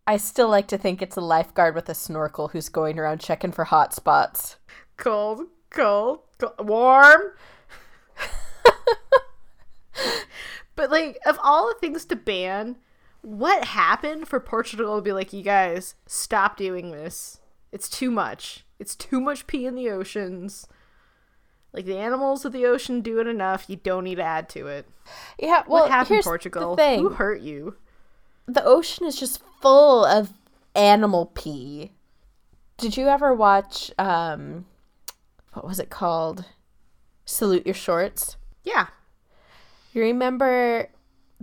I 0.07 0.16
still 0.18 0.48
like 0.48 0.68
to 0.68 0.78
think 0.78 1.02
it's 1.02 1.16
a 1.16 1.20
lifeguard 1.20 1.74
with 1.74 1.88
a 1.88 1.94
snorkel 1.94 2.48
who's 2.48 2.68
going 2.68 2.98
around 2.98 3.20
checking 3.20 3.52
for 3.52 3.64
hot 3.64 3.92
spots. 3.92 4.57
Cold, 4.96 5.46
cold, 5.70 6.20
cold 6.38 6.68
warm. 6.68 7.20
but 10.76 10.90
like, 10.90 11.18
of 11.26 11.38
all 11.42 11.68
the 11.68 11.78
things 11.80 12.04
to 12.07 12.16
ban, 12.16 12.76
what 13.22 13.64
happened 13.64 14.28
for 14.28 14.38
Portugal 14.38 14.96
to 14.96 15.02
be 15.02 15.12
like, 15.12 15.32
you 15.32 15.42
guys, 15.42 15.96
stop 16.07 16.57
doing 16.57 16.92
this? 16.92 17.40
It's 17.72 17.88
too 17.88 18.12
much. 18.12 18.64
It's 18.78 18.94
too 18.94 19.20
much 19.20 19.48
pee 19.48 19.66
in 19.66 19.74
the 19.74 19.90
oceans. 19.90 20.68
Like 21.72 21.84
the 21.84 21.98
animals 21.98 22.44
of 22.44 22.52
the 22.52 22.64
ocean 22.64 23.00
do 23.00 23.18
it 23.18 23.26
enough. 23.26 23.68
You 23.68 23.76
don't 23.76 24.04
need 24.04 24.14
to 24.14 24.22
add 24.22 24.48
to 24.50 24.68
it. 24.68 24.88
Yeah, 25.38 25.64
well, 25.66 25.82
what 25.82 25.90
happened, 25.90 26.14
here's 26.14 26.24
Portugal? 26.24 26.76
the 26.76 26.82
thing. 26.82 27.00
Who 27.00 27.11
hurt 27.11 27.40
you? 27.40 27.76
The 28.47 28.64
ocean 28.64 29.07
is 29.07 29.18
just 29.18 29.42
full 29.61 30.05
of 30.05 30.32
animal 30.74 31.26
pee. 31.34 31.92
Did 32.76 32.97
you 32.97 33.09
ever 33.09 33.34
watch 33.34 33.90
um 33.99 34.66
what 35.53 35.66
was 35.66 35.78
it 35.78 35.90
called? 35.90 36.44
Salute 37.24 37.66
Your 37.66 37.74
Shorts? 37.74 38.36
Yeah. 38.62 38.88
You 39.92 40.03
remember 40.03 40.90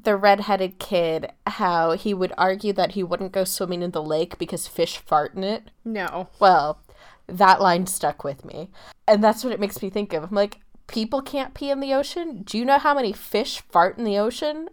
the 0.02 0.16
redheaded 0.16 0.80
kid 0.80 1.32
how 1.48 1.94
he 1.94 2.14
would 2.14 2.34
argue 2.38 2.74
that 2.74 2.92
he 2.92 3.04
wouldn't 3.04 3.32
go 3.32 3.44
swimming 3.44 3.82
in 3.82 3.92
the 3.92 4.04
lake 4.04 4.38
because 4.38 4.68
fish 4.68 4.98
fart 4.98 5.34
in 5.34 5.44
it? 5.44 5.72
No. 5.84 6.30
Well, 6.40 6.80
that 7.28 7.62
line 7.62 7.88
stuck 7.88 8.24
with 8.24 8.46
me. 8.46 8.70
And 9.08 9.24
that's 9.24 9.44
what 9.44 9.54
it 9.54 9.60
makes 9.60 9.82
me 9.82 9.90
think 9.90 10.14
of. 10.14 10.24
I'm 10.24 10.36
like, 10.36 10.60
people 10.88 11.22
can't 11.22 11.54
pee 11.54 11.72
in 11.72 11.80
the 11.80 11.94
ocean? 11.94 12.44
Do 12.44 12.58
you 12.58 12.66
know 12.66 12.78
how 12.78 12.94
many 12.94 13.14
fish 13.14 13.62
fart 13.62 13.98
in 13.98 14.04
the 14.04 14.18
ocean? 14.18 14.70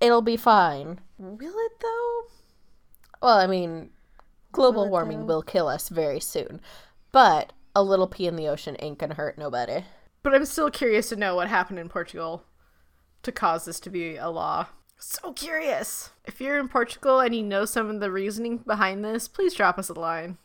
It'll 0.00 0.22
be 0.22 0.36
fine. 0.36 1.00
Will 1.18 1.54
it 1.56 1.72
though? 1.80 2.22
Well, 3.22 3.38
I 3.38 3.46
mean, 3.46 3.90
global 4.52 4.84
Will 4.84 4.90
warming 4.90 5.26
will 5.26 5.42
kill 5.42 5.68
us 5.68 5.88
very 5.88 6.20
soon. 6.20 6.60
But 7.12 7.52
a 7.74 7.82
little 7.82 8.06
pee 8.06 8.26
in 8.26 8.36
the 8.36 8.48
ocean 8.48 8.76
ain't 8.80 8.98
gonna 8.98 9.14
hurt 9.14 9.38
nobody. 9.38 9.84
But 10.22 10.34
I'm 10.34 10.46
still 10.46 10.70
curious 10.70 11.08
to 11.10 11.16
know 11.16 11.36
what 11.36 11.48
happened 11.48 11.78
in 11.78 11.88
Portugal 11.88 12.44
to 13.22 13.32
cause 13.32 13.64
this 13.64 13.80
to 13.80 13.90
be 13.90 14.16
a 14.16 14.28
law. 14.28 14.66
So 14.96 15.32
curious. 15.32 16.10
If 16.24 16.40
you're 16.40 16.58
in 16.58 16.68
Portugal 16.68 17.20
and 17.20 17.34
you 17.34 17.42
know 17.42 17.64
some 17.64 17.90
of 17.90 18.00
the 18.00 18.10
reasoning 18.10 18.58
behind 18.58 19.04
this, 19.04 19.28
please 19.28 19.54
drop 19.54 19.78
us 19.78 19.88
a 19.88 19.94
line. 19.94 20.38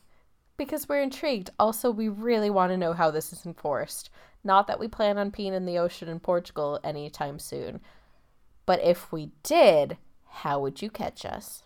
Because 0.56 0.88
we're 0.88 1.00
intrigued. 1.00 1.50
Also, 1.58 1.90
we 1.90 2.08
really 2.08 2.50
want 2.50 2.70
to 2.70 2.76
know 2.76 2.92
how 2.92 3.10
this 3.10 3.32
is 3.32 3.46
enforced. 3.46 4.10
Not 4.44 4.66
that 4.66 4.78
we 4.78 4.88
plan 4.88 5.16
on 5.16 5.30
peeing 5.30 5.52
in 5.52 5.64
the 5.64 5.78
ocean 5.78 6.08
in 6.08 6.20
Portugal 6.20 6.78
anytime 6.84 7.38
soon. 7.38 7.80
But 8.66 8.82
if 8.82 9.10
we 9.10 9.30
did, 9.42 9.96
how 10.30 10.60
would 10.60 10.80
you 10.82 10.90
catch 10.90 11.24
us? 11.24 11.64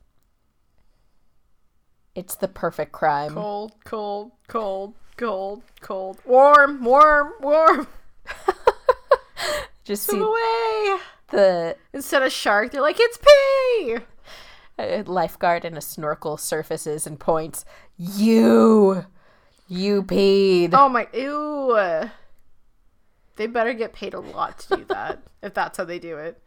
It's 2.15 2.35
the 2.37 2.49
perfect 2.49 2.93
crime. 2.93 3.35
Cold, 3.35 3.73
cold, 3.85 4.33
cold, 4.49 4.95
cold, 5.17 5.63
cold. 5.81 6.19
Warm, 6.25 6.85
warm, 6.85 7.33
warm. 7.41 7.89
Just 9.85 10.05
Swim 10.05 10.21
see 10.21 10.25
away. 10.25 11.01
the 11.31 11.77
Instead 11.93 12.23
of 12.23 12.33
shark, 12.33 12.71
they're 12.71 12.81
like, 12.81 12.97
it's 12.99 13.19
pee. 13.19 13.97
A 14.79 15.03
lifeguard 15.03 15.65
in 15.65 15.77
a 15.77 15.81
snorkel 15.81 16.37
surfaces 16.37 17.07
and 17.07 17.19
points. 17.21 17.65
You! 17.97 19.07
You 19.69 20.03
peed. 20.03 20.71
Oh 20.73 20.89
my, 20.89 21.09
ew. 21.13 22.09
They 23.37 23.47
better 23.47 23.73
get 23.73 23.93
paid 23.93 24.15
a 24.15 24.21
lot 24.21 24.61
to 24.61 24.77
do 24.77 24.85
that, 24.87 25.23
if 25.43 25.55
that's 25.55 25.79
how 25.79 25.85
they 25.85 25.99
do 25.99 26.17
it. 26.19 26.41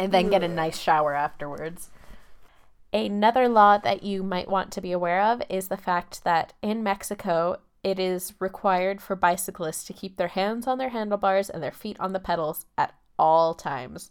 And 0.00 0.12
then 0.12 0.30
get 0.30 0.42
a 0.42 0.48
mm. 0.48 0.54
nice 0.54 0.78
shower 0.78 1.14
afterwards. 1.14 1.90
Another 2.92 3.48
law 3.48 3.78
that 3.78 4.02
you 4.02 4.22
might 4.22 4.48
want 4.48 4.72
to 4.72 4.80
be 4.80 4.92
aware 4.92 5.22
of 5.22 5.42
is 5.48 5.68
the 5.68 5.76
fact 5.76 6.24
that 6.24 6.54
in 6.62 6.82
Mexico, 6.82 7.58
it 7.84 7.98
is 7.98 8.34
required 8.40 9.00
for 9.00 9.14
bicyclists 9.14 9.84
to 9.84 9.92
keep 9.92 10.16
their 10.16 10.28
hands 10.28 10.66
on 10.66 10.78
their 10.78 10.88
handlebars 10.88 11.50
and 11.50 11.62
their 11.62 11.70
feet 11.70 11.96
on 12.00 12.12
the 12.12 12.18
pedals 12.18 12.66
at 12.76 12.94
all 13.18 13.54
times. 13.54 14.10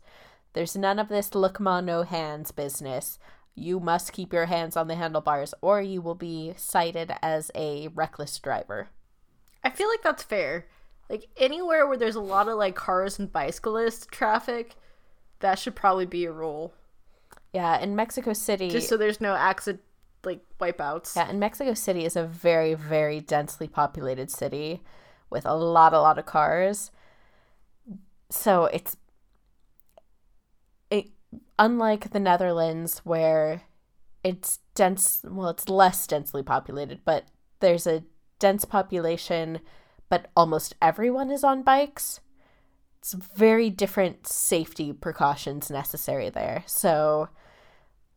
There's 0.54 0.78
none 0.78 1.00
of 1.00 1.10
this 1.10 1.36
look 1.36 1.60
ma 1.60 1.82
no 1.82 2.04
hands 2.04 2.52
business. 2.52 3.20
You 3.56 3.80
must 3.80 4.14
keep 4.14 4.32
your 4.32 4.46
hands 4.46 4.78
on 4.78 4.88
the 4.88 4.96
handlebars 4.96 5.54
or 5.62 5.82
you 5.82 6.02
will 6.02 6.16
be 6.16 6.54
cited 6.56 7.12
as 7.22 7.52
a 7.56 7.90
reckless 7.90 8.40
driver. 8.40 8.90
I 9.64 9.72
feel 9.72 9.90
like 9.90 10.04
that's 10.04 10.24
fair. 10.24 10.68
Like 11.10 11.28
anywhere 11.36 11.86
where 11.88 11.98
there's 11.98 12.16
a 12.16 12.22
lot 12.22 12.48
of 12.48 12.58
like 12.58 12.76
cars 12.76 13.20
and 13.20 13.32
bicyclist 13.32 14.10
traffic, 14.10 14.76
that 15.40 15.60
should 15.60 15.76
probably 15.76 16.06
be 16.06 16.26
a 16.26 16.32
rule. 16.32 16.74
Yeah, 17.54 17.80
in 17.80 17.96
Mexico 17.96 18.34
City. 18.34 18.70
Just 18.70 18.90
so 18.90 18.98
there's 18.98 19.22
no 19.22 19.36
accident 19.36 19.84
like 20.24 20.42
wipeouts. 20.60 21.16
Yeah, 21.16 21.30
and 21.30 21.40
Mexico 21.40 21.74
City 21.74 22.06
is 22.06 22.16
a 22.16 22.26
very, 22.26 22.74
very 22.74 23.20
densely 23.20 23.68
populated 23.68 24.30
city 24.30 24.82
with 25.30 25.46
a 25.46 25.56
lot, 25.56 25.94
a 25.94 26.02
lot 26.02 26.18
of 26.20 26.26
cars. 26.26 26.92
So 28.30 28.66
it's 28.66 28.98
it 30.90 31.08
unlike 31.58 32.12
the 32.12 32.20
Netherlands 32.20 33.00
where 33.04 33.64
it's 34.24 34.60
dense 34.76 35.22
well, 35.28 35.50
it's 35.50 35.70
less 35.70 36.06
densely 36.06 36.44
populated, 36.44 37.00
but 37.06 37.26
there's 37.60 37.88
a 37.88 38.04
dense 38.38 38.66
population, 38.66 39.60
but 40.10 40.30
almost 40.36 40.76
everyone 40.82 41.32
is 41.32 41.44
on 41.44 41.64
bikes. 41.64 42.20
It's 43.00 43.14
very 43.14 43.70
different 43.70 44.28
safety 44.28 44.94
precautions 44.94 45.72
necessary 45.72 46.30
there. 46.30 46.64
So 46.66 47.30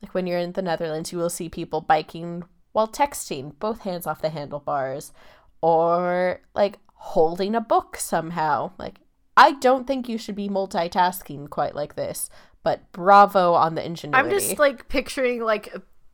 like 0.03 0.15
when 0.15 0.27
you're 0.27 0.39
in 0.39 0.53
the 0.53 0.63
Netherlands, 0.63 1.13
you 1.13 1.19
will 1.19 1.31
see 1.31 1.49
people 1.49 1.81
biking 1.81 2.45
while 2.73 2.89
texting, 2.89 3.59
both 3.59 3.83
hands 3.83 4.07
off 4.07 4.23
the 4.23 4.31
handlebars, 4.31 5.13
or 5.61 6.41
like 6.55 6.79
holding 6.95 7.55
a 7.55 7.61
book 7.61 7.97
somehow. 7.97 8.73
Like, 8.79 8.97
I 9.37 9.53
don't 9.53 9.87
think 9.87 10.09
you 10.09 10.19
should 10.19 10.35
be 10.35 10.49
multitasking 10.49 11.51
quite 11.51 11.75
like 11.75 11.95
this, 11.95 12.29
but 12.63 12.91
bravo 12.93 13.53
on 13.53 13.75
the 13.75 13.85
ingenuity. 13.85 14.19
I'm 14.19 14.31
just 14.31 14.59
like 14.59 14.89
picturing 14.89 15.43
like 15.43 15.73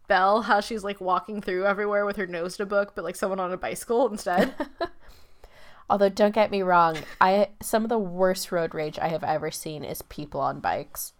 Belle, 0.09 0.43
how 0.43 0.61
she's 0.61 0.85
like 0.85 1.01
walking 1.01 1.41
through 1.41 1.67
everywhere 1.67 2.05
with 2.05 2.17
her 2.17 2.27
nose 2.27 2.57
to 2.59 2.67
book, 2.67 2.93
but 2.95 3.05
like 3.05 3.17
someone 3.17 3.41
on 3.41 3.53
a 3.53 3.57
bicycle 3.57 4.09
instead. 4.11 4.55
Although, 5.91 6.11
don't 6.11 6.35
get 6.35 6.51
me 6.51 6.63
wrong, 6.63 6.99
I 7.21 7.49
some 7.63 7.83
of 7.83 7.89
the 7.89 7.99
worst 7.99 8.53
road 8.53 8.75
rage 8.75 8.99
I 8.99 9.09
have 9.09 9.25
ever 9.25 9.51
seen 9.51 9.85
is 9.85 10.03
people 10.03 10.41
on 10.41 10.61
bikes. 10.61 11.15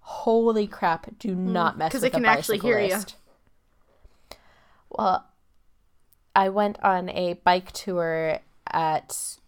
Holy 0.00 0.66
crap! 0.66 1.18
Do 1.18 1.34
hmm, 1.34 1.52
not 1.52 1.76
mess 1.76 1.92
with 1.92 2.04
a 2.04 2.10
can 2.10 2.24
actually 2.24 2.58
hear 2.58 2.78
bicyclist. 2.78 3.16
Well, 4.88 5.26
I 6.34 6.48
went 6.48 6.82
on 6.82 7.10
a 7.10 7.34
bike 7.34 7.72
tour 7.72 8.38
at 8.66 9.38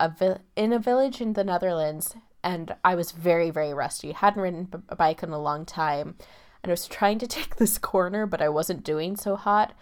a 0.00 0.08
vi- 0.08 0.40
in 0.56 0.72
a 0.72 0.78
village 0.78 1.20
in 1.20 1.34
the 1.34 1.44
Netherlands, 1.44 2.16
and 2.42 2.74
I 2.84 2.94
was 2.94 3.12
very 3.12 3.50
very 3.50 3.74
rusty. 3.74 4.12
Hadn't 4.12 4.42
ridden 4.42 4.64
b- 4.64 4.78
a 4.88 4.96
bike 4.96 5.22
in 5.22 5.30
a 5.30 5.38
long 5.38 5.66
time, 5.66 6.16
and 6.62 6.70
I 6.70 6.72
was 6.72 6.88
trying 6.88 7.18
to 7.18 7.26
take 7.28 7.56
this 7.56 7.76
corner, 7.76 8.24
but 8.24 8.40
I 8.40 8.48
wasn't 8.48 8.82
doing 8.82 9.16
so 9.16 9.36
hot. 9.36 9.74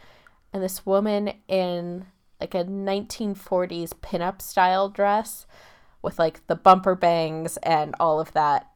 And 0.53 0.62
this 0.62 0.84
woman 0.84 1.32
in 1.48 2.07
like 2.43 2.57
a 2.57 2.64
1940s 2.64 3.90
pinup 4.01 4.43
style 4.43 4.88
dress 4.88 5.47
with 6.03 6.18
like 6.18 6.45
the 6.49 6.57
bumper 6.57 6.97
bangs 6.97 7.57
and 7.59 7.95
all 8.01 8.18
of 8.18 8.32
that 8.32 8.68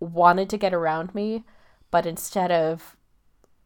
wanted 0.00 0.48
to 0.48 0.56
get 0.56 0.72
around 0.72 1.14
me, 1.14 1.44
but 1.90 2.06
instead 2.06 2.50
of 2.50 2.96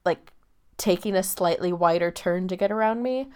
like 0.05 0.33
taking 0.77 1.15
a 1.15 1.23
slightly 1.23 1.73
wider 1.73 2.11
turn 2.11 2.49
to 2.49 2.57
get 2.57 2.73
around 2.73 3.05
me, 3.05 3.29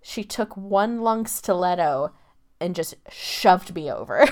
she 0.00 0.24
took 0.24 0.56
one 0.56 1.02
long 1.02 1.26
stiletto 1.26 2.14
and 2.58 2.74
just 2.74 2.94
shoved 3.10 3.74
me 3.74 3.92
over. 3.92 4.26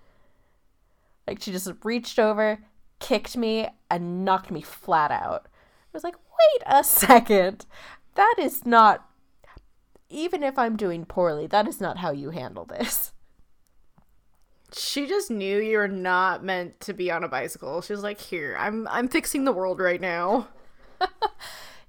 like 1.26 1.42
she 1.42 1.52
just 1.52 1.70
reached 1.84 2.18
over, 2.18 2.60
kicked 2.98 3.36
me, 3.36 3.68
and 3.90 4.24
knocked 4.24 4.50
me 4.50 4.62
flat 4.62 5.10
out. 5.10 5.48
I 5.52 5.92
was 5.92 6.02
like, 6.02 6.16
wait 6.16 6.62
a 6.64 6.82
second. 6.82 7.66
That 8.14 8.36
is 8.38 8.64
not 8.64 9.10
even 10.14 10.42
if 10.42 10.58
I'm 10.58 10.76
doing 10.76 11.04
poorly, 11.04 11.46
that 11.48 11.68
is 11.68 11.80
not 11.80 11.98
how 11.98 12.10
you 12.12 12.30
handle 12.30 12.64
this. 12.64 13.12
she 14.72 15.06
just 15.06 15.30
knew 15.30 15.58
you're 15.58 15.88
not 15.88 16.42
meant 16.44 16.80
to 16.80 16.92
be 16.94 17.10
on 17.10 17.24
a 17.24 17.28
bicycle. 17.28 17.80
She 17.82 17.92
was 17.92 18.02
like, 18.02 18.20
"Here, 18.20 18.56
I'm 18.58 18.88
I'm 18.88 19.08
fixing 19.08 19.44
the 19.44 19.52
world 19.52 19.80
right 19.80 20.00
now." 20.00 20.48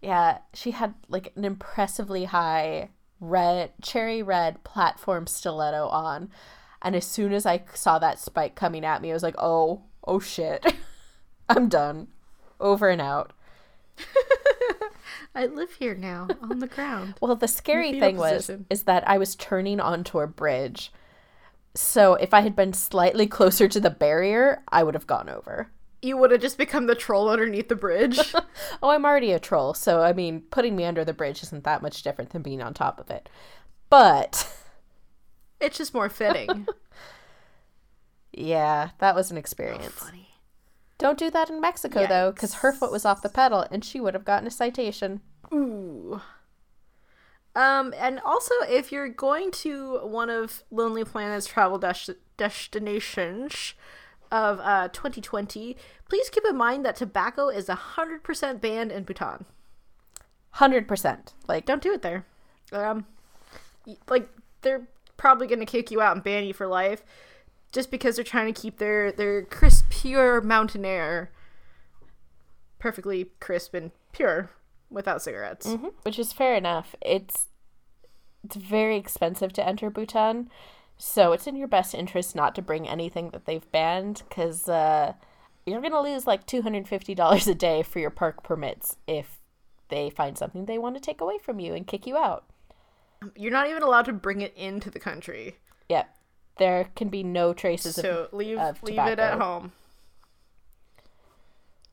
Yeah, 0.01 0.39
she 0.53 0.71
had 0.71 0.93
like 1.09 1.33
an 1.35 1.45
impressively 1.45 2.25
high 2.25 2.89
red 3.19 3.71
cherry 3.81 4.21
red 4.21 4.63
platform 4.63 5.25
stiletto 5.25 5.87
on. 5.87 6.29
And 6.81 6.95
as 6.95 7.05
soon 7.05 7.33
as 7.33 7.45
I 7.45 7.63
saw 7.73 7.97
that 7.99 8.19
spike 8.19 8.55
coming 8.55 8.85
at 8.85 9.01
me, 9.01 9.09
I 9.09 9.13
was 9.13 9.23
like, 9.23 9.35
"Oh, 9.39 9.83
oh 10.05 10.19
shit. 10.19 10.63
I'm 11.49 11.69
done. 11.69 12.07
Over 12.59 12.89
and 12.89 13.01
out." 13.01 13.33
I 15.35 15.45
live 15.45 15.73
here 15.73 15.95
now 15.95 16.27
on 16.41 16.59
the 16.59 16.67
ground. 16.67 17.15
Well, 17.21 17.35
the 17.35 17.47
scary 17.47 17.93
fetal 17.93 18.07
thing 18.07 18.17
was 18.17 18.51
is 18.69 18.83
that 18.83 19.07
I 19.07 19.17
was 19.17 19.35
turning 19.35 19.79
onto 19.79 20.19
a 20.19 20.27
bridge. 20.27 20.91
So 21.73 22.15
if 22.15 22.33
I 22.33 22.41
had 22.41 22.55
been 22.55 22.73
slightly 22.73 23.27
closer 23.37 23.67
to 23.67 23.79
the 23.79 23.89
barrier, 23.89 24.63
I 24.69 24.83
would 24.83 24.93
have 24.93 25.07
gone 25.07 25.29
over. 25.29 25.71
You 26.01 26.17
would 26.17 26.31
have 26.31 26.41
just 26.41 26.57
become 26.57 26.85
the 26.85 26.95
troll 26.95 27.29
underneath 27.29 27.67
the 27.67 27.75
bridge. 27.75 28.19
Oh, 28.83 28.89
I'm 28.89 29.05
already 29.05 29.31
a 29.31 29.39
troll, 29.39 29.73
so 29.73 30.01
I 30.01 30.13
mean, 30.13 30.41
putting 30.51 30.75
me 30.75 30.85
under 30.85 31.03
the 31.03 31.13
bridge 31.13 31.41
isn't 31.41 31.63
that 31.63 31.81
much 31.81 32.03
different 32.03 32.29
than 32.29 32.43
being 32.43 32.61
on 32.61 32.73
top 32.73 32.99
of 32.99 33.09
it. 33.09 33.27
But 33.89 34.47
it's 35.59 35.77
just 35.77 35.93
more 35.93 36.09
fitting. 36.09 36.67
yeah, 38.31 38.89
that 38.99 39.15
was 39.15 39.31
an 39.31 39.37
experience. 39.37 39.87
Funny. 39.87 40.24
Don't 40.97 41.17
do 41.17 41.29
that 41.29 41.49
in 41.49 41.59
Mexico 41.59 42.07
though, 42.07 42.31
because 42.31 42.55
her 42.55 42.71
foot 42.71 42.91
was 42.91 43.05
off 43.05 43.21
the 43.21 43.29
pedal 43.29 43.65
and 43.69 43.83
she 43.83 43.99
would 43.99 44.13
have 44.13 44.25
gotten 44.25 44.47
a 44.47 44.51
citation. 44.51 45.21
Ooh. 45.53 46.21
Um, 47.55 47.93
and 47.97 48.19
also, 48.19 48.53
if 48.67 48.91
you're 48.91 49.07
going 49.07 49.51
to 49.51 49.99
one 49.99 50.29
of 50.29 50.63
Lonely 50.71 51.05
Planet's 51.05 51.47
travel 51.47 51.77
des- 51.77 52.15
destinations 52.37 53.73
of 54.29 54.59
uh, 54.61 54.89
2020, 54.89 55.77
please 56.09 56.29
keep 56.29 56.43
in 56.45 56.57
mind 56.57 56.85
that 56.85 56.97
tobacco 56.97 57.47
is 57.47 57.67
100% 57.67 58.59
banned 58.59 58.91
in 58.91 59.03
Bhutan. 59.03 59.45
Hundred 60.51 60.87
percent. 60.87 61.33
Like, 61.47 61.65
Don't 61.65 61.81
do 61.81 61.93
it 61.93 62.01
there. 62.01 62.25
Um, 62.73 63.05
like, 64.09 64.29
they're 64.61 64.87
probably 65.15 65.47
going 65.47 65.59
to 65.59 65.65
kick 65.65 65.91
you 65.91 66.01
out 66.01 66.15
and 66.15 66.23
ban 66.23 66.43
you 66.43 66.53
for 66.53 66.67
life 66.67 67.03
just 67.75 67.91
because 67.91 68.15
they're 68.15 68.25
trying 68.25 68.51
to 68.51 68.59
keep 68.59 68.77
their, 68.79 69.11
their 69.11 69.43
crisp, 69.43 69.85
pure 69.91 70.41
mountain 70.41 70.83
air 70.85 71.31
perfectly 72.79 73.31
crisp 73.39 73.73
and 73.73 73.91
pure 74.11 74.49
without 74.89 75.21
cigarettes. 75.21 75.67
Mhm. 75.67 75.93
which 76.03 76.19
is 76.19 76.31
fair 76.33 76.55
enough. 76.55 76.95
It's 77.01 77.47
it's 78.43 78.55
very 78.57 78.95
expensive 78.95 79.51
to 79.53 79.67
enter 79.67 79.89
Bhutan, 79.89 80.51
so 80.97 81.31
it's 81.31 81.47
in 81.47 81.55
your 81.55 81.67
best 81.67 81.95
interest 81.95 82.35
not 82.35 82.53
to 82.53 82.61
bring 82.61 82.87
anything 82.87 83.31
that 83.31 83.45
they've 83.45 83.71
banned, 83.71 84.21
because 84.29 84.69
uh, 84.69 85.13
you're 85.65 85.81
gonna 85.81 85.99
lose 85.99 86.27
like 86.27 86.45
two 86.45 86.61
hundred 86.61 86.87
fifty 86.87 87.15
dollars 87.15 87.47
a 87.47 87.55
day 87.55 87.81
for 87.81 87.97
your 87.99 88.11
park 88.11 88.43
permits 88.43 88.97
if 89.07 89.39
they 89.89 90.11
find 90.11 90.37
something 90.37 90.65
they 90.65 90.77
want 90.77 90.95
to 90.95 91.01
take 91.01 91.21
away 91.21 91.39
from 91.39 91.59
you 91.59 91.73
and 91.73 91.87
kick 91.87 92.05
you 92.05 92.15
out. 92.17 92.45
You're 93.35 93.51
not 93.51 93.67
even 93.67 93.81
allowed 93.81 94.05
to 94.05 94.13
bring 94.13 94.41
it 94.41 94.53
into 94.55 94.91
the 94.91 94.99
country. 94.99 95.57
Yep, 95.89 96.07
there 96.57 96.89
can 96.95 97.09
be 97.09 97.23
no 97.23 97.53
traces 97.53 97.97
of 97.97 98.01
So 98.03 98.27
leave 98.31 98.57
of 98.57 98.81
leave 98.83 98.97
it 98.99 99.19
at 99.19 99.39
home. 99.39 99.71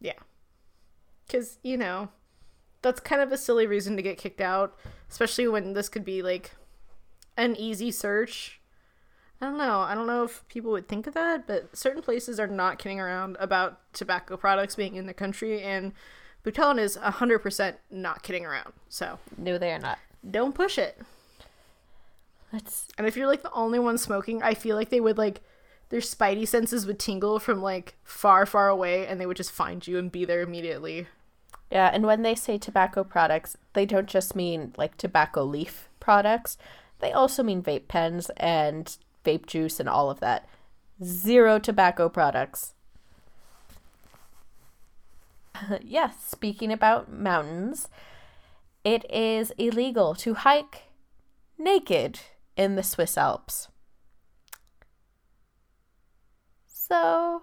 Yeah. 0.01 0.19
Cuz, 1.29 1.59
you 1.63 1.77
know, 1.77 2.09
that's 2.83 3.01
kind 3.01 3.23
of 3.23 3.33
a 3.33 3.39
silly 3.39 3.67
reason 3.67 3.97
to 3.97 4.03
get 4.03 4.19
kicked 4.19 4.41
out, 4.41 4.77
especially 5.11 5.49
when 5.49 5.73
this 5.73 5.89
could 5.89 6.05
be 6.05 6.23
like 6.23 6.53
an 7.37 7.57
easy 7.57 7.91
search. 7.91 8.61
I 9.41 9.47
don't 9.47 9.59
know. 9.59 9.81
I 9.81 9.95
don't 9.95 10.07
know 10.07 10.23
if 10.25 10.47
people 10.49 10.71
would 10.73 10.89
think 10.89 11.07
of 11.07 11.15
that, 11.15 11.47
but 11.47 11.77
certain 11.77 12.03
places 12.03 12.39
are 12.39 12.47
not 12.47 12.79
kidding 12.79 13.01
around 13.01 13.37
about 13.41 13.81
tobacco 13.93 14.37
products 14.37 14.77
being 14.77 14.95
in 14.95 15.07
the 15.07 15.15
country 15.15 15.63
and 15.63 15.93
Bhutan 16.45 16.79
is 16.79 16.97
100% 16.97 17.77
not 17.91 18.23
kidding 18.23 18.45
around. 18.45 18.73
So, 18.89 19.19
No, 19.37 19.59
they 19.59 19.73
are 19.73 19.79
not. 19.79 19.99
don't 20.29 20.55
push 20.55 20.77
it. 20.79 21.01
That's 22.53 22.87
And 22.99 23.07
if 23.07 23.17
you're 23.17 23.27
like 23.27 23.43
the 23.43 23.53
only 23.53 23.79
one 23.79 23.99
smoking, 23.99 24.43
I 24.43 24.55
feel 24.55 24.77
like 24.77 24.91
they 24.91 25.01
would 25.01 25.19
like 25.19 25.41
their 25.89 26.01
spidey 26.01 26.47
senses 26.47 26.87
would 26.87 26.99
tingle 26.99 27.39
from 27.39 27.63
like 27.63 27.97
far, 28.05 28.47
far 28.47 28.69
away 28.69 29.07
and 29.07 29.21
they 29.21 29.27
would 29.27 29.37
just 29.37 29.51
find 29.51 29.87
you 29.87 29.99
and 29.99 30.13
be 30.13 30.25
there 30.25 30.43
immediately. 30.43 31.07
Yeah, 31.71 31.91
and 31.93 32.05
when 32.05 32.23
they 32.23 32.35
say 32.35 32.59
tobacco 32.59 33.03
products, 33.03 33.57
they 33.73 33.87
don't 33.87 34.09
just 34.09 34.37
mean 34.37 34.75
like 34.77 34.97
tobacco 34.97 35.43
leaf 35.43 35.89
products. 36.01 36.59
They 37.01 37.13
also 37.13 37.43
mean 37.43 37.63
vape 37.63 37.89
pens 37.89 38.31
and 38.37 38.97
vape 39.25 39.47
juice 39.47 39.81
and 39.81 39.89
all 39.89 40.11
of 40.11 40.21
that. 40.21 40.47
Zero 41.03 41.59
tobacco 41.59 42.11
products. 42.11 42.75
yes, 45.83 46.17
speaking 46.27 46.71
about 46.71 47.11
mountains, 47.11 47.89
it 48.85 49.11
is 49.11 49.53
illegal 49.57 50.15
to 50.17 50.35
hike 50.35 50.83
naked 51.59 52.21
in 52.57 52.77
the 52.77 52.83
Swiss 52.83 53.17
Alps. 53.17 53.69
So, 56.67 57.43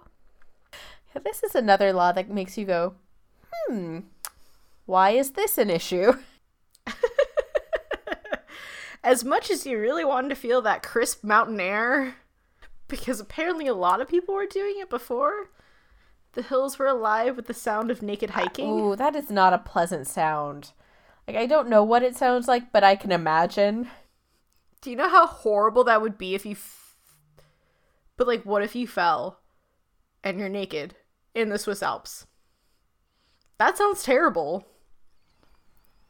this 1.24 1.42
is 1.42 1.54
another 1.54 1.92
law 1.92 2.12
that 2.12 2.30
makes 2.30 2.56
you 2.56 2.64
go, 2.64 2.94
hmm, 3.52 4.00
why 4.86 5.10
is 5.10 5.32
this 5.32 5.58
an 5.58 5.70
issue? 5.70 6.12
As 9.02 9.24
much 9.24 9.50
as 9.50 9.64
you 9.64 9.78
really 9.78 10.04
wanted 10.04 10.28
to 10.28 10.34
feel 10.34 10.60
that 10.62 10.82
crisp 10.82 11.24
mountain 11.24 11.58
air, 11.58 12.16
because 12.86 13.18
apparently 13.18 13.66
a 13.66 13.74
lot 13.74 14.00
of 14.00 14.08
people 14.08 14.34
were 14.34 14.46
doing 14.46 14.74
it 14.76 14.90
before, 14.90 15.48
the 16.34 16.42
hills 16.42 16.78
were 16.78 16.86
alive 16.86 17.34
with 17.34 17.46
the 17.46 17.54
sound 17.54 17.90
of 17.90 18.02
naked 18.02 18.30
hiking. 18.30 18.68
Ooh, 18.68 18.96
that 18.96 19.16
is 19.16 19.30
not 19.30 19.54
a 19.54 19.58
pleasant 19.58 20.06
sound. 20.06 20.72
Like, 21.26 21.36
I 21.36 21.46
don't 21.46 21.68
know 21.68 21.82
what 21.82 22.02
it 22.02 22.14
sounds 22.14 22.46
like, 22.46 22.72
but 22.72 22.84
I 22.84 22.94
can 22.94 23.10
imagine. 23.10 23.88
Do 24.80 24.90
you 24.90 24.96
know 24.96 25.08
how 25.08 25.26
horrible 25.26 25.84
that 25.84 26.02
would 26.02 26.18
be 26.18 26.34
if 26.34 26.44
you. 26.46 26.52
F- 26.52 26.96
but, 28.16 28.26
like, 28.26 28.44
what 28.44 28.62
if 28.62 28.74
you 28.74 28.86
fell 28.86 29.40
and 30.22 30.38
you're 30.38 30.48
naked 30.48 30.94
in 31.34 31.48
the 31.48 31.58
Swiss 31.58 31.82
Alps? 31.82 32.26
That 33.58 33.76
sounds 33.76 34.02
terrible. 34.02 34.66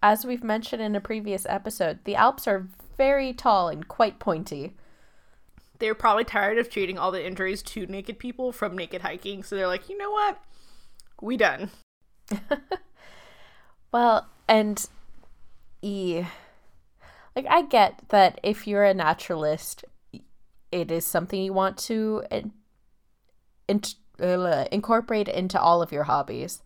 As 0.02 0.24
we've 0.24 0.44
mentioned 0.44 0.82
in 0.82 0.96
a 0.96 1.00
previous 1.00 1.46
episode, 1.46 2.00
the 2.04 2.14
Alps 2.16 2.48
are 2.48 2.68
very 2.96 3.32
tall 3.32 3.68
and 3.68 3.86
quite 3.86 4.18
pointy. 4.18 4.74
They're 5.78 5.94
probably 5.94 6.24
tired 6.24 6.58
of 6.58 6.70
treating 6.70 6.98
all 6.98 7.10
the 7.10 7.24
injuries 7.24 7.62
to 7.62 7.86
naked 7.86 8.18
people 8.18 8.52
from 8.52 8.76
naked 8.76 9.02
hiking, 9.02 9.42
so 9.42 9.56
they're 9.56 9.66
like, 9.66 9.88
you 9.88 9.96
know 9.98 10.10
what? 10.10 10.38
We 11.20 11.36
done. 11.36 11.70
Well, 13.92 14.28
and 14.48 14.86
e 15.82 16.24
like 17.36 17.46
I 17.48 17.62
get 17.62 18.00
that 18.08 18.40
if 18.42 18.66
you're 18.66 18.84
a 18.84 18.94
naturalist, 18.94 19.84
it 20.72 20.90
is 20.90 21.04
something 21.04 21.42
you 21.42 21.52
want 21.52 21.76
to 21.78 22.24
in, 22.30 22.52
in, 23.68 23.82
uh, 24.20 24.66
incorporate 24.70 25.28
into 25.28 25.60
all 25.60 25.82
of 25.82 25.92
your 25.92 26.04
hobbies. 26.04 26.62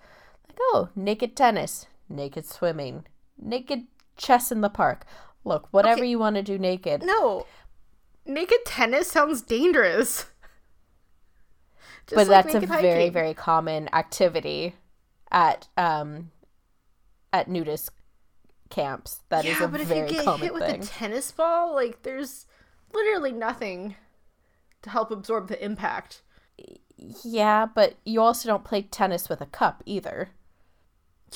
Like, 0.48 0.58
oh, 0.60 0.88
naked 0.94 1.36
tennis, 1.36 1.86
naked 2.08 2.46
swimming, 2.46 3.04
naked 3.40 3.84
chess 4.16 4.50
in 4.52 4.60
the 4.60 4.68
park. 4.68 5.04
Look, 5.44 5.68
whatever 5.70 6.00
Okay. 6.00 6.08
you 6.08 6.18
want 6.18 6.36
to 6.36 6.42
do 6.42 6.58
naked. 6.58 7.02
No. 7.02 7.46
Naked 8.26 8.64
tennis 8.64 9.10
sounds 9.10 9.42
dangerous. 9.42 10.26
Just 12.06 12.16
but 12.16 12.26
like 12.28 12.44
that's 12.44 12.54
a 12.54 12.60
naked 12.60 12.82
very 12.82 13.08
very 13.08 13.32
common 13.32 13.88
activity 13.94 14.74
at 15.32 15.68
um 15.78 16.30
at 17.32 17.48
nudist 17.48 17.90
camps. 18.74 19.20
That 19.28 19.44
is 19.44 19.58
yeah, 19.58 19.64
a 19.64 19.68
but 19.68 19.80
if 19.80 19.88
very 19.88 20.10
you 20.10 20.22
get 20.22 20.40
hit 20.40 20.52
with 20.52 20.64
thing. 20.64 20.82
a 20.82 20.84
tennis 20.84 21.30
ball, 21.30 21.74
like 21.74 22.02
there's 22.02 22.46
literally 22.92 23.32
nothing 23.32 23.94
to 24.82 24.90
help 24.90 25.10
absorb 25.10 25.48
the 25.48 25.62
impact. 25.64 26.22
Yeah, 26.96 27.66
but 27.66 27.94
you 28.04 28.20
also 28.20 28.48
don't 28.48 28.64
play 28.64 28.82
tennis 28.82 29.28
with 29.28 29.40
a 29.40 29.46
cup 29.46 29.82
either. 29.86 30.30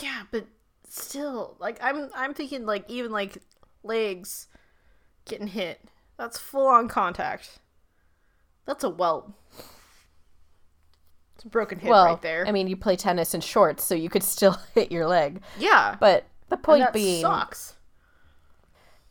Yeah, 0.03 0.23
but 0.31 0.47
still, 0.89 1.57
like 1.59 1.79
I'm 1.83 2.11
I'm 2.15 2.35
thinking 2.35 2.67
like 2.67 2.89
even 2.89 3.13
like 3.13 3.39
legs 3.83 4.49
getting 5.25 5.49
hit. 5.49 5.81
That's 6.17 6.39
full 6.39 6.67
on 6.67 6.89
contact. 6.89 7.61
That's 8.67 8.85
a 8.85 8.91
welt. 8.91 9.33
It's 11.37 11.45
a 11.45 11.49
broken 11.49 11.79
hip 11.79 11.91
well, 11.91 12.07
right 12.07 12.23
there. 12.23 12.45
I 12.49 12.51
mean, 12.51 12.67
you 12.67 12.77
play 12.77 12.97
tennis 12.97 13.33
in 13.33 13.41
shorts, 13.41 13.85
so 13.85 13.95
you 13.95 14.11
could 14.11 14.25
still 14.25 14.59
hit 14.75 14.91
your 14.91 15.07
leg. 15.07 15.41
yeah, 15.57 15.97
But 16.01 16.25
the 16.49 16.57
point 16.57 16.93
being, 16.93 17.23
sucks. 17.23 17.75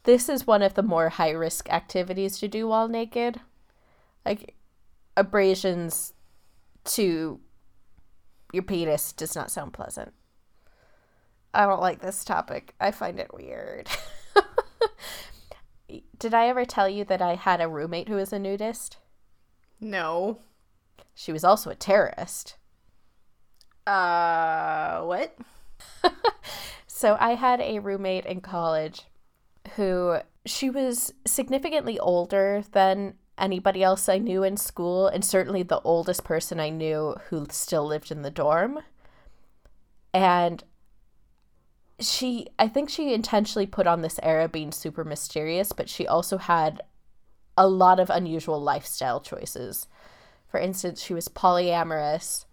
this 0.03 0.29
is 0.29 0.47
one 0.47 0.61
of 0.61 0.73
the 0.73 0.83
more 0.83 1.09
high 1.09 1.31
risk 1.31 1.69
activities 1.71 2.39
to 2.39 2.47
do 2.47 2.67
while 2.67 2.88
naked. 2.88 3.39
Like 4.25 4.55
abrasions 5.15 6.13
to 6.85 7.39
your 8.53 8.63
penis 8.63 9.11
does 9.13 9.35
not 9.35 9.51
sound 9.51 9.73
pleasant. 9.73 10.13
I 11.53 11.65
don't 11.65 11.81
like 11.81 12.01
this 12.01 12.23
topic. 12.23 12.75
I 12.79 12.91
find 12.91 13.19
it 13.19 13.33
weird. 13.33 13.89
Did 16.19 16.33
I 16.33 16.47
ever 16.47 16.65
tell 16.65 16.89
you 16.89 17.03
that 17.05 17.21
I 17.21 17.35
had 17.35 17.61
a 17.61 17.67
roommate 17.67 18.09
who 18.09 18.15
was 18.15 18.33
a 18.33 18.39
nudist? 18.39 18.97
No. 19.79 20.39
She 21.15 21.31
was 21.31 21.43
also 21.43 21.69
a 21.69 21.75
terrorist. 21.75 22.55
Uh, 23.85 25.01
what? 25.01 25.38
So 26.97 27.15
I 27.19 27.35
had 27.35 27.61
a 27.61 27.77
roommate 27.77 28.25
in 28.25 28.41
college 28.41 29.03
who 29.75 30.17
she 30.47 30.71
was 30.71 31.13
significantly 31.27 31.99
older 31.99 32.63
than 32.71 33.13
anybody 33.37 33.83
else 33.83 34.09
I 34.09 34.17
knew 34.17 34.41
in 34.41 34.57
school, 34.57 35.07
and 35.07 35.23
certainly 35.23 35.61
the 35.61 35.79
oldest 35.81 36.23
person 36.23 36.59
I 36.59 36.69
knew 36.69 37.15
who 37.29 37.45
still 37.51 37.85
lived 37.85 38.09
in 38.09 38.23
the 38.23 38.31
dorm. 38.31 38.79
And 40.11 40.63
she, 41.99 42.47
I 42.57 42.67
think 42.67 42.89
she 42.89 43.13
intentionally 43.13 43.67
put 43.67 43.85
on 43.85 44.01
this 44.01 44.19
of 44.23 44.51
being 44.51 44.71
super 44.71 45.03
mysterious, 45.03 45.73
but 45.73 45.89
she 45.89 46.07
also 46.07 46.39
had 46.39 46.81
a 47.55 47.67
lot 47.67 47.99
of 47.99 48.09
unusual 48.09 48.59
lifestyle 48.59 49.21
choices. 49.21 49.87
For 50.47 50.59
instance, 50.59 51.03
she 51.03 51.13
was 51.13 51.27
polyamorous, 51.27 52.45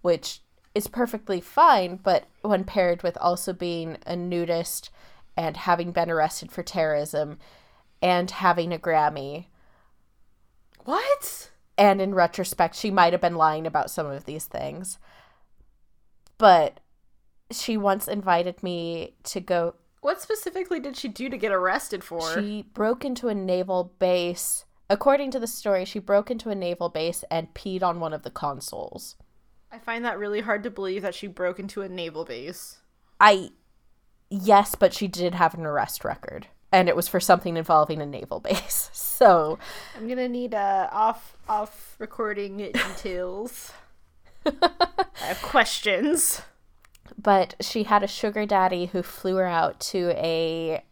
which 0.00 0.40
is 0.74 0.86
perfectly 0.86 1.40
fine, 1.40 1.96
but 1.96 2.24
when 2.42 2.64
paired 2.64 3.02
with 3.02 3.16
also 3.18 3.52
being 3.52 3.98
a 4.06 4.16
nudist 4.16 4.90
and 5.36 5.56
having 5.56 5.92
been 5.92 6.10
arrested 6.10 6.50
for 6.50 6.62
terrorism 6.62 7.38
and 8.00 8.30
having 8.30 8.72
a 8.72 8.78
Grammy. 8.78 9.46
What? 10.84 11.50
And 11.78 12.00
in 12.00 12.14
retrospect, 12.14 12.74
she 12.74 12.90
might 12.90 13.12
have 13.12 13.20
been 13.20 13.36
lying 13.36 13.66
about 13.66 13.90
some 13.90 14.06
of 14.06 14.24
these 14.24 14.44
things. 14.44 14.98
But 16.38 16.80
she 17.50 17.76
once 17.76 18.08
invited 18.08 18.62
me 18.62 19.14
to 19.24 19.40
go. 19.40 19.74
What 20.00 20.20
specifically 20.20 20.80
did 20.80 20.96
she 20.96 21.08
do 21.08 21.28
to 21.28 21.36
get 21.36 21.52
arrested 21.52 22.02
for? 22.02 22.34
She 22.34 22.66
broke 22.74 23.04
into 23.04 23.28
a 23.28 23.34
naval 23.34 23.92
base. 23.98 24.64
According 24.90 25.30
to 25.30 25.40
the 25.40 25.46
story, 25.46 25.84
she 25.84 26.00
broke 26.00 26.30
into 26.30 26.50
a 26.50 26.54
naval 26.54 26.88
base 26.88 27.24
and 27.30 27.54
peed 27.54 27.82
on 27.82 28.00
one 28.00 28.12
of 28.12 28.22
the 28.22 28.30
consoles. 28.30 29.16
I 29.72 29.78
find 29.78 30.04
that 30.04 30.18
really 30.18 30.42
hard 30.42 30.62
to 30.64 30.70
believe 30.70 31.00
that 31.00 31.14
she 31.14 31.26
broke 31.26 31.58
into 31.58 31.80
a 31.80 31.88
naval 31.88 32.26
base. 32.26 32.82
I. 33.18 33.50
Yes, 34.28 34.74
but 34.74 34.92
she 34.92 35.08
did 35.08 35.34
have 35.34 35.54
an 35.54 35.64
arrest 35.64 36.04
record. 36.04 36.48
And 36.70 36.88
it 36.88 36.96
was 36.96 37.08
for 37.08 37.20
something 37.20 37.56
involving 37.56 38.00
a 38.00 38.06
naval 38.06 38.40
base. 38.48 38.90
So. 38.92 39.58
I'm 39.96 40.08
gonna 40.08 40.28
need 40.28 40.54
uh, 40.54 40.88
off 40.92 41.36
off 41.48 41.96
recording 41.98 42.56
details. 42.72 43.72
I 44.44 44.52
have 45.20 45.40
questions. 45.40 46.42
But 47.16 47.54
she 47.60 47.84
had 47.84 48.02
a 48.02 48.08
sugar 48.08 48.44
daddy 48.44 48.86
who 48.86 49.02
flew 49.02 49.36
her 49.36 49.46
out 49.46 49.80
to 49.80 50.10
a 50.16 50.84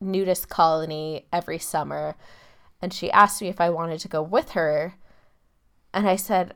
nudist 0.00 0.48
colony 0.48 1.26
every 1.32 1.58
summer. 1.58 2.16
And 2.80 2.92
she 2.92 3.10
asked 3.10 3.42
me 3.42 3.48
if 3.48 3.60
I 3.60 3.70
wanted 3.70 4.00
to 4.00 4.08
go 4.08 4.22
with 4.22 4.50
her. 4.50 4.94
And 5.92 6.08
I 6.08 6.16
said, 6.16 6.54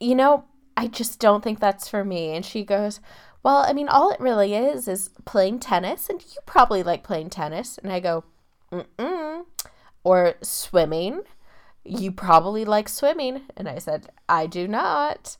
you 0.00 0.14
know, 0.14 0.44
I 0.76 0.86
just 0.88 1.20
don't 1.20 1.42
think 1.42 1.60
that's 1.60 1.88
for 1.88 2.04
me. 2.04 2.34
And 2.34 2.44
she 2.44 2.64
goes, 2.64 3.00
well, 3.42 3.58
I 3.58 3.72
mean, 3.72 3.88
all 3.88 4.10
it 4.10 4.20
really 4.20 4.54
is 4.54 4.88
is 4.88 5.10
playing 5.24 5.60
tennis, 5.60 6.08
and 6.08 6.20
you 6.20 6.40
probably 6.46 6.82
like 6.82 7.04
playing 7.04 7.30
tennis. 7.30 7.78
And 7.78 7.92
I 7.92 8.00
go, 8.00 8.24
mm 8.72 8.84
mm. 8.98 9.44
Or 10.04 10.34
swimming. 10.42 11.22
You 11.84 12.12
probably 12.12 12.64
like 12.64 12.88
swimming. 12.88 13.42
And 13.56 13.68
I 13.68 13.78
said, 13.78 14.08
I 14.28 14.46
do 14.46 14.66
not. 14.66 15.36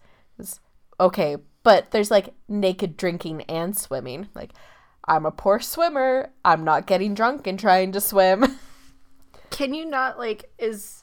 okay, 1.00 1.36
but 1.62 1.90
there's 1.90 2.10
like 2.10 2.32
naked 2.48 2.96
drinking 2.96 3.42
and 3.42 3.76
swimming. 3.76 4.28
Like, 4.34 4.52
I'm 5.08 5.26
a 5.26 5.32
poor 5.32 5.60
swimmer. 5.60 6.30
I'm 6.44 6.64
not 6.64 6.86
getting 6.86 7.14
drunk 7.14 7.46
and 7.46 7.58
trying 7.58 7.92
to 7.92 8.00
swim. 8.00 8.58
Can 9.50 9.74
you 9.74 9.84
not, 9.84 10.18
like, 10.18 10.50
is 10.58 11.02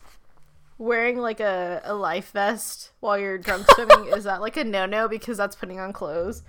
wearing 0.83 1.17
like 1.17 1.39
a, 1.39 1.81
a 1.83 1.93
life 1.93 2.31
vest 2.31 2.91
while 2.99 3.17
you're 3.17 3.37
drunk 3.37 3.65
swimming 3.75 4.07
is 4.07 4.25
that 4.25 4.41
like 4.41 4.57
a 4.57 4.63
no 4.63 4.85
no 4.85 5.07
because 5.07 5.37
that's 5.37 5.55
putting 5.55 5.79
on 5.79 5.93
clothes? 5.93 6.43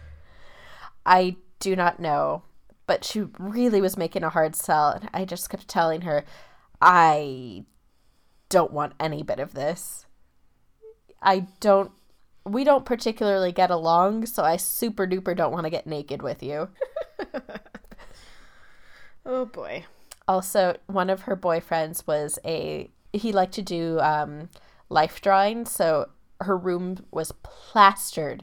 I 1.07 1.37
do 1.61 1.77
not 1.77 2.01
know, 2.01 2.43
but 2.87 3.05
she 3.05 3.27
really 3.39 3.81
was 3.81 3.97
making 3.97 4.25
a 4.25 4.31
hard 4.31 4.57
sell, 4.57 4.91
and 4.91 5.09
I 5.13 5.25
just 5.25 5.51
kept 5.51 5.69
telling 5.69 6.03
her, 6.03 6.25
I 6.81 7.65
don't 8.49 8.73
want 8.73 8.95
any 8.99 9.23
bit 9.23 9.39
of 9.39 9.55
this. 9.55 10.07
I 11.23 11.47
don't. 11.61 11.93
We 12.47 12.65
don't 12.65 12.85
particularly 12.85 13.53
get 13.53 13.71
along, 13.71 14.27
so 14.27 14.43
I 14.43 14.59
super 14.59 15.07
duper 15.07 15.35
don't 15.35 15.53
want 15.53 15.65
to 15.65 15.71
get 15.71 15.87
naked 15.87 16.21
with 16.21 16.43
you. 16.43 16.69
oh 19.27 19.47
boy. 19.47 19.87
Also, 20.29 20.77
one 20.87 21.09
of 21.09 21.23
her 21.23 21.37
boyfriends 21.37 22.07
was 22.07 22.39
a 22.45 22.91
he 23.15 23.33
liked 23.33 23.55
to 23.55 23.63
do 23.63 23.99
um, 24.01 24.49
life 24.89 25.21
drawing, 25.21 25.65
so 25.65 26.11
her 26.41 26.57
room 26.57 27.05
was 27.11 27.33
plastered 27.43 28.43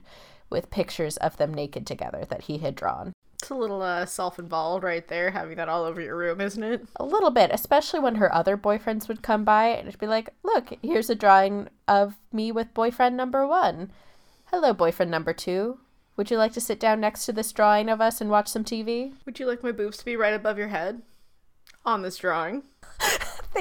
with 0.49 0.69
pictures 0.69 1.17
of 1.17 1.37
them 1.37 1.53
naked 1.53 1.85
together 1.85 2.25
that 2.29 2.43
he 2.43 2.57
had 2.57 2.75
drawn. 2.75 3.13
It's 3.41 3.49
a 3.49 3.55
little 3.55 3.81
uh, 3.81 4.05
self 4.05 4.37
involved 4.37 4.83
right 4.83 5.07
there, 5.07 5.31
having 5.31 5.57
that 5.57 5.69
all 5.69 5.83
over 5.83 5.99
your 5.99 6.15
room, 6.15 6.39
isn't 6.39 6.63
it? 6.63 6.87
A 6.97 7.05
little 7.05 7.31
bit, 7.31 7.49
especially 7.51 7.99
when 7.99 8.15
her 8.15 8.33
other 8.33 8.55
boyfriends 8.55 9.07
would 9.07 9.23
come 9.23 9.43
by 9.43 9.69
and 9.69 9.87
it'd 9.87 9.99
be 9.99 10.07
like, 10.07 10.29
look, 10.43 10.73
here's 10.83 11.09
a 11.09 11.15
drawing 11.15 11.67
of 11.87 12.17
me 12.31 12.51
with 12.51 12.73
boyfriend 12.73 13.17
number 13.17 13.47
one. 13.47 13.91
Hello, 14.45 14.73
boyfriend 14.73 15.09
number 15.09 15.33
two. 15.33 15.79
Would 16.17 16.29
you 16.29 16.37
like 16.37 16.53
to 16.53 16.61
sit 16.61 16.79
down 16.79 16.99
next 16.99 17.25
to 17.25 17.33
this 17.33 17.51
drawing 17.51 17.89
of 17.89 17.99
us 17.99 18.21
and 18.21 18.29
watch 18.29 18.47
some 18.47 18.63
TV? 18.63 19.13
Would 19.25 19.39
you 19.39 19.47
like 19.47 19.63
my 19.63 19.71
boobs 19.71 19.97
to 19.97 20.05
be 20.05 20.15
right 20.15 20.33
above 20.33 20.57
your 20.57 20.67
head 20.67 21.01
on 21.83 22.03
this 22.03 22.17
drawing? 22.17 22.63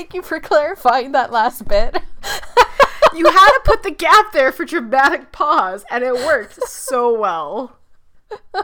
Thank 0.00 0.14
you 0.14 0.22
for 0.22 0.40
clarifying 0.40 1.12
that 1.12 1.30
last 1.30 1.68
bit. 1.68 1.94
you 3.14 3.26
had 3.26 3.50
to 3.50 3.60
put 3.66 3.82
the 3.82 3.90
gap 3.90 4.32
there 4.32 4.50
for 4.50 4.64
dramatic 4.64 5.30
pause, 5.30 5.84
and 5.90 6.02
it 6.02 6.14
worked 6.14 6.66
so 6.66 7.12
well. 7.12 7.76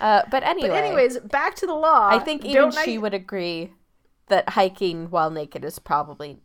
Uh, 0.00 0.22
but 0.30 0.42
anyway, 0.42 0.68
but 0.68 0.84
anyways, 0.84 1.18
back 1.20 1.54
to 1.54 1.66
the 1.66 1.72
law. 1.72 2.08
I 2.10 2.18
think 2.18 2.44
even 2.44 2.70
she 2.72 2.96
I... 2.96 2.98
would 2.98 3.14
agree 3.14 3.72
that 4.28 4.50
hiking 4.50 5.08
while 5.08 5.30
naked 5.30 5.64
is 5.64 5.78
probably 5.78 6.40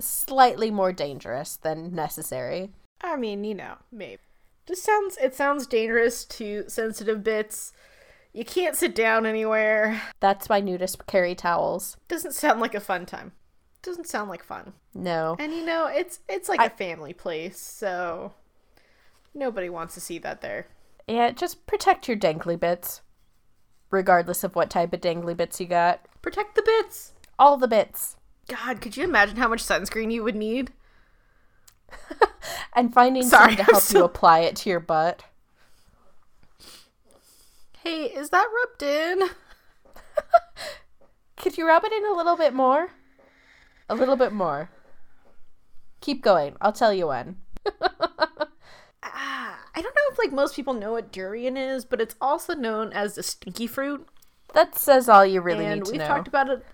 slightly 0.00 0.70
more 0.70 0.90
dangerous 0.90 1.56
than 1.56 1.94
necessary. 1.94 2.70
I 3.02 3.16
mean, 3.16 3.44
you 3.44 3.54
know, 3.54 3.74
maybe. 3.92 4.22
Just 4.66 4.84
sounds 4.84 5.18
it 5.18 5.34
sounds 5.34 5.66
dangerous 5.66 6.24
to 6.24 6.64
sensitive 6.68 7.22
bits. 7.22 7.74
You 8.36 8.44
can't 8.44 8.76
sit 8.76 8.94
down 8.94 9.24
anywhere. 9.24 10.02
That's 10.20 10.46
why 10.46 10.60
nudists 10.60 10.98
carry 11.06 11.34
towels. 11.34 11.96
Doesn't 12.06 12.34
sound 12.34 12.60
like 12.60 12.74
a 12.74 12.80
fun 12.80 13.06
time. 13.06 13.32
Doesn't 13.80 14.06
sound 14.06 14.28
like 14.28 14.44
fun. 14.44 14.74
No. 14.92 15.36
And 15.38 15.54
you 15.54 15.64
know, 15.64 15.86
it's 15.86 16.20
it's 16.28 16.46
like 16.46 16.60
I... 16.60 16.66
a 16.66 16.70
family 16.70 17.14
place, 17.14 17.58
so 17.58 18.34
nobody 19.32 19.70
wants 19.70 19.94
to 19.94 20.02
see 20.02 20.18
that 20.18 20.42
there. 20.42 20.66
Yeah, 21.08 21.30
just 21.30 21.66
protect 21.66 22.08
your 22.08 22.16
dangly 22.18 22.60
bits. 22.60 23.00
Regardless 23.90 24.44
of 24.44 24.54
what 24.54 24.68
type 24.68 24.92
of 24.92 25.00
dangly 25.00 25.34
bits 25.34 25.58
you 25.58 25.66
got. 25.66 26.06
Protect 26.20 26.56
the 26.56 26.62
bits. 26.62 27.14
All 27.38 27.56
the 27.56 27.68
bits. 27.68 28.18
God, 28.48 28.82
could 28.82 28.98
you 28.98 29.04
imagine 29.04 29.36
how 29.38 29.48
much 29.48 29.64
sunscreen 29.64 30.12
you 30.12 30.22
would 30.22 30.36
need? 30.36 30.74
and 32.74 32.92
finding 32.92 33.22
Sorry, 33.22 33.56
someone 33.56 33.66
to 33.66 33.72
help 33.72 33.90
you 33.94 34.04
apply 34.04 34.40
it 34.40 34.56
to 34.56 34.68
your 34.68 34.80
butt. 34.80 35.22
Hey, 37.86 38.06
is 38.06 38.30
that 38.30 38.48
rubbed 38.52 38.82
in? 38.82 39.28
Could 41.36 41.56
you 41.56 41.68
rub 41.68 41.84
it 41.84 41.92
in 41.92 42.04
a 42.04 42.16
little 42.16 42.36
bit 42.36 42.52
more? 42.52 42.88
A 43.88 43.94
little 43.94 44.16
bit 44.16 44.32
more. 44.32 44.70
Keep 46.00 46.20
going. 46.20 46.56
I'll 46.60 46.72
tell 46.72 46.92
you 46.92 47.06
when. 47.06 47.36
ah, 47.80 49.60
I 49.72 49.80
don't 49.80 49.84
know 49.84 50.10
if 50.10 50.18
like 50.18 50.32
most 50.32 50.56
people 50.56 50.74
know 50.74 50.90
what 50.94 51.12
durian 51.12 51.56
is, 51.56 51.84
but 51.84 52.00
it's 52.00 52.16
also 52.20 52.56
known 52.56 52.92
as 52.92 53.14
the 53.14 53.22
stinky 53.22 53.68
fruit. 53.68 54.04
That 54.52 54.76
says 54.76 55.08
all 55.08 55.24
you 55.24 55.40
really 55.40 55.64
and 55.64 55.76
need 55.76 55.84
to 55.84 55.92
we've 55.92 56.00
know. 56.00 56.08
talked 56.08 56.26
about 56.26 56.48
it. 56.48 56.66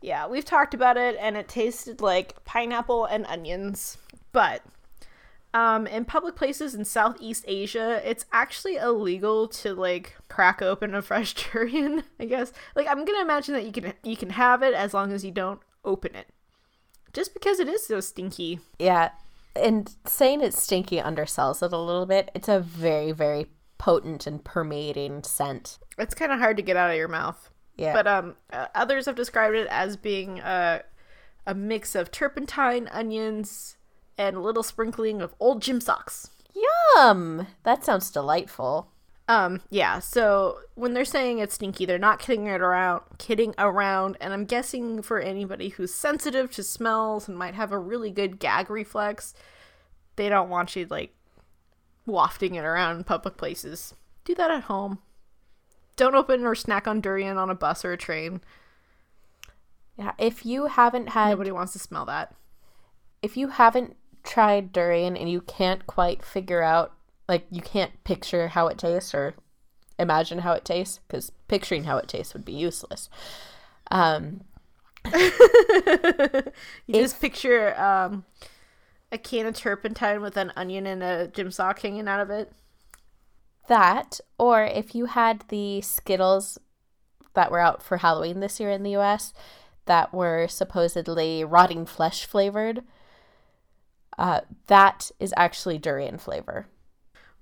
Yeah, 0.00 0.26
we've 0.26 0.44
talked 0.44 0.74
about 0.74 0.96
it, 0.96 1.16
and 1.20 1.36
it 1.36 1.46
tasted 1.46 2.00
like 2.00 2.44
pineapple 2.44 3.04
and 3.04 3.26
onions. 3.26 3.96
But 4.32 4.62
um, 5.54 5.86
in 5.86 6.04
public 6.04 6.34
places 6.34 6.74
in 6.74 6.84
Southeast 6.84 7.44
Asia, 7.46 8.00
it's 8.08 8.24
actually 8.32 8.76
illegal 8.76 9.48
to 9.48 9.74
like 9.74 10.16
crack 10.28 10.62
open 10.62 10.94
a 10.94 11.02
fresh 11.02 11.34
durian. 11.52 12.04
I 12.18 12.24
guess. 12.24 12.52
Like 12.74 12.86
I'm 12.88 13.04
gonna 13.04 13.20
imagine 13.20 13.54
that 13.54 13.64
you 13.64 13.72
can 13.72 13.92
you 14.02 14.16
can 14.16 14.30
have 14.30 14.62
it 14.62 14.74
as 14.74 14.94
long 14.94 15.12
as 15.12 15.24
you 15.24 15.30
don't 15.30 15.60
open 15.84 16.14
it, 16.14 16.28
just 17.12 17.34
because 17.34 17.60
it 17.60 17.68
is 17.68 17.86
so 17.86 18.00
stinky. 18.00 18.60
Yeah, 18.78 19.10
and 19.54 19.94
saying 20.06 20.40
it's 20.40 20.62
stinky 20.62 20.98
undersells 20.98 21.62
it 21.62 21.72
a 21.72 21.78
little 21.78 22.06
bit. 22.06 22.30
It's 22.34 22.48
a 22.48 22.60
very 22.60 23.12
very 23.12 23.46
potent 23.76 24.26
and 24.26 24.42
permeating 24.42 25.22
scent. 25.22 25.78
It's 25.98 26.14
kind 26.14 26.32
of 26.32 26.38
hard 26.38 26.56
to 26.56 26.62
get 26.62 26.76
out 26.76 26.90
of 26.90 26.96
your 26.96 27.08
mouth. 27.08 27.50
Yeah. 27.76 27.92
But 27.92 28.06
um, 28.06 28.36
uh, 28.52 28.66
others 28.74 29.06
have 29.06 29.16
described 29.16 29.56
it 29.56 29.66
as 29.70 29.96
being 29.96 30.38
a 30.38 30.82
a 31.46 31.54
mix 31.54 31.94
of 31.94 32.10
turpentine, 32.10 32.88
onions 32.90 33.76
and 34.18 34.36
a 34.36 34.40
little 34.40 34.62
sprinkling 34.62 35.20
of 35.20 35.34
old 35.40 35.62
gym 35.62 35.80
socks. 35.80 36.30
Yum! 36.54 37.46
That 37.62 37.84
sounds 37.84 38.10
delightful. 38.10 38.88
Um, 39.28 39.60
yeah, 39.70 40.00
so 40.00 40.58
when 40.74 40.94
they're 40.94 41.04
saying 41.04 41.38
it's 41.38 41.54
stinky, 41.54 41.86
they're 41.86 41.98
not 41.98 42.18
kidding 42.18 42.46
it 42.46 42.60
around 42.60 43.02
kidding 43.18 43.54
around, 43.56 44.16
and 44.20 44.32
I'm 44.32 44.44
guessing 44.44 45.00
for 45.00 45.20
anybody 45.20 45.70
who's 45.70 45.94
sensitive 45.94 46.50
to 46.52 46.62
smells 46.62 47.28
and 47.28 47.38
might 47.38 47.54
have 47.54 47.72
a 47.72 47.78
really 47.78 48.10
good 48.10 48.38
gag 48.40 48.68
reflex, 48.68 49.32
they 50.16 50.28
don't 50.28 50.50
want 50.50 50.74
you 50.76 50.86
like 50.86 51.14
wafting 52.04 52.56
it 52.56 52.64
around 52.64 52.96
in 52.96 53.04
public 53.04 53.36
places. 53.36 53.94
Do 54.24 54.34
that 54.34 54.50
at 54.50 54.64
home. 54.64 54.98
Don't 55.96 56.14
open 56.14 56.44
or 56.44 56.54
snack 56.54 56.86
on 56.86 57.00
durian 57.00 57.38
on 57.38 57.48
a 57.48 57.54
bus 57.54 57.84
or 57.84 57.92
a 57.92 57.96
train. 57.96 58.40
Yeah, 59.96 60.12
if 60.18 60.44
you 60.44 60.66
haven't 60.66 61.10
had 61.10 61.30
nobody 61.30 61.52
wants 61.52 61.74
to 61.74 61.78
smell 61.78 62.06
that. 62.06 62.34
If 63.22 63.36
you 63.36 63.48
haven't 63.48 63.96
tried 64.22 64.72
durian 64.72 65.16
and 65.16 65.30
you 65.30 65.40
can't 65.40 65.86
quite 65.86 66.24
figure 66.24 66.62
out, 66.62 66.92
like, 67.28 67.46
you 67.50 67.62
can't 67.62 68.02
picture 68.04 68.48
how 68.48 68.66
it 68.68 68.78
tastes 68.78 69.14
or 69.14 69.34
imagine 69.98 70.40
how 70.40 70.52
it 70.52 70.64
tastes, 70.64 71.00
because 71.06 71.32
picturing 71.48 71.84
how 71.84 71.98
it 71.98 72.08
tastes 72.08 72.32
would 72.34 72.44
be 72.44 72.52
useless. 72.52 73.08
Um, 73.90 74.42
you 75.14 76.94
just 76.94 77.20
picture 77.20 77.78
um, 77.80 78.24
a 79.10 79.18
can 79.18 79.46
of 79.46 79.54
turpentine 79.54 80.20
with 80.20 80.36
an 80.36 80.52
onion 80.56 80.86
and 80.86 81.02
a 81.02 81.28
gym 81.28 81.50
sock 81.50 81.80
hanging 81.80 82.08
out 82.08 82.20
of 82.20 82.30
it. 82.30 82.52
That, 83.68 84.20
or 84.38 84.64
if 84.64 84.94
you 84.94 85.06
had 85.06 85.44
the 85.48 85.80
Skittles 85.80 86.58
that 87.34 87.50
were 87.50 87.60
out 87.60 87.82
for 87.82 87.98
Halloween 87.98 88.40
this 88.40 88.60
year 88.60 88.70
in 88.70 88.82
the 88.82 88.96
US 88.96 89.32
that 89.86 90.12
were 90.12 90.46
supposedly 90.48 91.44
rotting 91.44 91.86
flesh 91.86 92.24
flavored, 92.24 92.82
uh, 94.18 94.40
that 94.66 95.10
is 95.18 95.34
actually 95.36 95.78
durian 95.78 96.18
flavor. 96.18 96.66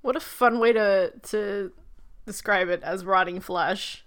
What 0.02 0.16
a 0.16 0.20
fun 0.20 0.58
way 0.58 0.72
to 0.72 1.12
to 1.22 1.72
describe 2.26 2.68
it 2.68 2.82
as 2.82 3.04
rotting 3.04 3.40
flesh. 3.40 4.04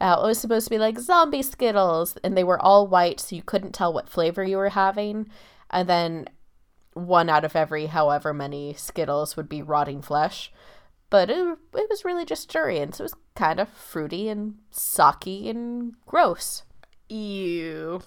Uh, 0.00 0.16
it 0.22 0.26
was 0.26 0.38
supposed 0.38 0.66
to 0.66 0.70
be 0.70 0.78
like 0.78 0.98
zombie 0.98 1.42
Skittles, 1.42 2.16
and 2.22 2.36
they 2.36 2.44
were 2.44 2.60
all 2.60 2.86
white, 2.86 3.18
so 3.18 3.34
you 3.34 3.42
couldn't 3.42 3.72
tell 3.72 3.92
what 3.92 4.08
flavor 4.08 4.44
you 4.44 4.56
were 4.56 4.68
having. 4.68 5.28
And 5.70 5.88
then 5.88 6.28
one 6.92 7.28
out 7.28 7.44
of 7.44 7.56
every 7.56 7.86
however 7.86 8.32
many 8.32 8.74
Skittles 8.74 9.36
would 9.36 9.48
be 9.48 9.62
rotting 9.62 10.02
flesh. 10.02 10.52
But 11.10 11.30
it, 11.30 11.58
it 11.74 11.88
was 11.88 12.04
really 12.04 12.24
just 12.24 12.50
durian, 12.50 12.92
so 12.92 13.02
it 13.02 13.06
was 13.06 13.14
kind 13.34 13.58
of 13.58 13.68
fruity 13.68 14.28
and 14.28 14.56
socky 14.72 15.48
and 15.48 15.94
gross. 16.06 16.62
Ew. 17.08 18.02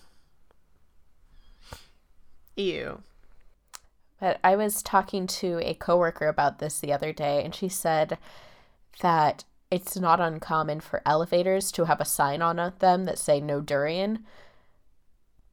Ew. 2.56 3.04
But 4.22 4.40
I 4.44 4.56
was 4.56 4.84
talking 4.84 5.26
to 5.28 5.60
a 5.64 5.74
coworker 5.74 6.28
about 6.28 6.60
this 6.60 6.80
the 6.80 6.94
other 6.94 7.12
day, 7.12 7.44
and 7.44 7.54
she 7.54 7.68
said 7.68 8.20
that 9.02 9.44
it's 9.72 9.98
not 9.98 10.20
uncommon 10.20 10.82
for 10.82 11.02
elevators 11.06 11.72
to 11.72 11.86
have 11.86 12.00
a 12.00 12.06
sign 12.06 12.42
on 12.42 12.74
them 12.80 13.06
that 13.06 13.18
say 13.18 13.42
no 13.42 13.62
durian 13.62 14.24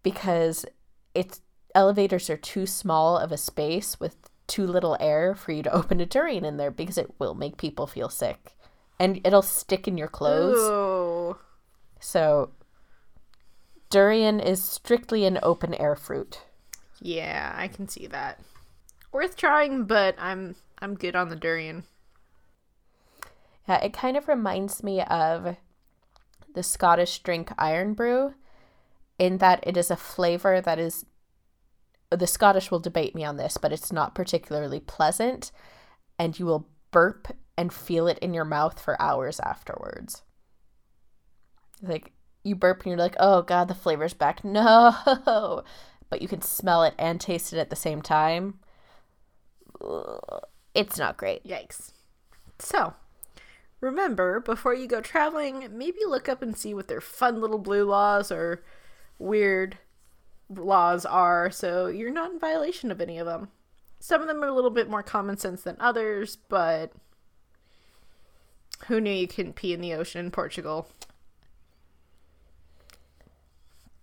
because 0.03 0.67
it's 1.15 1.41
elevators 1.75 2.29
are 2.29 2.37
too 2.37 2.67
small 2.67 3.17
of 3.17 3.33
a 3.33 3.39
space 3.39 3.99
with 3.99 4.17
too 4.47 4.67
little 4.67 4.97
air 5.01 5.35
for 5.35 5.53
you 5.53 5.63
to 5.63 5.73
open 5.73 6.01
a 6.01 6.07
durian 6.07 6.45
in 6.45 6.59
there 6.59 6.71
because 6.71 6.99
it 6.99 7.15
will 7.19 7.35
make 7.35 7.57
people 7.57 7.87
feel 7.87 8.11
sick 8.11 8.55
and 8.99 9.21
it'll 9.25 9.41
stick 9.41 9.89
in 9.89 9.97
your 9.97 10.09
clothes. 10.09 10.59
Ooh. 10.59 11.39
So 12.01 12.51
durian 13.89 14.41
is 14.41 14.63
strictly 14.63 15.25
an 15.25 15.39
open 15.43 15.73
air 15.75 15.97
fruit. 15.97 16.43
Yeah, 17.01 17.55
I 17.57 17.69
can 17.69 17.89
see 17.89 18.07
that. 18.09 18.41
Worth 19.13 19.37
trying, 19.37 19.85
but 19.85 20.15
I'm 20.19 20.57
I'm 20.81 20.95
good 20.95 21.17
on 21.17 21.29
the 21.29 21.37
durian. 21.37 21.85
Yeah, 23.69 23.83
it 23.83 23.93
kind 23.93 24.17
of 24.17 24.29
reminds 24.29 24.83
me 24.83 25.03
of 25.03 25.57
the 26.55 26.63
Scottish 26.63 27.19
drink 27.21 27.51
Irn-Bru 27.61 28.35
in 29.19 29.39
that 29.39 29.63
it 29.67 29.77
is 29.77 29.91
a 29.91 29.97
flavor 29.97 30.61
that 30.61 30.79
is 30.79 31.05
the 32.11 32.27
Scottish 32.27 32.71
will 32.71 32.81
debate 32.81 33.15
me 33.15 33.25
on 33.25 33.37
this, 33.37 33.59
but 33.59 33.73
it's 33.73 33.93
not 33.93 34.15
particularly 34.15 34.81
pleasant 34.81 35.53
and 36.19 36.39
you 36.39 36.47
will 36.47 36.69
burp 36.91 37.29
and 37.57 37.73
feel 37.73 38.07
it 38.07 38.19
in 38.21 38.33
your 38.33 38.45
mouth 38.45 38.81
for 38.81 39.01
hours 39.01 39.41
afterwards. 39.41 40.23
Like 41.83 42.13
you 42.43 42.55
burp 42.55 42.79
and 42.83 42.87
you're 42.87 42.99
like, 42.99 43.17
"Oh 43.19 43.43
god, 43.43 43.69
the 43.69 43.75
flavor's 43.75 44.15
back." 44.15 44.43
No. 44.45 45.65
But 46.11 46.23
you 46.23 46.29
can 46.29 46.41
smell 46.41 46.85
it 46.85 46.95
and 46.99 47.21
taste 47.21 47.53
it 47.53 47.59
at 47.59 47.69
the 47.69 47.77
same 47.77 48.01
time. 48.01 48.61
It's 50.75 50.99
not 50.99 51.17
great. 51.17 51.45
Yikes. 51.45 51.93
So, 52.59 52.95
remember, 53.81 54.41
before 54.41 54.75
you 54.75 54.87
go 54.87 55.01
traveling, 55.01 55.69
maybe 55.73 55.99
look 56.07 56.29
up 56.29 56.43
and 56.43 56.57
see 56.57 56.75
what 56.75 56.89
their 56.89 57.01
fun 57.01 57.41
little 57.41 57.59
blue 57.59 57.85
laws 57.85 58.33
or 58.33 58.63
weird 59.19 59.79
laws 60.49 61.05
are 61.05 61.51
so 61.51 61.89
you're 61.89 62.11
not 62.11 62.33
in 62.33 62.39
violation 62.39 62.91
of 62.91 63.01
any 63.01 63.19
of 63.19 63.27
them. 63.27 63.49
Some 64.01 64.21
of 64.21 64.29
them 64.29 64.43
are 64.43 64.49
a 64.49 64.55
little 64.55 64.71
bit 64.71 64.89
more 64.89 65.03
common 65.03 65.37
sense 65.37 65.63
than 65.63 65.77
others, 65.81 66.37
but 66.49 66.93
who 68.87 69.01
knew 69.01 69.11
you 69.11 69.27
couldn't 69.27 69.57
pee 69.57 69.73
in 69.73 69.81
the 69.81 69.95
ocean 69.95 70.27
in 70.27 70.31
Portugal? 70.31 70.89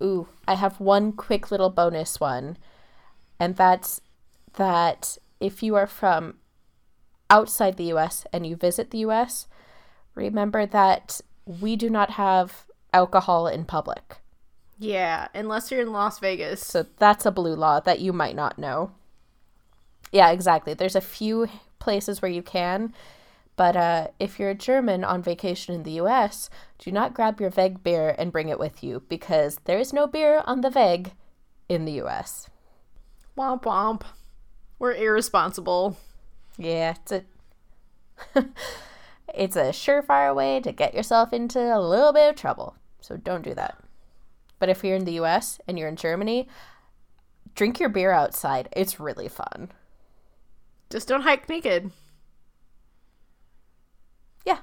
Ooh, 0.04 0.28
I 0.48 0.56
have 0.56 0.80
one 0.80 1.14
quick 1.14 1.50
little 1.50 1.70
bonus 1.70 2.20
one. 2.20 2.58
And 3.40 3.56
that's 3.56 4.02
that 4.58 5.18
if 5.40 5.62
you 5.64 5.76
are 5.76 5.88
from 5.88 6.36
outside 7.30 7.78
the 7.78 7.92
US 7.94 8.26
and 8.32 8.46
you 8.46 8.56
visit 8.56 8.92
the 8.92 9.00
US, 9.00 9.48
remember 10.14 10.66
that 10.66 11.22
we 11.46 11.76
do 11.76 11.90
not 11.90 12.12
have 12.12 12.66
alcohol 12.94 13.48
in 13.48 13.66
public. 13.66 14.18
Yeah, 14.78 15.28
unless 15.34 15.72
you're 15.72 15.82
in 15.82 15.92
Las 15.92 16.20
Vegas. 16.20 16.66
So 16.66 16.86
that's 16.98 17.26
a 17.26 17.32
blue 17.32 17.56
law 17.56 17.80
that 17.80 18.00
you 18.00 18.12
might 18.12 18.36
not 18.36 18.60
know. 18.60 18.92
Yeah, 20.12 20.32
exactly. 20.32 20.74
There's 20.74 20.96
a 20.96 21.02
few 21.02 21.48
places 21.80 22.22
where 22.22 22.32
you 22.32 22.42
can, 22.42 22.94
but 23.56 23.76
uh, 23.76 24.08
if 24.20 24.40
you're 24.40 24.50
a 24.50 24.56
German 24.56 25.04
on 25.04 25.22
vacation 25.22 25.76
in 25.76 25.84
the 25.84 26.00
US, 26.02 26.50
do 26.78 26.92
not 26.92 27.14
grab 27.14 27.40
your 27.40 27.52
Wegbier 27.52 28.16
and 28.18 28.32
bring 28.32 28.50
it 28.50 28.60
with 28.60 28.84
you 28.84 29.04
because 29.08 29.60
there 29.66 29.80
is 29.80 29.94
no 29.94 30.08
beer 30.08 30.44
on 30.46 30.62
the 30.62 30.70
Weg 30.70 31.14
in 31.70 31.86
the 31.86 32.02
US. 32.02 32.50
Womp 33.38 33.64
womp. 33.64 34.04
We're 34.80 34.94
irresponsible. 34.94 35.98
Yeah, 36.58 36.96
it's 37.02 37.12
a 37.12 37.24
it's 39.34 39.56
a 39.56 39.70
surefire 39.70 40.36
way 40.36 40.60
to 40.62 40.72
get 40.72 40.94
yourself 40.94 41.34
into 41.34 41.60
a 41.60 41.80
little 41.80 42.14
bit 42.14 42.30
of 42.30 42.36
trouble. 42.36 42.76
So 43.02 43.18
don't 43.18 43.44
do 43.44 43.54
that. 43.54 43.78
But 44.60 44.70
if 44.70 44.84
you're 44.84 44.96
in 44.96 45.06
the 45.06 45.20
US 45.20 45.60
and 45.68 45.78
you're 45.78 45.90
in 45.90 45.96
Germany, 45.96 46.48
drink 47.56 47.80
your 47.80 47.90
beer 47.90 48.12
outside. 48.12 48.70
It's 48.72 49.00
really 49.00 49.28
fun. 49.28 49.72
Just 50.90 51.08
don't 51.08 51.22
hike 51.22 51.50
naked. 51.50 51.92
Yeah. 54.46 54.60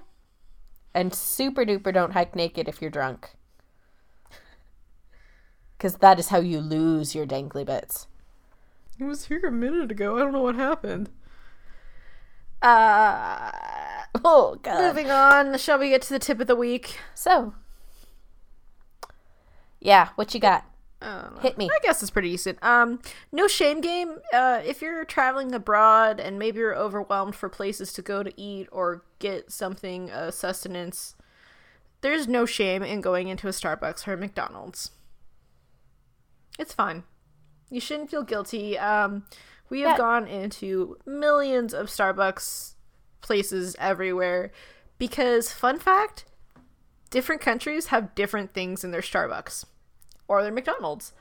And 0.95 1.15
super 1.15 1.65
duper 1.65 1.93
don't 1.93 2.13
hike 2.13 2.37
naked 2.37 2.69
if 2.69 2.81
you're 2.81 2.91
drunk. 2.91 3.31
Because 5.77 5.97
that 5.97 6.19
is 6.19 6.29
how 6.29 6.39
you 6.39 6.61
lose 6.61 7.15
your 7.15 7.27
dangly 7.27 7.67
bits. 7.67 8.07
It 9.03 9.09
was 9.09 9.27
here 9.27 9.41
a 9.45 9.51
minute 9.53 9.91
ago. 9.91 10.17
I 10.17 10.21
don't 10.21 10.33
know 10.33 10.43
what 10.43 10.55
happened. 10.55 11.11
Uh, 12.61 13.51
Oh, 14.25 14.59
God. 14.63 14.81
moving 14.81 15.11
on. 15.11 15.57
Shall 15.59 15.79
we 15.79 15.89
get 15.89 16.03
to 16.03 16.11
the 16.11 16.19
tip 16.19 16.39
of 16.41 16.47
the 16.47 16.55
week? 16.57 16.99
So, 17.15 17.55
yeah, 19.81 20.11
what 20.15 20.33
you 20.35 20.41
got? 20.41 20.65
I. 21.01 21.39
Hit 21.41 21.59
me. 21.59 21.69
I 21.69 21.79
guess 21.83 22.01
it's 22.03 22.13
pretty 22.13 22.31
decent. 22.31 22.63
Um, 22.63 23.01
no 23.33 23.49
shame 23.49 23.81
game. 23.81 24.19
Uh, 24.33 24.61
if 24.65 24.81
you're 24.81 25.05
traveling 25.05 25.53
abroad 25.53 26.21
and 26.21 26.39
maybe 26.39 26.61
you're 26.61 26.77
overwhelmed 26.77 27.35
for 27.35 27.49
places 27.49 27.93
to 27.95 28.03
go 28.03 28.23
to 28.23 28.33
eat 28.41 28.69
or 28.71 29.03
get 29.19 29.51
something 29.51 30.13
uh, 30.13 30.31
sustenance, 30.31 31.17
there's 32.03 32.29
no 32.29 32.47
shame 32.47 32.85
in 32.85 33.01
going 33.01 33.27
into 33.27 33.49
a 33.49 33.51
Starbucks 33.51 34.07
or 34.07 34.13
a 34.13 34.17
McDonald's. 34.17 34.93
It's 36.57 36.73
fine. 36.73 37.03
You 37.73 37.81
shouldn't 37.81 38.11
feel 38.11 38.23
guilty. 38.23 38.79
Um, 38.79 39.25
we 39.71 39.81
have 39.81 39.93
Yeah. 39.93 39.97
gone 39.97 40.29
into 40.29 40.99
millions 41.07 41.73
of 41.73 41.87
Starbucks 41.87 42.75
places 43.23 43.75
everywhere 43.79 44.53
because, 44.99 45.51
fun 45.53 45.79
fact, 45.79 46.27
different 47.11 47.41
countries 47.41 47.87
have 47.87 48.15
different 48.15 48.53
things 48.53 48.85
in 48.85 48.91
their 48.91 49.01
Starbucks 49.01 49.65
or 50.29 50.43
their 50.43 50.53
McDonald's. 50.53 51.15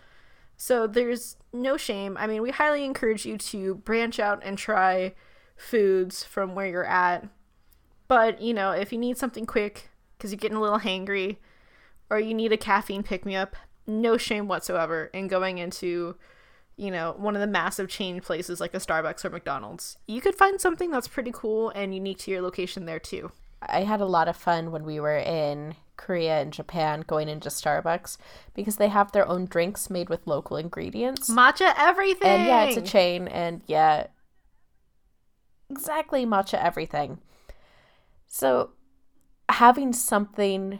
So 0.58 0.88
there's 0.88 1.38
no 1.54 1.78
shame. 1.78 2.18
I 2.18 2.28
mean, 2.28 2.42
we 2.42 2.52
highly 2.52 2.84
encourage 2.84 3.26
you 3.26 3.38
to 3.38 3.76
branch 3.76 4.20
out 4.20 4.42
and 4.44 4.58
try 4.58 5.16
foods 5.56 6.24
from 6.24 6.54
where 6.54 6.68
you're 6.68 6.86
at. 6.86 7.28
But, 8.10 8.42
you 8.42 8.54
know, 8.54 8.72
if 8.72 8.92
you 8.92 8.98
need 9.00 9.18
something 9.18 9.46
quick 9.46 9.90
because 10.18 10.32
you're 10.32 10.38
getting 10.38 10.58
a 10.58 10.62
little 10.62 10.80
hangry 10.80 11.38
or 12.10 12.20
you 12.20 12.34
need 12.34 12.52
a 12.52 12.58
caffeine 12.58 13.04
pick 13.04 13.26
me 13.26 13.38
up, 13.38 13.56
no 13.88 14.18
shame 14.18 14.48
whatsoever 14.48 15.06
in 15.14 15.28
going 15.28 15.58
into, 15.58 16.16
you 16.78 16.92
know, 16.92 17.16
one 17.18 17.36
of 17.36 17.42
the 17.42 17.48
massive 17.48 17.90
chain 17.90 18.22
places 18.22 18.60
like 18.60 18.74
a 18.74 18.78
Starbucks 18.78 19.24
or 19.26 19.30
McDonald's. 19.30 19.98
You 20.08 20.22
could 20.22 20.36
find 20.36 20.60
something 20.60 20.92
that's 20.92 21.08
pretty 21.08 21.32
cool 21.34 21.70
and 21.70 21.94
unique 21.94 22.20
to 22.20 22.32
your 22.32 22.42
location 22.42 22.86
there 22.86 23.00
too. 23.00 23.32
I 23.62 23.82
had 23.82 24.02
a 24.02 24.06
lot 24.06 24.28
of 24.28 24.36
fun 24.36 24.72
when 24.72 24.84
we 24.84 25.00
were 25.00 25.18
in 25.18 25.76
Korea 25.96 26.42
and 26.42 26.52
Japan 26.52 27.04
going 27.06 27.30
into 27.30 27.50
Starbucks 27.50 28.18
because 28.56 28.78
they 28.78 28.88
have 28.88 29.12
their 29.12 29.28
own 29.28 29.46
drinks 29.46 29.90
made 29.90 30.10
with 30.10 30.26
local 30.26 30.58
ingredients. 30.58 31.30
Matcha 31.30 31.74
everything. 31.78 32.30
And 32.30 32.48
yeah, 32.48 32.64
it's 32.64 32.78
a 32.78 32.82
chain, 32.82 33.28
and 33.28 33.62
yeah, 33.68 34.08
exactly 35.70 36.26
matcha 36.26 36.62
everything. 36.62 37.20
So, 38.28 38.72
having 39.50 39.94
something 39.94 40.80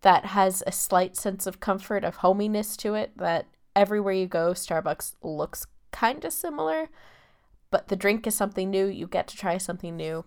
that 0.00 0.26
has 0.26 0.62
a 0.66 0.72
slight 0.72 1.16
sense 1.16 1.46
of 1.46 1.60
comfort, 1.60 2.02
of 2.02 2.16
hominess 2.16 2.76
to 2.78 2.94
it, 2.94 3.16
that 3.16 3.46
everywhere 3.78 4.12
you 4.12 4.26
go, 4.26 4.52
Starbucks 4.52 5.14
looks 5.22 5.66
kind 5.92 6.24
of 6.24 6.32
similar, 6.32 6.88
but 7.70 7.88
the 7.88 7.96
drink 7.96 8.26
is 8.26 8.34
something 8.34 8.68
new. 8.70 8.86
You 8.86 9.06
get 9.06 9.28
to 9.28 9.36
try 9.36 9.56
something 9.56 9.96
new. 9.96 10.24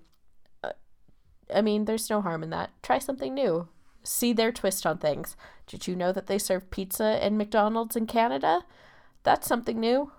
Uh, 0.64 0.72
I 1.54 1.62
mean, 1.62 1.86
there's 1.86 2.10
no 2.10 2.22
harm 2.22 2.44
in 2.44 2.50
that. 2.52 2.72
Try 2.82 2.98
something 3.00 3.34
new. 3.34 3.68
see 4.04 4.34
their 4.34 4.52
twist 4.52 4.86
on 4.86 4.98
things. 4.98 5.36
Did 5.68 5.88
you 5.88 5.96
know 5.96 6.12
that 6.12 6.28
they 6.28 6.40
serve 6.40 6.72
pizza 6.72 7.24
in 7.26 7.38
McDonald's 7.38 7.96
in 7.96 8.08
Canada? 8.08 8.66
That's 9.24 9.48
something 9.48 9.80
new. 9.80 10.12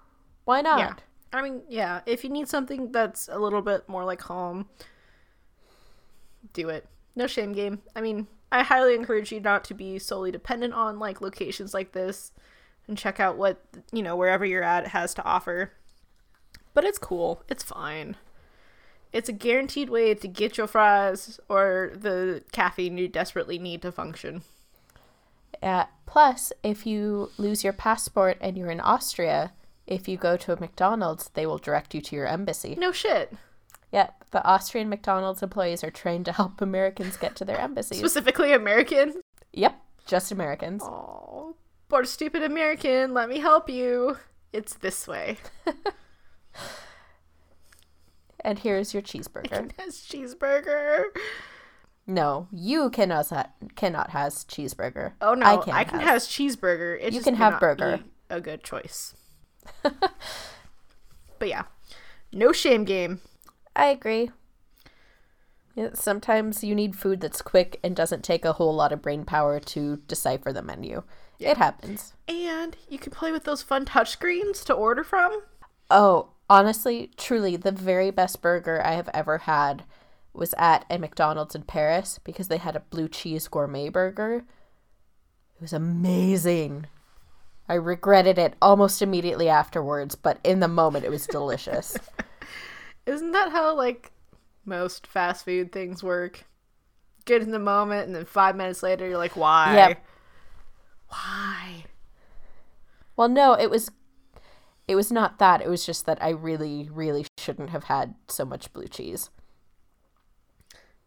Why 0.44 0.60
not? 0.60 0.78
Yeah. 0.78 0.94
I 1.32 1.42
mean, 1.42 1.62
yeah, 1.68 2.02
if 2.06 2.22
you 2.24 2.30
need 2.30 2.48
something 2.48 2.92
that's 2.92 3.28
a 3.28 3.38
little 3.38 3.62
bit 3.62 3.88
more 3.88 4.04
like 4.04 4.20
home, 4.20 4.68
do 6.52 6.68
it. 6.68 6.86
No 7.16 7.26
shame 7.26 7.52
game. 7.52 7.80
I 7.96 8.02
mean, 8.02 8.26
I 8.52 8.62
highly 8.62 8.94
encourage 8.94 9.32
you 9.32 9.40
not 9.40 9.64
to 9.64 9.74
be 9.74 9.98
solely 9.98 10.30
dependent 10.30 10.74
on 10.74 10.98
like 10.98 11.20
locations 11.20 11.72
like 11.72 11.92
this 11.92 12.32
and 12.88 12.98
check 12.98 13.20
out 13.20 13.36
what, 13.36 13.62
you 13.92 14.02
know, 14.02 14.16
wherever 14.16 14.44
you're 14.44 14.62
at 14.62 14.88
has 14.88 15.14
to 15.14 15.24
offer. 15.24 15.72
But 16.74 16.84
it's 16.84 16.98
cool. 16.98 17.42
It's 17.48 17.62
fine. 17.62 18.16
It's 19.12 19.28
a 19.28 19.32
guaranteed 19.32 19.90
way 19.90 20.14
to 20.14 20.28
get 20.28 20.56
your 20.56 20.66
fries 20.66 21.38
or 21.48 21.92
the 21.94 22.42
caffeine 22.50 22.96
you 22.96 23.08
desperately 23.08 23.58
need 23.58 23.82
to 23.82 23.92
function. 23.92 24.42
Uh, 25.62 25.84
plus, 26.06 26.52
if 26.62 26.86
you 26.86 27.30
lose 27.36 27.62
your 27.62 27.74
passport 27.74 28.38
and 28.40 28.56
you're 28.56 28.70
in 28.70 28.80
Austria, 28.80 29.52
if 29.86 30.08
you 30.08 30.16
go 30.16 30.36
to 30.36 30.52
a 30.52 30.60
McDonald's, 30.60 31.30
they 31.34 31.46
will 31.46 31.58
direct 31.58 31.94
you 31.94 32.00
to 32.00 32.16
your 32.16 32.26
embassy. 32.26 32.74
No 32.76 32.90
shit. 32.90 33.34
Yep, 33.92 34.24
the 34.30 34.44
Austrian 34.44 34.88
McDonald's 34.88 35.42
employees 35.42 35.84
are 35.84 35.90
trained 35.90 36.24
to 36.24 36.32
help 36.32 36.62
Americans 36.62 37.18
get 37.18 37.36
to 37.36 37.44
their 37.44 37.58
embassies. 37.60 37.98
Specifically 37.98 38.52
American. 38.52 39.20
Yep, 39.52 39.78
just 40.06 40.32
Americans. 40.32 40.82
Oh, 40.82 41.54
poor 41.92 42.04
stupid 42.06 42.42
American. 42.42 43.12
Let 43.12 43.28
me 43.28 43.38
help 43.38 43.68
you. 43.68 44.16
It's 44.50 44.72
this 44.72 45.06
way. 45.06 45.36
and 48.40 48.60
here's 48.60 48.94
your 48.94 49.02
cheeseburger. 49.02 49.70
Has 49.78 49.98
cheeseburger. 49.98 51.04
No, 52.06 52.48
you 52.50 52.88
cannot 52.88 53.28
ha- 53.28 53.50
cannot 53.76 54.10
has 54.10 54.44
cheeseburger. 54.46 55.12
Oh 55.20 55.34
no, 55.34 55.44
I 55.46 55.56
can, 55.58 55.72
I 55.74 55.84
can 55.84 56.00
has. 56.00 56.08
has 56.08 56.28
cheeseburger. 56.28 56.98
It 57.00 57.12
You 57.12 57.20
can 57.20 57.34
have 57.36 57.60
burger. 57.60 58.00
A 58.28 58.40
good 58.40 58.64
choice. 58.64 59.14
but 59.82 61.48
yeah, 61.48 61.62
no 62.32 62.52
shame 62.52 62.84
game. 62.84 63.20
I 63.76 63.86
agree. 63.86 64.30
Yeah, 65.76 65.90
sometimes 65.94 66.64
you 66.64 66.74
need 66.74 66.96
food 66.96 67.20
that's 67.20 67.40
quick 67.40 67.78
and 67.84 67.94
doesn't 67.94 68.24
take 68.24 68.44
a 68.44 68.54
whole 68.54 68.74
lot 68.74 68.92
of 68.92 69.00
brain 69.00 69.24
power 69.24 69.60
to 69.60 69.98
decipher 70.08 70.52
the 70.52 70.62
menu. 70.62 71.04
It 71.42 71.56
happens. 71.56 72.14
And 72.28 72.76
you 72.88 72.98
can 72.98 73.12
play 73.12 73.32
with 73.32 73.44
those 73.44 73.62
fun 73.62 73.84
touchscreens 73.84 74.64
to 74.64 74.72
order 74.72 75.04
from. 75.04 75.42
Oh, 75.90 76.30
honestly, 76.48 77.10
truly, 77.16 77.56
the 77.56 77.72
very 77.72 78.10
best 78.10 78.40
burger 78.40 78.80
I 78.84 78.92
have 78.92 79.08
ever 79.12 79.38
had 79.38 79.84
was 80.32 80.54
at 80.56 80.86
a 80.88 80.98
McDonald's 80.98 81.54
in 81.54 81.62
Paris 81.62 82.18
because 82.24 82.48
they 82.48 82.56
had 82.56 82.76
a 82.76 82.80
blue 82.80 83.08
cheese 83.08 83.48
gourmet 83.48 83.88
burger. 83.88 84.44
It 85.56 85.60
was 85.60 85.72
amazing. 85.72 86.86
I 87.68 87.74
regretted 87.74 88.38
it 88.38 88.54
almost 88.60 89.02
immediately 89.02 89.48
afterwards, 89.48 90.14
but 90.14 90.38
in 90.42 90.60
the 90.60 90.68
moment 90.68 91.04
it 91.04 91.10
was 91.10 91.26
delicious. 91.26 91.96
Isn't 93.06 93.32
that 93.32 93.52
how 93.52 93.74
like 93.76 94.12
most 94.64 95.06
fast 95.06 95.44
food 95.44 95.72
things 95.72 96.02
work? 96.02 96.44
Good 97.24 97.42
in 97.42 97.50
the 97.50 97.58
moment, 97.58 98.06
and 98.06 98.16
then 98.16 98.24
five 98.24 98.56
minutes 98.56 98.82
later, 98.82 99.08
you're 99.08 99.18
like, 99.18 99.36
why? 99.36 99.74
Yep. 99.74 100.04
Why? 101.12 101.84
well, 103.16 103.28
no, 103.28 103.52
it 103.54 103.70
was 103.70 103.90
it 104.88 104.96
was 104.96 105.12
not 105.12 105.38
that. 105.38 105.60
It 105.60 105.68
was 105.68 105.86
just 105.86 106.06
that 106.06 106.22
I 106.22 106.30
really 106.30 106.88
really 106.92 107.26
shouldn't 107.38 107.70
have 107.70 107.84
had 107.84 108.14
so 108.28 108.44
much 108.44 108.72
blue 108.72 108.88
cheese. 108.88 109.30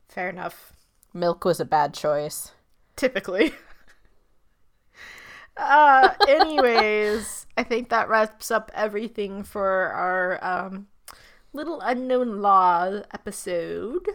Fair 0.07 0.29
enough. 0.29 0.73
Milk 1.13 1.43
was 1.43 1.59
a 1.59 1.65
bad 1.65 1.93
choice. 1.93 2.51
Typically. 2.95 3.53
uh 5.57 6.09
anyways, 6.27 7.47
I 7.57 7.63
think 7.63 7.89
that 7.89 8.09
wraps 8.09 8.51
up 8.51 8.71
everything 8.73 9.43
for 9.43 9.89
our 9.89 10.39
um 10.43 10.87
little 11.51 11.81
unknown 11.81 12.41
law 12.41 13.01
episode. 13.13 14.07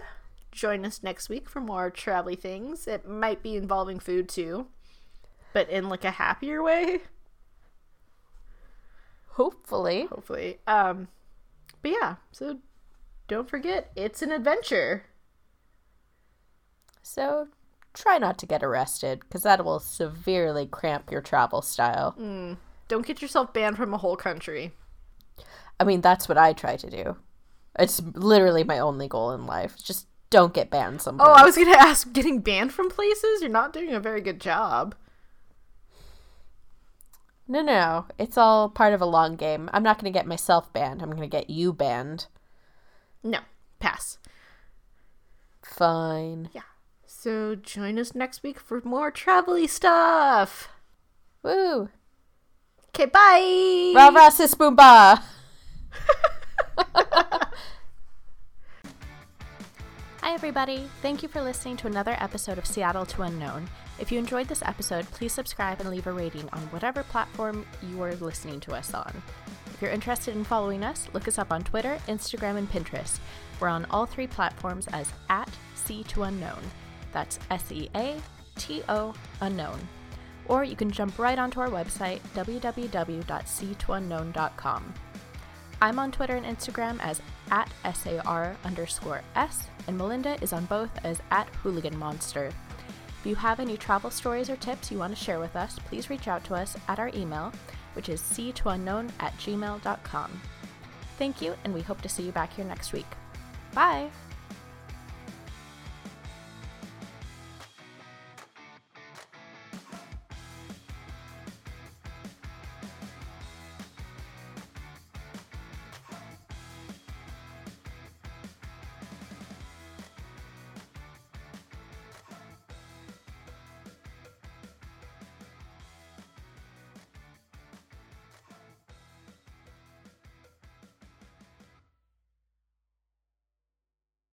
Join 0.53 0.85
us 0.85 1.03
next 1.03 1.29
week 1.29 1.49
for 1.49 1.61
more 1.61 1.91
travel 1.91 2.35
things. 2.35 2.87
It 2.87 3.09
might 3.09 3.43
be 3.43 3.57
involving 3.57 3.99
food 3.99 4.29
too, 4.29 4.67
but 5.53 5.69
in 5.71 5.89
like 5.89 6.05
a 6.05 6.11
happier 6.13 6.63
way, 6.63 7.01
Hopefully. 9.35 10.07
hopefully. 10.11 10.59
Um 10.67 11.09
but 11.83 11.93
yeah, 11.93 12.17
so 12.33 12.59
don't 13.29 13.49
forget, 13.49 13.91
it's 13.97 14.23
an 14.23 14.33
adventure. 14.33 15.05
So 17.03 17.49
try 17.95 18.19
not 18.19 18.39
to 18.39 18.47
get 18.47 18.63
arrested 18.63 19.21
because 19.21 19.43
that 19.43 19.65
will 19.65 19.81
severely 19.81 20.67
cramp 20.67 21.11
your 21.11 21.23
travel 21.23 21.63
style. 21.63 22.15
Don't 22.89 23.07
get 23.07 23.23
yourself 23.23 23.53
banned 23.53 23.77
from 23.77 23.95
a 23.95 23.99
whole 23.99 24.17
country. 24.17 24.73
I 25.79 25.85
mean, 25.85 26.01
that's 26.03 26.29
what 26.29 26.37
I 26.37 26.53
try 26.53 26.77
to 26.77 26.91
do. 26.91 27.17
It's 27.79 28.03
literally 28.15 28.65
my 28.65 28.79
only 28.79 29.09
goal 29.09 29.31
in 29.31 29.47
life. 29.47 29.77
Just 29.83 30.07
don't 30.29 30.53
get 30.53 30.71
banned 30.71 31.01
somewhere. 31.01 31.29
Oh, 31.29 31.33
I 31.33 31.45
was 31.45 31.57
gonna 31.57 31.71
ask, 31.79 32.13
getting 32.13 32.41
banned 32.41 32.73
from 32.73 32.91
places? 32.91 33.41
You're 33.41 33.49
not 33.51 33.73
doing 33.73 33.93
a 33.95 34.01
very 34.01 34.21
good 34.21 34.41
job. 34.41 34.95
No, 37.51 37.63
no, 37.63 37.73
no. 37.73 38.07
It's 38.17 38.39
all 38.39 38.69
part 38.69 38.95
of 38.95 39.01
a 39.01 39.07
long 39.07 39.35
game. 39.35 39.69
I'm 39.73 39.83
not 39.83 39.99
going 39.99 40.11
to 40.13 40.17
get 40.17 40.25
myself 40.25 40.73
banned. 40.73 41.03
I'm 41.03 41.11
going 41.11 41.21
to 41.21 41.27
get 41.27 41.51
you 41.51 41.73
banned. 41.73 42.29
No, 43.25 43.41
pass. 43.81 44.19
Fine. 45.61 46.51
Yeah. 46.53 46.63
So 47.05 47.57
join 47.57 47.99
us 47.99 48.15
next 48.15 48.45
week 48.45 48.61
for 48.61 48.81
more 48.85 49.11
travel 49.11 49.67
stuff. 49.67 50.69
Woo. 51.43 51.89
Okay, 52.91 53.07
bye. 53.07 53.95
Ra 53.97 54.11
ra 54.11 54.29
sis 54.29 54.55
boom 54.55 54.77
ba. 54.77 55.21
Hi, 60.23 60.35
everybody. 60.35 60.89
Thank 61.03 61.25
you 61.25 61.29
for 61.29 61.43
listening 61.43 61.77
to 61.79 61.89
another 61.89 62.17
episode 62.21 62.59
of 62.59 62.67
Seattle 62.67 63.07
to 63.07 63.23
Unknown. 63.23 63.69
If 64.01 64.11
you 64.11 64.19
enjoyed 64.19 64.49
this 64.49 64.63
episode, 64.63 65.05
please 65.11 65.33
subscribe 65.33 65.81
and 65.81 65.91
leave 65.91 66.07
a 66.07 66.13
rating 66.13 66.49
on 66.55 66.61
whatever 66.71 67.03
platform 67.03 67.67
you 67.87 68.03
are 68.03 68.15
listening 68.17 68.59
to 68.61 68.75
us 68.75 68.95
on. 68.95 69.23
If 69.67 69.83
you're 69.83 69.91
interested 69.91 70.35
in 70.35 70.43
following 70.43 70.83
us, 70.83 71.11
look 71.13 71.29
us 71.29 71.39
up 71.39 71.53
on 71.53 71.63
Twitter, 71.63 71.99
Instagram, 72.09 72.57
and 72.57 72.71
Pinterest. 72.71 73.19
We're 73.61 73.69
on 73.69 73.85
all 73.91 74.07
three 74.07 74.27
platforms 74.27 74.89
as 74.95 75.13
at 75.29 75.51
SeaToUnknown. 75.77 76.63
That's 77.13 77.39
S 77.51 77.71
E 77.71 77.91
A 77.95 78.17
T 78.57 78.83
O 78.89 79.13
Unknown. 79.43 79.87
Or 80.49 80.65
you 80.65 80.77
can 80.77 80.91
jump 80.91 81.19
right 81.19 81.39
onto 81.39 81.61
our 81.61 81.69
website, 81.69 82.21
www.seatounknown.com. 82.35 84.95
I'm 85.83 85.99
on 85.99 86.13
Twitter 86.13 86.37
and 86.37 86.45
Instagram 86.45 86.99
as 87.01 87.23
at 87.51 87.71
SAR 87.95 88.55
underscore 88.65 89.23
S, 89.35 89.69
and 89.87 89.97
Melinda 89.97 90.37
is 90.43 90.53
on 90.53 90.67
both 90.67 90.91
as 91.05 91.23
at 91.31 91.49
Hooligan 91.57 91.99
Monster. 91.99 92.53
If 93.21 93.27
you 93.27 93.37
have 93.37 93.61
any 93.61 93.77
travel 93.77 94.11
stories 94.11 94.49
or 94.49 94.57
tips 94.57 94.91
you 94.91 94.99
want 94.99 95.15
to 95.15 95.23
share 95.23 95.39
with 95.39 95.55
us, 95.55 95.79
please 95.85 96.09
reach 96.09 96.27
out 96.27 96.43
to 96.45 96.55
us 96.55 96.75
at 96.89 96.99
our 96.99 97.11
email, 97.15 97.53
which 97.93 98.09
is 98.09 98.23
seatounknown 98.23 99.11
at 99.21 99.37
gmail.com. 99.37 100.41
Thank 101.19 101.43
you, 101.43 101.55
and 101.65 101.75
we 101.75 101.83
hope 101.83 102.01
to 102.01 102.09
see 102.09 102.23
you 102.23 102.33
back 102.33 102.55
here 102.55 102.65
next 102.65 102.95
week. 102.95 103.07
Bye! 103.75 104.09